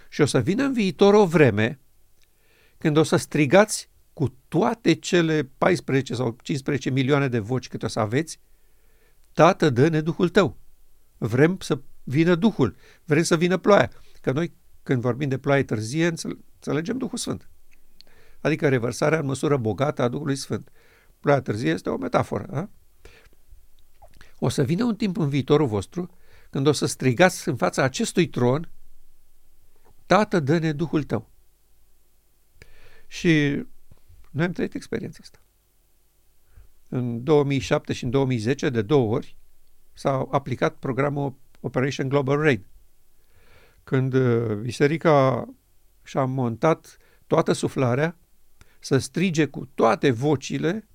Și 0.09 0.21
o 0.21 0.25
să 0.25 0.39
vină 0.39 0.63
în 0.63 0.73
viitor 0.73 1.13
o 1.13 1.25
vreme 1.25 1.79
când 2.77 2.97
o 2.97 3.03
să 3.03 3.15
strigați 3.15 3.89
cu 4.13 4.37
toate 4.47 4.93
cele 4.93 5.43
14 5.57 6.13
sau 6.13 6.37
15 6.41 6.89
milioane 6.89 7.27
de 7.27 7.39
voci 7.39 7.67
cât 7.67 7.83
o 7.83 7.87
să 7.87 7.99
aveți, 7.99 8.39
Tată, 9.33 9.69
dă-ne 9.69 10.01
Duhul 10.01 10.29
tău. 10.29 10.57
Vrem 11.17 11.57
să 11.59 11.81
vină 12.03 12.35
Duhul, 12.35 12.75
vrem 13.05 13.23
să 13.23 13.37
vină 13.37 13.57
ploaia. 13.57 13.91
Că 14.21 14.31
noi, 14.31 14.53
când 14.83 15.01
vorbim 15.01 15.29
de 15.29 15.37
ploaie 15.37 15.63
târzie, 15.63 16.05
înțelegem 16.05 16.97
Duhul 16.97 17.17
Sfânt. 17.17 17.49
Adică 18.39 18.69
revărsarea 18.69 19.19
în 19.19 19.25
măsură 19.25 19.57
bogată 19.57 20.01
a 20.01 20.07
Duhului 20.07 20.35
Sfânt. 20.35 20.71
Ploaia 21.19 21.41
târzie 21.41 21.71
este 21.71 21.89
o 21.89 21.97
metaforă. 21.97 22.45
Da? 22.51 22.69
O 24.39 24.49
să 24.49 24.63
vină 24.63 24.83
un 24.83 24.95
timp 24.95 25.17
în 25.17 25.29
viitorul 25.29 25.67
vostru 25.67 26.17
când 26.49 26.67
o 26.67 26.71
să 26.71 26.85
strigați 26.85 27.47
în 27.47 27.55
fața 27.55 27.83
acestui 27.83 28.27
tron, 28.27 28.69
Tată, 30.05 30.39
dă-ne 30.39 30.71
Duhul 30.71 31.03
tău. 31.03 31.29
Și 33.07 33.63
noi 34.33 34.45
am 34.45 34.51
trăit 34.51 34.73
experiența 34.73 35.19
asta. 35.21 35.39
În 36.87 37.23
2007 37.23 37.93
și 37.93 38.03
în 38.03 38.09
2010, 38.09 38.69
de 38.69 38.81
două 38.81 39.15
ori, 39.15 39.37
s-a 39.93 40.27
aplicat 40.31 40.75
programul 40.75 41.35
Operation 41.59 42.09
Global 42.09 42.37
Rain. 42.37 42.65
Când 43.83 44.13
uh, 44.13 44.55
biserica 44.55 45.47
și-a 46.03 46.25
montat 46.25 46.97
toată 47.27 47.51
suflarea 47.51 48.17
să 48.79 48.97
strige 48.97 49.45
cu 49.45 49.65
toate 49.65 50.11
vocile 50.11 50.87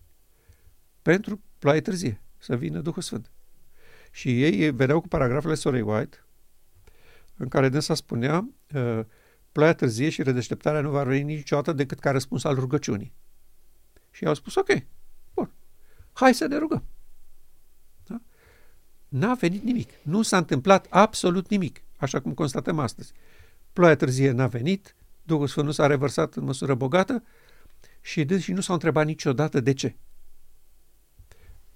pentru 1.02 1.40
ploaie 1.58 1.80
târzie, 1.80 2.20
să 2.38 2.56
vină 2.56 2.80
Duhul 2.80 3.02
Sfânt. 3.02 3.30
Și 4.10 4.42
ei 4.42 4.70
veneau 4.70 5.00
cu 5.00 5.08
paragrafele 5.08 5.54
Sorei 5.54 5.80
White, 5.80 6.24
în 7.36 7.48
care 7.48 7.68
dânsa 7.68 7.94
spunea 7.94 8.48
uh, 8.74 9.00
ploaia 9.52 9.74
târzie 9.74 10.08
și 10.08 10.22
redeșteptarea 10.22 10.80
nu 10.80 10.90
va 10.90 11.04
veni 11.04 11.34
niciodată 11.34 11.72
decât 11.72 11.98
ca 11.98 12.10
răspuns 12.10 12.44
al 12.44 12.54
rugăciunii. 12.54 13.14
Și 14.10 14.24
au 14.24 14.34
spus, 14.34 14.54
ok, 14.54 14.68
bun, 15.34 15.50
hai 16.12 16.34
să 16.34 16.46
ne 16.46 16.56
rugăm. 16.56 16.84
Da? 18.06 18.20
N-a 19.08 19.34
venit 19.34 19.62
nimic. 19.62 19.90
Nu 20.02 20.22
s-a 20.22 20.36
întâmplat 20.36 20.86
absolut 20.90 21.48
nimic, 21.48 21.82
așa 21.96 22.20
cum 22.20 22.34
constatăm 22.34 22.78
astăzi. 22.78 23.12
Ploaia 23.72 23.96
târzie 23.96 24.30
n-a 24.30 24.46
venit, 24.46 24.94
Duhul 25.22 25.46
Sfânt 25.46 25.66
nu 25.66 25.72
s-a 25.72 25.86
revărsat 25.86 26.34
în 26.34 26.44
măsură 26.44 26.74
bogată 26.74 27.24
și 28.00 28.24
dânsii 28.24 28.54
nu 28.54 28.60
s-au 28.60 28.74
întrebat 28.74 29.06
niciodată 29.06 29.60
de 29.60 29.72
ce. 29.72 29.96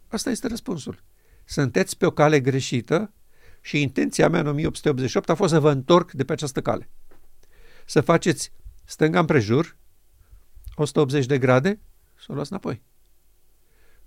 Asta 0.09 0.31
este 0.31 0.47
răspunsul 0.47 1.03
sunteți 1.45 1.97
pe 1.97 2.07
o 2.07 2.11
cale 2.11 2.41
greșită 2.41 3.13
și 3.61 3.81
intenția 3.81 4.29
mea 4.29 4.41
în 4.41 4.47
1888 4.47 5.29
a 5.29 5.35
fost 5.35 5.53
să 5.53 5.61
vă 5.61 5.71
întorc 5.71 6.13
de 6.13 6.25
pe 6.25 6.33
această 6.33 6.63
cale. 6.63 6.89
Să 7.87 8.01
faceți 8.01 8.53
stânga 8.85 9.19
împrejur, 9.19 9.77
180 10.75 11.27
de 11.27 11.39
grade, 11.39 11.81
să 12.23 12.27
o 12.31 12.35
luați 12.35 12.51
înapoi. 12.51 12.83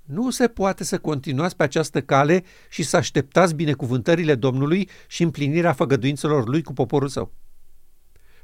Nu 0.03 0.29
se 0.29 0.47
poate 0.47 0.83
să 0.83 0.99
continuați 0.99 1.55
pe 1.55 1.63
această 1.63 2.01
cale 2.01 2.43
și 2.69 2.83
să 2.83 2.97
așteptați 2.97 3.55
binecuvântările 3.55 4.35
Domnului 4.35 4.89
și 5.07 5.23
împlinirea 5.23 5.73
făgăduințelor 5.73 6.47
Lui 6.47 6.63
cu 6.63 6.73
poporul 6.73 7.07
său. 7.07 7.33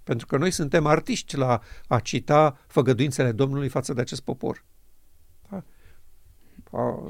Pentru 0.03 0.25
că 0.25 0.37
noi 0.37 0.51
suntem 0.51 0.85
artiști 0.85 1.37
la 1.37 1.61
a 1.87 1.99
cita 1.99 2.59
făgăduințele 2.67 3.31
Domnului 3.31 3.69
față 3.69 3.93
de 3.93 4.01
acest 4.01 4.21
popor. 4.21 4.65
Da? 5.49 5.63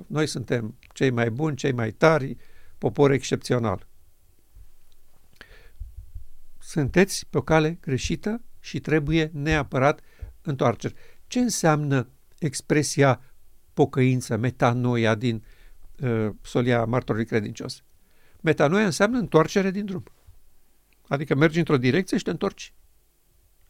Noi 0.08 0.28
suntem 0.28 0.78
cei 0.94 1.10
mai 1.10 1.30
buni, 1.30 1.56
cei 1.56 1.72
mai 1.72 1.92
tari, 1.92 2.36
popor 2.78 3.12
excepțional. 3.12 3.88
Sunteți 6.60 7.28
pe 7.30 7.38
o 7.38 7.42
cale 7.42 7.78
greșită 7.82 8.42
și 8.60 8.80
trebuie 8.80 9.30
neapărat 9.34 10.02
întoarcere. 10.42 10.94
Ce 11.28 11.40
înseamnă 11.40 12.10
expresia 12.42 13.22
pocăință, 13.74 14.38
metanoia 14.38 15.16
din 15.16 15.44
uh, 16.00 16.30
solia 16.42 16.86
martorului 16.86 17.28
credincios? 17.28 17.84
Metanoia 18.42 18.86
înseamnă 18.86 19.18
întoarcere 19.18 19.72
din 19.72 19.86
drum. 19.86 20.04
Adică 21.08 21.36
mergi 21.36 21.60
într-o 21.60 21.78
direcție 21.78 22.18
și 22.18 22.24
te 22.24 22.30
întorci 22.30 22.74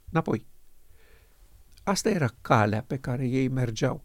înapoi. 0.10 0.46
Asta 1.84 2.10
era 2.10 2.30
calea 2.42 2.84
pe 2.88 2.98
care 2.98 3.28
ei 3.28 3.48
mergeau. 3.48 4.04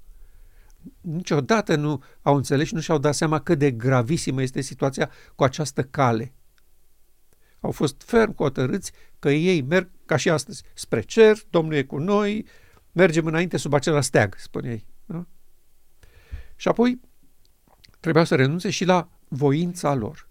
Niciodată 1.01 1.77
nu 1.77 2.03
au 2.23 2.37
înțeles 2.37 2.67
și 2.67 2.75
nu 2.75 2.81
și-au 2.81 2.99
dat 2.99 3.15
seama 3.15 3.41
cât 3.41 3.59
de 3.59 3.71
gravisimă 3.71 4.43
este 4.43 4.61
situația 4.61 5.11
cu 5.35 5.45
această 5.45 5.83
cale. 5.83 6.33
Au 7.61 7.71
fost 7.71 8.03
ferm 8.03 8.35
hotărâți 8.35 8.93
că 9.19 9.31
ei 9.31 9.63
merg 9.63 9.91
ca 10.07 10.17
și 10.17 10.31
astăzi, 10.31 10.63
spre 10.75 11.01
cer, 11.01 11.39
Domnul 11.51 11.75
e 11.75 11.83
cu 11.83 11.99
noi, 11.99 12.47
mergem 12.97 13.27
înainte 13.27 13.57
sub 13.57 13.73
acela 13.73 14.01
steag, 14.01 14.35
spune 14.39 14.71
ei. 14.71 14.87
Da? 15.05 15.27
Și 16.57 16.69
apoi 16.69 17.01
trebuia 18.01 18.25
să 18.25 18.35
renunțe 18.35 18.71
și 18.71 18.85
la 18.85 19.09
voința 19.29 19.95
lor. 19.95 20.29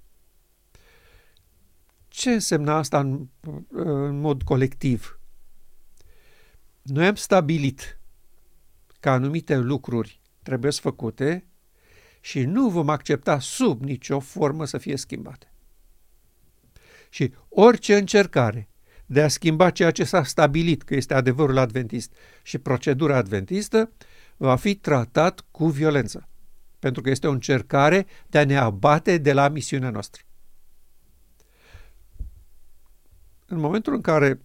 Ce 2.08 2.32
însemna 2.32 2.76
asta 2.76 3.00
în, 3.00 3.28
în 3.70 4.20
mod 4.20 4.44
colectiv? 4.44 5.20
Noi 6.82 7.08
am 7.08 7.16
stabilit 7.16 8.00
că 9.00 9.10
anumite 9.10 9.58
lucruri 9.58 10.22
trebuie 10.44 10.72
să 10.72 10.82
făcute 10.82 11.48
și 12.22 12.44
nu 12.44 12.70
vom 12.70 12.90
accepta 12.90 13.40
sub 13.40 13.82
nicio 13.82 14.20
formă 14.20 14.66
să 14.66 14.78
fie 14.78 14.96
schimbate. 14.96 15.52
Și 17.10 17.34
orice 17.50 17.96
încercare 17.96 18.70
de 19.06 19.22
a 19.22 19.28
schimba 19.28 19.70
ceea 19.70 19.92
ce 19.92 20.04
s-a 20.04 20.24
stabilit 20.24 20.84
că 20.84 20.96
este 20.96 21.14
adevărul 21.14 21.58
adventist 21.58 22.14
și 22.44 22.58
procedura 22.58 23.18
adventistă 23.18 23.92
va 24.38 24.56
fi 24.56 24.76
tratat 24.76 25.46
cu 25.52 25.68
violență, 25.68 26.28
pentru 26.80 27.02
că 27.02 27.10
este 27.10 27.28
o 27.28 27.32
încercare 27.32 28.06
de 28.28 28.38
a 28.38 28.46
ne 28.46 28.58
abate 28.58 29.18
de 29.18 29.34
la 29.34 29.48
misiunea 29.50 29.90
noastră. 29.90 30.24
În 33.46 33.58
momentul 33.58 33.94
în 33.94 34.02
care 34.02 34.42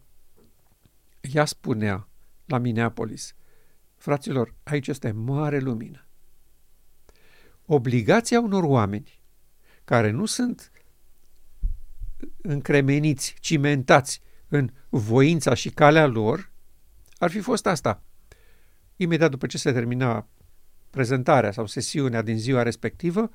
ea 1.21 1.45
spunea 1.45 2.09
la 2.45 2.59
Minneapolis, 2.59 3.35
fraților, 3.97 4.55
aici 4.63 4.89
este 4.89 5.11
mare 5.11 5.59
lumină. 5.59 6.05
Obligația 7.67 8.41
unor 8.41 8.63
oameni 8.63 9.21
care 9.85 10.11
nu 10.11 10.27
sunt 10.27 10.71
încremeniți, 12.43 13.37
cimentați 13.41 14.21
în 14.51 14.71
voința 14.89 15.55
și 15.55 15.71
calea 15.71 16.07
lor, 16.07 16.51
ar 17.19 17.31
fi 17.31 17.41
fost 17.41 17.67
asta. 17.67 18.03
Imediat 18.97 19.31
după 19.31 19.47
ce 19.47 19.59
se 19.59 19.73
termina 19.73 20.29
prezentarea 20.91 21.53
sau 21.53 21.67
sesiunea 21.67 22.23
din 22.23 22.39
ziua 22.39 22.63
respectivă, 22.63 23.31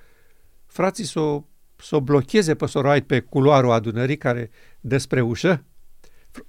frații 0.66 1.06
să 1.06 1.20
o, 1.20 1.44
s-o 1.76 2.02
blocheze 2.02 2.56
pe 2.56 2.66
Sorai 2.66 3.02
pe 3.02 3.20
culoarul 3.20 3.72
adunării 3.72 4.18
care 4.18 4.50
despre 4.80 5.22
ușă. 5.22 5.64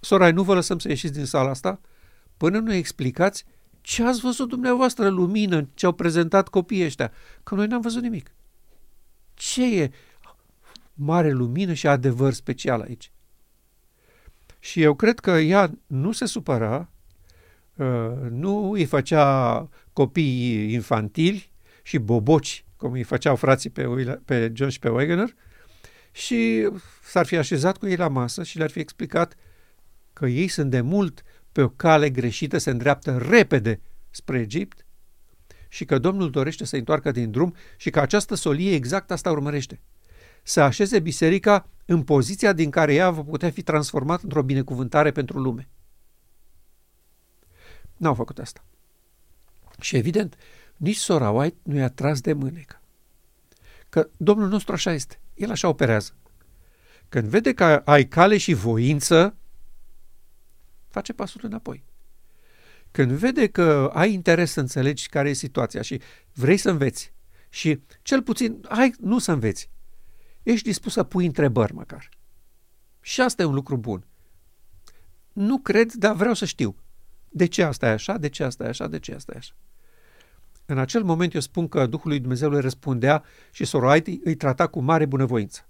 Sorai, 0.00 0.32
nu 0.32 0.42
vă 0.42 0.54
lăsăm 0.54 0.78
să 0.78 0.88
ieșiți 0.88 1.12
din 1.12 1.24
sala 1.24 1.50
asta 1.50 1.80
până 2.36 2.58
nu 2.58 2.72
explicați 2.72 3.44
ce 3.80 4.02
ați 4.02 4.20
văzut 4.20 4.48
dumneavoastră 4.48 5.08
lumină, 5.08 5.68
ce 5.74 5.86
au 5.86 5.92
prezentat 5.92 6.48
copiii 6.48 6.84
ăștia, 6.84 7.12
că 7.42 7.54
noi 7.54 7.66
n-am 7.66 7.80
văzut 7.80 8.02
nimic. 8.02 8.34
Ce 9.34 9.80
e 9.80 9.90
mare 10.94 11.30
lumină 11.30 11.72
și 11.72 11.86
adevăr 11.86 12.32
special 12.32 12.80
aici? 12.80 13.12
Și 14.58 14.82
eu 14.82 14.94
cred 14.94 15.18
că 15.18 15.30
ea 15.30 15.70
nu 15.86 16.12
se 16.12 16.26
supăra, 16.26 16.90
uh, 17.76 18.12
nu 18.30 18.70
îi 18.70 18.84
făcea 18.84 19.68
copii 19.92 20.72
infantili 20.72 21.50
și 21.82 21.98
boboci, 21.98 22.64
cum 22.76 22.92
îi 22.92 23.02
făceau 23.02 23.36
frații 23.36 23.70
pe, 23.70 24.18
pe 24.24 24.52
John 24.54 24.70
și 24.70 24.78
pe 24.78 24.88
Wegener, 24.88 25.34
și 26.12 26.68
s-ar 27.02 27.26
fi 27.26 27.36
așezat 27.36 27.76
cu 27.76 27.86
ei 27.86 27.96
la 27.96 28.08
masă 28.08 28.42
și 28.42 28.56
le-ar 28.56 28.70
fi 28.70 28.78
explicat 28.78 29.34
că 30.12 30.26
ei 30.26 30.48
sunt 30.48 30.70
de 30.70 30.80
mult 30.80 31.22
pe 31.52 31.62
o 31.62 31.68
cale 31.68 32.10
greșită, 32.10 32.58
se 32.58 32.70
îndreaptă 32.70 33.26
repede 33.28 33.80
spre 34.10 34.38
Egipt 34.38 34.86
și 35.68 35.84
că 35.84 35.98
Domnul 35.98 36.30
dorește 36.30 36.64
să 36.64 36.76
întoarcă 36.76 37.10
din 37.10 37.30
drum 37.30 37.54
și 37.76 37.90
că 37.90 38.00
această 38.00 38.34
solie 38.34 38.74
exact 38.74 39.10
asta 39.10 39.30
urmărește. 39.30 39.80
Să 40.42 40.60
așeze 40.60 40.98
biserica 40.98 41.68
în 41.86 42.02
poziția 42.02 42.52
din 42.52 42.70
care 42.70 42.94
ea 42.94 43.10
va 43.10 43.22
putea 43.22 43.50
fi 43.50 43.62
transformată 43.62 44.20
într-o 44.24 44.42
binecuvântare 44.42 45.10
pentru 45.12 45.38
lume. 45.38 45.68
N-au 47.96 48.14
făcut 48.14 48.38
asta. 48.38 48.64
Și 49.80 49.96
evident, 49.96 50.36
nici 50.76 50.96
sora 50.96 51.30
White 51.30 51.56
nu 51.62 51.76
i-a 51.76 51.88
tras 51.88 52.20
de 52.20 52.32
mânecă. 52.32 52.80
Că 53.88 54.08
Domnul 54.16 54.48
nostru 54.48 54.72
așa 54.72 54.92
este. 54.92 55.20
El 55.34 55.50
așa 55.50 55.68
operează. 55.68 56.14
Când 57.08 57.28
vede 57.28 57.52
că 57.52 57.82
ai 57.84 58.04
cale 58.04 58.36
și 58.36 58.52
voință, 58.52 59.36
face 60.88 61.12
pasul 61.12 61.40
înapoi. 61.44 61.84
Când 62.90 63.10
vede 63.10 63.48
că 63.48 63.90
ai 63.94 64.12
interes 64.12 64.52
să 64.52 64.60
înțelegi 64.60 65.08
care 65.08 65.28
e 65.28 65.32
situația 65.32 65.82
și 65.82 66.00
vrei 66.32 66.56
să 66.56 66.70
înveți 66.70 67.12
și 67.48 67.80
cel 68.02 68.22
puțin, 68.22 68.64
hai, 68.68 68.94
nu 69.00 69.18
să 69.18 69.32
înveți, 69.32 69.70
ești 70.50 70.66
dispus 70.66 70.92
să 70.92 71.02
pui 71.02 71.26
întrebări 71.26 71.74
măcar. 71.74 72.08
Și 73.00 73.20
asta 73.20 73.42
e 73.42 73.44
un 73.44 73.54
lucru 73.54 73.76
bun. 73.76 74.06
Nu 75.32 75.58
cred, 75.58 75.92
dar 75.92 76.14
vreau 76.14 76.34
să 76.34 76.44
știu. 76.44 76.76
De 77.28 77.46
ce 77.46 77.62
asta 77.62 77.86
e 77.86 77.90
așa? 77.90 78.18
De 78.18 78.28
ce 78.28 78.44
asta 78.44 78.64
e 78.64 78.68
așa? 78.68 78.86
De 78.86 78.98
ce 78.98 79.14
asta 79.14 79.32
e 79.34 79.36
așa? 79.36 79.54
În 80.66 80.78
acel 80.78 81.02
moment 81.02 81.34
eu 81.34 81.40
spun 81.40 81.68
că 81.68 81.86
Duhul 81.86 82.10
lui 82.10 82.20
Dumnezeu 82.20 82.50
le 82.50 82.58
răspundea 82.58 83.24
și 83.52 83.64
Soroaiti 83.64 84.20
îi 84.24 84.34
trata 84.34 84.66
cu 84.66 84.80
mare 84.80 85.06
bunăvoință. 85.06 85.68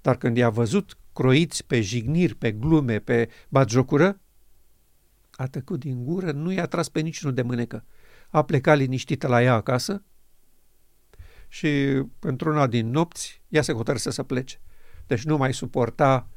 Dar 0.00 0.16
când 0.16 0.36
i-a 0.36 0.50
văzut 0.50 0.96
croiți 1.12 1.64
pe 1.64 1.80
jigniri, 1.80 2.34
pe 2.34 2.52
glume, 2.52 2.98
pe 2.98 3.28
batjocură, 3.48 4.20
a 5.30 5.46
tăcut 5.46 5.80
din 5.80 6.04
gură, 6.04 6.32
nu 6.32 6.52
i-a 6.52 6.66
tras 6.66 6.88
pe 6.88 7.00
niciunul 7.00 7.34
de 7.34 7.42
mânecă. 7.42 7.84
A 8.30 8.42
plecat 8.42 8.76
liniștită 8.76 9.26
la 9.26 9.42
ea 9.42 9.54
acasă 9.54 10.04
și 11.52 12.02
într-una 12.18 12.66
din 12.66 12.90
nopți 12.90 13.42
ea 13.48 13.62
se 13.62 13.72
hotărâse 13.72 14.10
să 14.10 14.22
plece. 14.22 14.60
Deci 15.06 15.24
nu 15.24 15.36
mai 15.36 15.54
suporta 15.54 16.28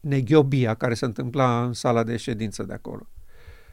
neghiobia 0.00 0.74
care 0.74 0.94
se 0.94 1.04
întâmpla 1.04 1.64
în 1.64 1.72
sala 1.72 2.02
de 2.02 2.16
ședință 2.16 2.62
de 2.62 2.72
acolo. 2.72 3.08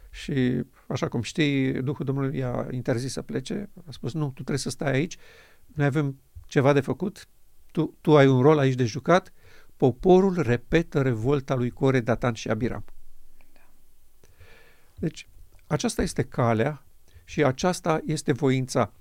Și, 0.10 0.64
așa 0.88 1.08
cum 1.08 1.22
știi, 1.22 1.82
Duhul 1.82 2.06
Domnului 2.06 2.38
i-a 2.38 2.68
interzis 2.72 3.12
să 3.12 3.22
plece. 3.22 3.70
A 3.88 3.92
spus, 3.92 4.14
nu, 4.14 4.26
tu 4.26 4.34
trebuie 4.34 4.58
să 4.58 4.70
stai 4.70 4.92
aici, 4.92 5.18
noi 5.66 5.86
avem 5.86 6.20
ceva 6.48 6.74
de 6.74 6.82
făcut, 6.82 7.28
tu, 7.72 7.98
tu 8.02 8.18
ai 8.18 8.28
un 8.28 8.42
rol 8.42 8.58
aici 8.58 8.76
de 8.76 8.86
jucat, 8.86 9.34
poporul 9.78 10.42
repetă 10.42 11.02
revolta 11.02 11.56
lui 11.56 11.70
Core, 11.70 12.00
Datan 12.00 12.34
și 12.34 12.50
Abiram. 12.50 12.86
Deci, 14.96 15.28
aceasta 15.68 16.02
este 16.02 16.24
calea 16.24 16.86
și 17.24 17.44
aceasta 17.44 18.02
este 18.06 18.32
voința. 18.32 18.94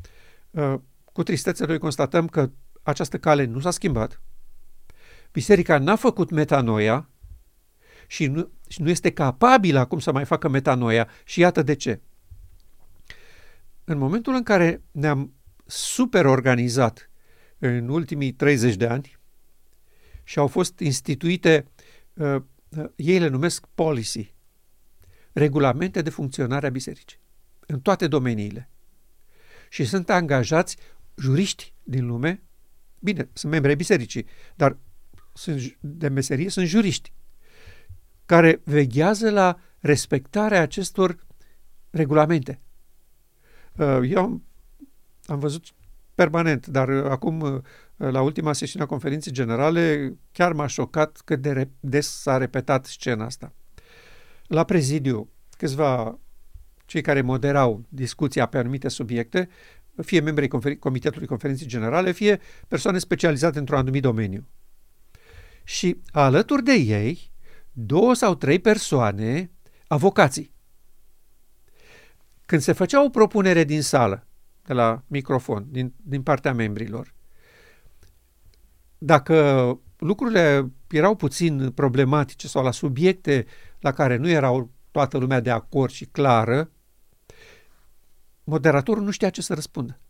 Uh, 1.12 1.18
cu 1.18 1.22
tristețe 1.22 1.66
noi 1.66 1.78
constatăm 1.78 2.26
că 2.26 2.50
această 2.82 3.18
cale 3.18 3.44
nu 3.44 3.60
s-a 3.60 3.70
schimbat, 3.70 4.22
biserica 5.32 5.78
n-a 5.78 5.96
făcut 5.96 6.30
metanoia 6.30 7.08
și 8.06 8.26
nu, 8.26 8.50
și 8.68 8.82
nu 8.82 8.88
este 8.88 9.12
capabilă 9.12 9.78
acum 9.78 9.98
să 9.98 10.12
mai 10.12 10.24
facă 10.24 10.48
metanoia 10.48 11.08
și 11.24 11.40
iată 11.40 11.62
de 11.62 11.74
ce. 11.74 12.00
În 13.84 13.98
momentul 13.98 14.34
în 14.34 14.42
care 14.42 14.82
ne-am 14.90 15.34
superorganizat 15.66 17.10
în 17.58 17.88
ultimii 17.88 18.32
30 18.32 18.74
de 18.74 18.86
ani 18.86 19.18
și 20.24 20.38
au 20.38 20.46
fost 20.46 20.78
instituite, 20.78 21.66
uh, 22.14 22.36
uh, 22.68 22.84
ei 22.96 23.18
le 23.18 23.28
numesc 23.28 23.66
policy, 23.74 24.34
regulamente 25.32 26.02
de 26.02 26.10
funcționare 26.10 26.66
a 26.66 26.70
bisericii, 26.70 27.20
în 27.66 27.80
toate 27.80 28.08
domeniile. 28.08 28.70
Și 29.68 29.84
sunt 29.84 30.10
angajați 30.10 30.76
juriști 31.16 31.74
din 31.82 32.06
lume, 32.06 32.42
bine, 32.98 33.28
sunt 33.32 33.52
membri 33.52 33.70
ai 33.70 33.76
bisericii, 33.76 34.26
dar 34.54 34.76
sunt 35.32 35.76
de 35.80 36.08
meserie 36.08 36.48
sunt 36.48 36.66
juriști, 36.66 37.12
care 38.26 38.60
veghează 38.64 39.30
la 39.30 39.58
respectarea 39.78 40.60
acestor 40.60 41.26
regulamente. 41.90 42.60
Uh, 43.76 44.00
eu 44.02 44.22
am 44.22 44.42
am 45.26 45.38
văzut 45.38 45.64
permanent, 46.14 46.66
dar 46.66 46.88
uh, 46.88 47.10
acum, 47.10 47.40
uh, 47.40 47.60
la 47.96 48.22
ultima 48.22 48.52
sesiune 48.52 48.84
a 48.84 48.88
conferinței 48.88 49.32
generale, 49.32 50.14
chiar 50.32 50.52
m-a 50.52 50.66
șocat 50.66 51.20
cât 51.24 51.40
de 51.40 51.68
des 51.80 52.06
s-a 52.06 52.36
repetat 52.36 52.84
scena 52.84 53.24
asta. 53.24 53.52
La 54.46 54.64
prezidiu, 54.64 55.28
câțiva 55.56 56.18
cei 56.84 57.00
care 57.00 57.20
moderau 57.20 57.84
discuția 57.88 58.46
pe 58.46 58.58
anumite 58.58 58.88
subiecte, 58.88 59.48
fie 60.02 60.20
membrii 60.20 60.48
conferi- 60.48 60.78
Comitetului 60.78 61.26
Conferinței 61.26 61.66
Generale, 61.66 62.12
fie 62.12 62.40
persoane 62.68 62.98
specializate 62.98 63.58
într-un 63.58 63.78
anumit 63.78 64.02
domeniu. 64.02 64.48
Și 65.64 66.00
alături 66.10 66.64
de 66.64 66.72
ei, 66.72 67.30
două 67.72 68.14
sau 68.14 68.34
trei 68.34 68.58
persoane, 68.58 69.50
avocații. 69.86 70.54
Când 72.46 72.62
se 72.62 72.72
făcea 72.72 73.04
o 73.04 73.08
propunere 73.08 73.64
din 73.64 73.82
sală, 73.82 74.26
de 74.66 74.72
la 74.72 75.02
microfon, 75.06 75.66
din, 75.70 75.94
din 75.96 76.22
partea 76.22 76.52
membrilor, 76.52 77.14
dacă 78.98 79.78
lucrurile 79.96 80.70
erau 80.88 81.14
puțin 81.14 81.70
problematice 81.70 82.48
sau 82.48 82.62
la 82.64 82.70
subiecte 82.70 83.46
la 83.80 83.92
care 83.92 84.16
nu 84.16 84.28
erau 84.28 84.70
toată 84.90 85.18
lumea 85.18 85.40
de 85.40 85.50
acord 85.50 85.90
și 85.90 86.04
clară, 86.04 86.70
moderatorul 88.44 89.04
nu 89.04 89.10
știa 89.10 89.30
ce 89.30 89.42
să 89.42 89.54
răspundă. 89.54 90.00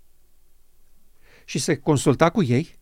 Și 1.45 1.59
se 1.59 1.77
consulta 1.77 2.31
cu 2.31 2.43
ei 2.43 2.79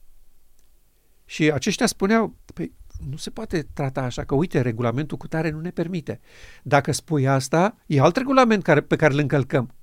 și 1.25 1.51
aceștia 1.51 1.87
spuneau, 1.87 2.37
păi, 2.55 2.73
nu 3.09 3.17
se 3.17 3.31
poate 3.31 3.67
trata 3.73 4.03
așa, 4.03 4.25
că 4.25 4.35
uite, 4.35 4.61
regulamentul 4.61 5.17
cu 5.17 5.29
tare 5.29 5.51
nu 5.51 5.61
ne 5.61 5.71
permite. 5.71 6.21
Dacă 6.63 6.93
spui 6.93 7.29
asta, 7.29 7.77
e 7.87 8.01
alt 8.01 8.17
regulament 8.17 8.63
care, 8.63 8.81
pe 8.81 8.97
care 8.97 9.13
îl 9.13 9.19
încălcăm. 9.19 9.75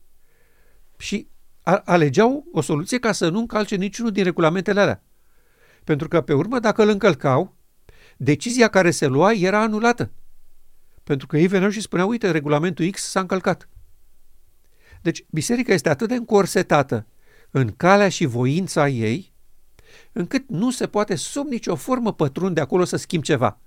Și 0.97 1.27
a, 1.61 1.81
alegeau 1.85 2.45
o 2.51 2.61
soluție 2.61 2.99
ca 2.99 3.11
să 3.11 3.29
nu 3.29 3.39
încalce 3.39 3.75
niciunul 3.75 4.11
din 4.11 4.23
regulamentele 4.23 4.79
alea. 4.79 5.03
Pentru 5.83 6.07
că, 6.07 6.21
pe 6.21 6.33
urmă, 6.33 6.59
dacă 6.59 6.81
îl 6.81 6.89
încălcau, 6.89 7.55
decizia 8.17 8.67
care 8.67 8.91
se 8.91 9.07
lua 9.07 9.31
era 9.31 9.61
anulată. 9.61 10.11
Pentru 11.03 11.27
că 11.27 11.37
ei 11.37 11.47
veneau 11.47 11.69
și 11.69 11.81
spuneau, 11.81 12.09
uite, 12.09 12.31
regulamentul 12.31 12.89
X 12.89 13.01
s-a 13.01 13.19
încălcat. 13.19 13.69
Deci, 15.01 15.25
biserica 15.29 15.73
este 15.73 15.89
atât 15.89 16.07
de 16.07 16.15
încorsetată 16.15 17.07
în 17.51 17.73
calea 17.77 18.09
și 18.09 18.25
voința 18.25 18.87
ei, 18.87 19.33
încât 20.11 20.49
nu 20.49 20.71
se 20.71 20.87
poate 20.87 21.15
sub 21.15 21.47
nicio 21.47 21.75
formă 21.75 22.13
pătrunde 22.13 22.61
acolo 22.61 22.83
să 22.83 22.95
schimbi 22.95 23.25
ceva. 23.25 23.59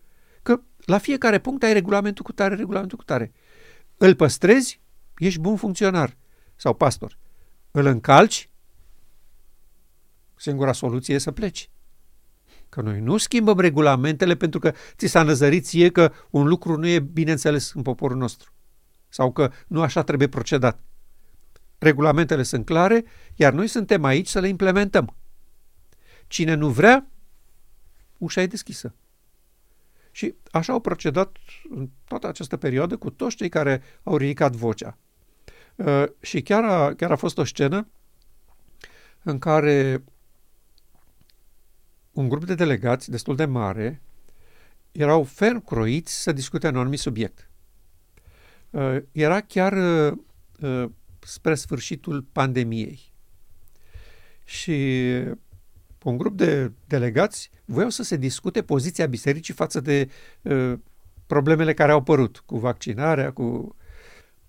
Că 0.43 0.61
la 0.85 0.99
fiecare 0.99 1.39
punct 1.39 1.63
ai 1.63 1.73
regulamentul 1.73 2.25
cu 2.25 2.33
tare, 2.33 2.55
regulamentul 2.55 2.99
cu 2.99 3.05
tare. 3.05 3.33
Îl 3.97 4.15
păstrezi, 4.15 4.81
ești 5.19 5.41
bun 5.41 5.57
funcționar 5.57 6.17
sau 6.57 6.75
pastor. 6.75 7.19
Îl 7.71 7.87
încalci, 7.87 8.51
singura 10.37 10.73
soluție 10.73 11.15
e 11.15 11.19
să 11.19 11.31
pleci. 11.31 11.71
Că 12.69 12.81
noi 12.81 13.01
nu 13.01 13.17
schimbăm 13.17 13.59
regulamentele 13.59 14.35
pentru 14.35 14.61
că 14.61 14.73
ți 14.97 15.07
s-a 15.07 15.23
năzărit 15.23 15.65
ție 15.65 15.91
că 15.91 16.13
un 16.31 16.47
lucru 16.47 16.77
nu 16.77 16.87
e 16.87 17.01
bineînțeles 17.01 17.73
în 17.73 17.83
poporul 17.83 18.17
nostru. 18.17 18.53
Sau 19.09 19.33
că 19.33 19.53
nu 19.67 19.83
așa 19.83 20.03
trebuie 20.03 20.29
procedat. 20.29 20.85
Regulamentele 21.81 22.43
sunt 22.43 22.65
clare, 22.65 23.05
iar 23.35 23.53
noi 23.53 23.67
suntem 23.67 24.05
aici 24.05 24.29
să 24.29 24.41
le 24.41 24.49
implementăm. 24.49 25.17
Cine 26.27 26.55
nu 26.55 26.69
vrea, 26.69 27.07
ușa 28.19 28.43
e 28.43 28.47
deschisă. 28.47 28.95
Și 30.11 30.35
așa 30.51 30.73
au 30.73 30.81
procedat 30.81 31.37
în 31.71 31.89
toată 32.05 32.27
această 32.27 32.57
perioadă 32.57 32.97
cu 32.97 33.11
toți 33.11 33.37
cei 33.37 33.49
care 33.49 33.83
au 34.03 34.17
ridicat 34.17 34.53
vocea. 34.53 34.99
Uh, 35.75 36.05
și 36.21 36.43
chiar 36.43 36.65
a, 36.65 36.95
chiar 36.95 37.11
a 37.11 37.17
fost 37.17 37.39
o 37.39 37.45
scenă 37.45 37.89
în 39.23 39.39
care 39.39 40.05
un 42.13 42.29
grup 42.29 42.45
de 42.45 42.55
delegați 42.55 43.11
destul 43.11 43.37
de 43.37 43.45
mare 43.45 44.03
erau 44.93 45.25
ferm 45.25 45.65
croiți 45.65 46.23
să 46.23 46.33
discute 46.33 46.69
un 46.69 46.77
anumit 46.77 46.99
subiect. 46.99 47.51
Uh, 48.71 48.97
era 49.13 49.41
chiar 49.41 49.73
uh, 50.61 50.91
spre 51.21 51.55
sfârșitul 51.55 52.23
pandemiei. 52.33 53.13
Și 54.45 55.07
un 56.03 56.17
grup 56.17 56.37
de 56.37 56.73
delegați 56.87 57.51
voiau 57.65 57.91
să 57.91 58.03
se 58.03 58.17
discute 58.17 58.63
poziția 58.63 59.07
bisericii 59.07 59.55
față 59.55 59.81
de 59.81 60.11
uh, 60.43 60.73
problemele 61.27 61.75
care 61.75 61.93
au 61.93 61.99
apărut 61.99 62.43
cu 62.47 62.59
vaccinarea, 62.59 63.33
cu... 63.33 63.77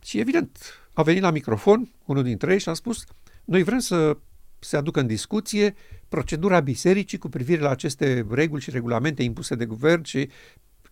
Și 0.03 0.19
evident, 0.19 0.57
a 0.93 1.03
venit 1.03 1.21
la 1.21 1.31
microfon 1.31 1.91
unul 2.05 2.23
dintre 2.23 2.51
ei 2.51 2.59
și 2.59 2.69
a 2.69 2.73
spus 2.73 3.03
noi 3.45 3.63
vrem 3.63 3.79
să 3.79 4.17
se 4.59 4.77
aducă 4.77 4.99
în 4.99 5.07
discuție 5.07 5.75
procedura 6.09 6.59
bisericii 6.59 7.17
cu 7.17 7.29
privire 7.29 7.61
la 7.61 7.69
aceste 7.69 8.25
reguli 8.29 8.61
și 8.61 8.69
regulamente 8.69 9.23
impuse 9.23 9.55
de 9.55 9.65
guvern 9.65 10.03
și 10.03 10.29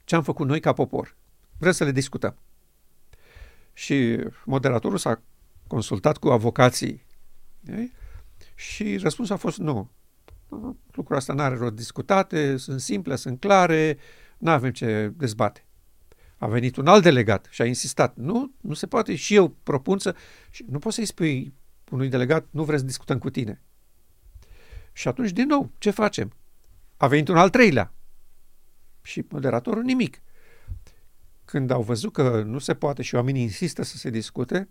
ce 0.04 0.16
am 0.16 0.24
făcut 0.24 0.48
noi 0.48 0.60
ca 0.60 0.74
popor. 0.74 1.16
Vrem 1.58 1.72
să 1.72 1.84
le 1.84 1.92
discutăm. 1.92 2.36
Și 3.74 4.20
moderatorul 4.46 4.98
s-a 4.98 5.22
consultat 5.70 6.18
cu 6.18 6.30
avocații 6.30 7.06
ei? 7.68 7.92
și 8.56 8.98
răspunsul 8.98 9.36
a 9.36 9.38
fost 9.38 9.58
nu. 9.58 9.90
Lucrul 10.92 11.18
asta 11.18 11.34
nu 11.34 11.42
are 11.42 11.56
rost 11.56 11.74
discutate, 11.74 12.58
sunt 12.58 12.80
simple, 12.80 13.16
sunt 13.16 13.40
clare, 13.40 13.98
nu 14.38 14.52
avem 14.52 14.72
ce 14.72 15.14
dezbate. 15.18 15.64
A 16.38 16.48
venit 16.48 16.76
un 16.76 16.88
alt 16.88 17.04
delegat 17.04 17.48
și 17.50 17.62
a 17.62 17.66
insistat. 17.66 18.16
Nu, 18.16 18.52
nu 18.62 18.74
se 18.74 18.88
poate. 18.88 19.16
Și 19.16 19.36
eu 19.36 19.50
propun 19.50 20.00
să... 20.00 20.16
Și 20.50 20.66
nu 20.70 20.80
poți 20.80 20.96
să-i 20.96 21.06
spui 21.06 21.54
unui 21.92 22.10
delegat, 22.10 22.46
nu 22.50 22.64
vreți 22.64 22.80
să 22.80 22.86
discutăm 22.86 23.18
cu 23.18 23.30
tine. 23.30 23.62
Și 24.94 25.08
atunci, 25.08 25.32
din 25.32 25.48
nou, 25.48 25.72
ce 25.78 25.90
facem? 25.90 26.34
A 26.98 27.08
venit 27.08 27.28
un 27.28 27.38
al 27.38 27.50
treilea. 27.50 27.94
Și 29.02 29.26
moderatorul 29.30 29.84
nimic. 29.84 30.22
Când 31.46 31.72
au 31.72 31.82
văzut 31.82 32.14
că 32.14 32.42
nu 32.42 32.60
se 32.60 32.74
poate 32.74 33.02
și 33.02 33.16
oamenii 33.16 33.42
insistă 33.42 33.84
să 33.84 33.98
se 33.98 34.10
discute, 34.10 34.70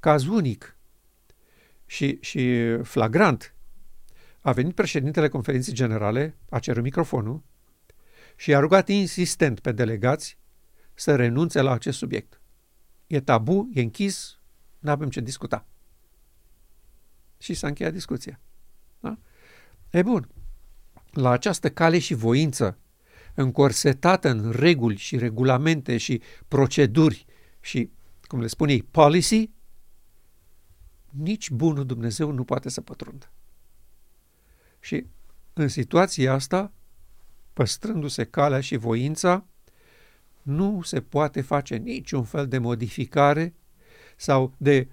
caz 0.00 0.26
unic 0.26 0.76
și, 1.86 2.18
și 2.20 2.74
flagrant, 2.82 3.54
a 4.40 4.52
venit 4.52 4.74
președintele 4.74 5.28
conferinței 5.28 5.74
generale, 5.74 6.36
a 6.50 6.58
cerut 6.58 6.82
microfonul 6.82 7.42
și 8.36 8.54
a 8.54 8.58
rugat 8.58 8.88
insistent 8.88 9.60
pe 9.60 9.72
delegați 9.72 10.38
să 10.94 11.16
renunțe 11.16 11.60
la 11.60 11.72
acest 11.72 11.98
subiect. 11.98 12.40
E 13.06 13.20
tabu, 13.20 13.70
e 13.74 13.80
închis, 13.80 14.38
nu 14.78 14.90
avem 14.90 15.08
ce 15.10 15.20
discuta. 15.20 15.66
Și 17.38 17.54
s-a 17.54 17.66
încheiat 17.66 17.92
discuția. 17.92 18.40
Da? 19.00 19.18
E 19.90 20.02
bun. 20.02 20.28
La 21.10 21.30
această 21.30 21.70
cale 21.70 21.98
și 21.98 22.14
voință, 22.14 22.78
încorsetată 23.34 24.28
în 24.28 24.50
reguli 24.50 24.96
și 24.96 25.18
regulamente 25.18 25.96
și 25.96 26.22
proceduri 26.48 27.26
și, 27.60 27.90
cum 28.22 28.40
le 28.40 28.46
spune 28.46 28.72
ei, 28.72 28.82
policy, 28.82 29.50
nici 31.10 31.50
bunul 31.50 31.86
Dumnezeu 31.86 32.30
nu 32.30 32.44
poate 32.44 32.68
să 32.68 32.80
pătrundă. 32.80 33.30
Și 34.80 35.06
în 35.52 35.68
situația 35.68 36.32
asta, 36.32 36.72
păstrându-se 37.52 38.24
calea 38.24 38.60
și 38.60 38.76
voința, 38.76 39.46
nu 40.42 40.82
se 40.82 41.00
poate 41.00 41.40
face 41.40 41.76
niciun 41.76 42.24
fel 42.24 42.48
de 42.48 42.58
modificare 42.58 43.54
sau 44.16 44.54
de 44.56 44.88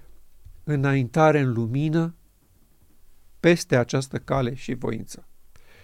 înaintare 0.64 1.40
în 1.40 1.54
lumină 1.54 2.16
peste 3.40 3.76
această 3.76 4.18
cale 4.18 4.54
și 4.54 4.74
voință. 4.74 5.28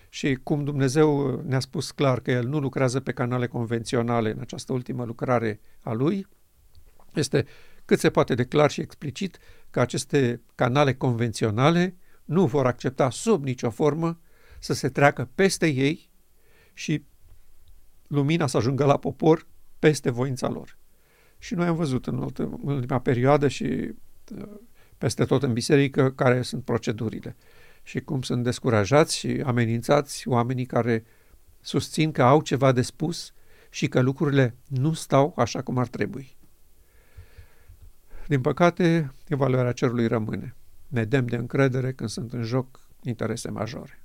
Și 0.09 0.39
cum 0.43 0.63
Dumnezeu 0.63 1.41
ne-a 1.41 1.59
spus 1.59 1.91
clar 1.91 2.19
că 2.19 2.31
El 2.31 2.47
nu 2.47 2.59
lucrează 2.59 2.99
pe 2.99 3.11
canale 3.11 3.47
convenționale 3.47 4.31
în 4.31 4.39
această 4.39 4.73
ultimă 4.73 5.03
lucrare 5.03 5.59
a 5.79 5.91
Lui, 5.91 6.27
este 7.13 7.45
cât 7.85 7.99
se 7.99 8.09
poate 8.09 8.35
de 8.35 8.45
clar 8.45 8.71
și 8.71 8.81
explicit 8.81 9.37
că 9.73 9.79
aceste 9.79 10.41
canale 10.55 10.93
convenționale 10.93 11.95
nu 12.25 12.45
vor 12.45 12.65
accepta 12.65 13.09
sub 13.09 13.43
nicio 13.43 13.69
formă 13.69 14.19
să 14.59 14.73
se 14.73 14.89
treacă 14.89 15.29
peste 15.35 15.67
ei 15.67 16.09
și 16.73 17.03
lumina 18.07 18.47
să 18.47 18.57
ajungă 18.57 18.85
la 18.85 18.97
popor 18.97 19.47
peste 19.79 20.09
voința 20.09 20.49
lor. 20.49 20.77
Și 21.37 21.53
noi 21.53 21.67
am 21.67 21.75
văzut 21.75 22.07
în 22.07 22.29
ultima 22.61 22.99
perioadă 22.99 23.47
și 23.47 23.63
uh, 23.63 24.47
peste 24.97 25.25
tot 25.25 25.43
în 25.43 25.53
biserică 25.53 26.11
care 26.11 26.41
sunt 26.41 26.63
procedurile 26.63 27.35
și 27.83 28.01
cum 28.01 28.21
sunt 28.21 28.43
descurajați 28.43 29.17
și 29.17 29.41
amenințați 29.45 30.27
oamenii 30.27 30.65
care 30.65 31.05
susțin 31.61 32.11
că 32.11 32.23
au 32.23 32.41
ceva 32.41 32.71
de 32.71 32.81
spus 32.81 33.33
și 33.69 33.87
că 33.87 34.01
lucrurile 34.01 34.55
nu 34.67 34.93
stau 34.93 35.33
așa 35.37 35.61
cum 35.61 35.77
ar 35.77 35.87
trebui. 35.87 36.37
Din 38.27 38.41
păcate, 38.41 39.11
evaluarea 39.27 39.71
cerului 39.71 40.07
rămâne. 40.07 40.55
Ne 40.87 41.03
dem 41.03 41.25
de 41.25 41.35
încredere 41.35 41.93
când 41.93 42.09
sunt 42.09 42.33
în 42.33 42.43
joc 42.43 42.79
interese 43.01 43.49
majore. 43.49 44.02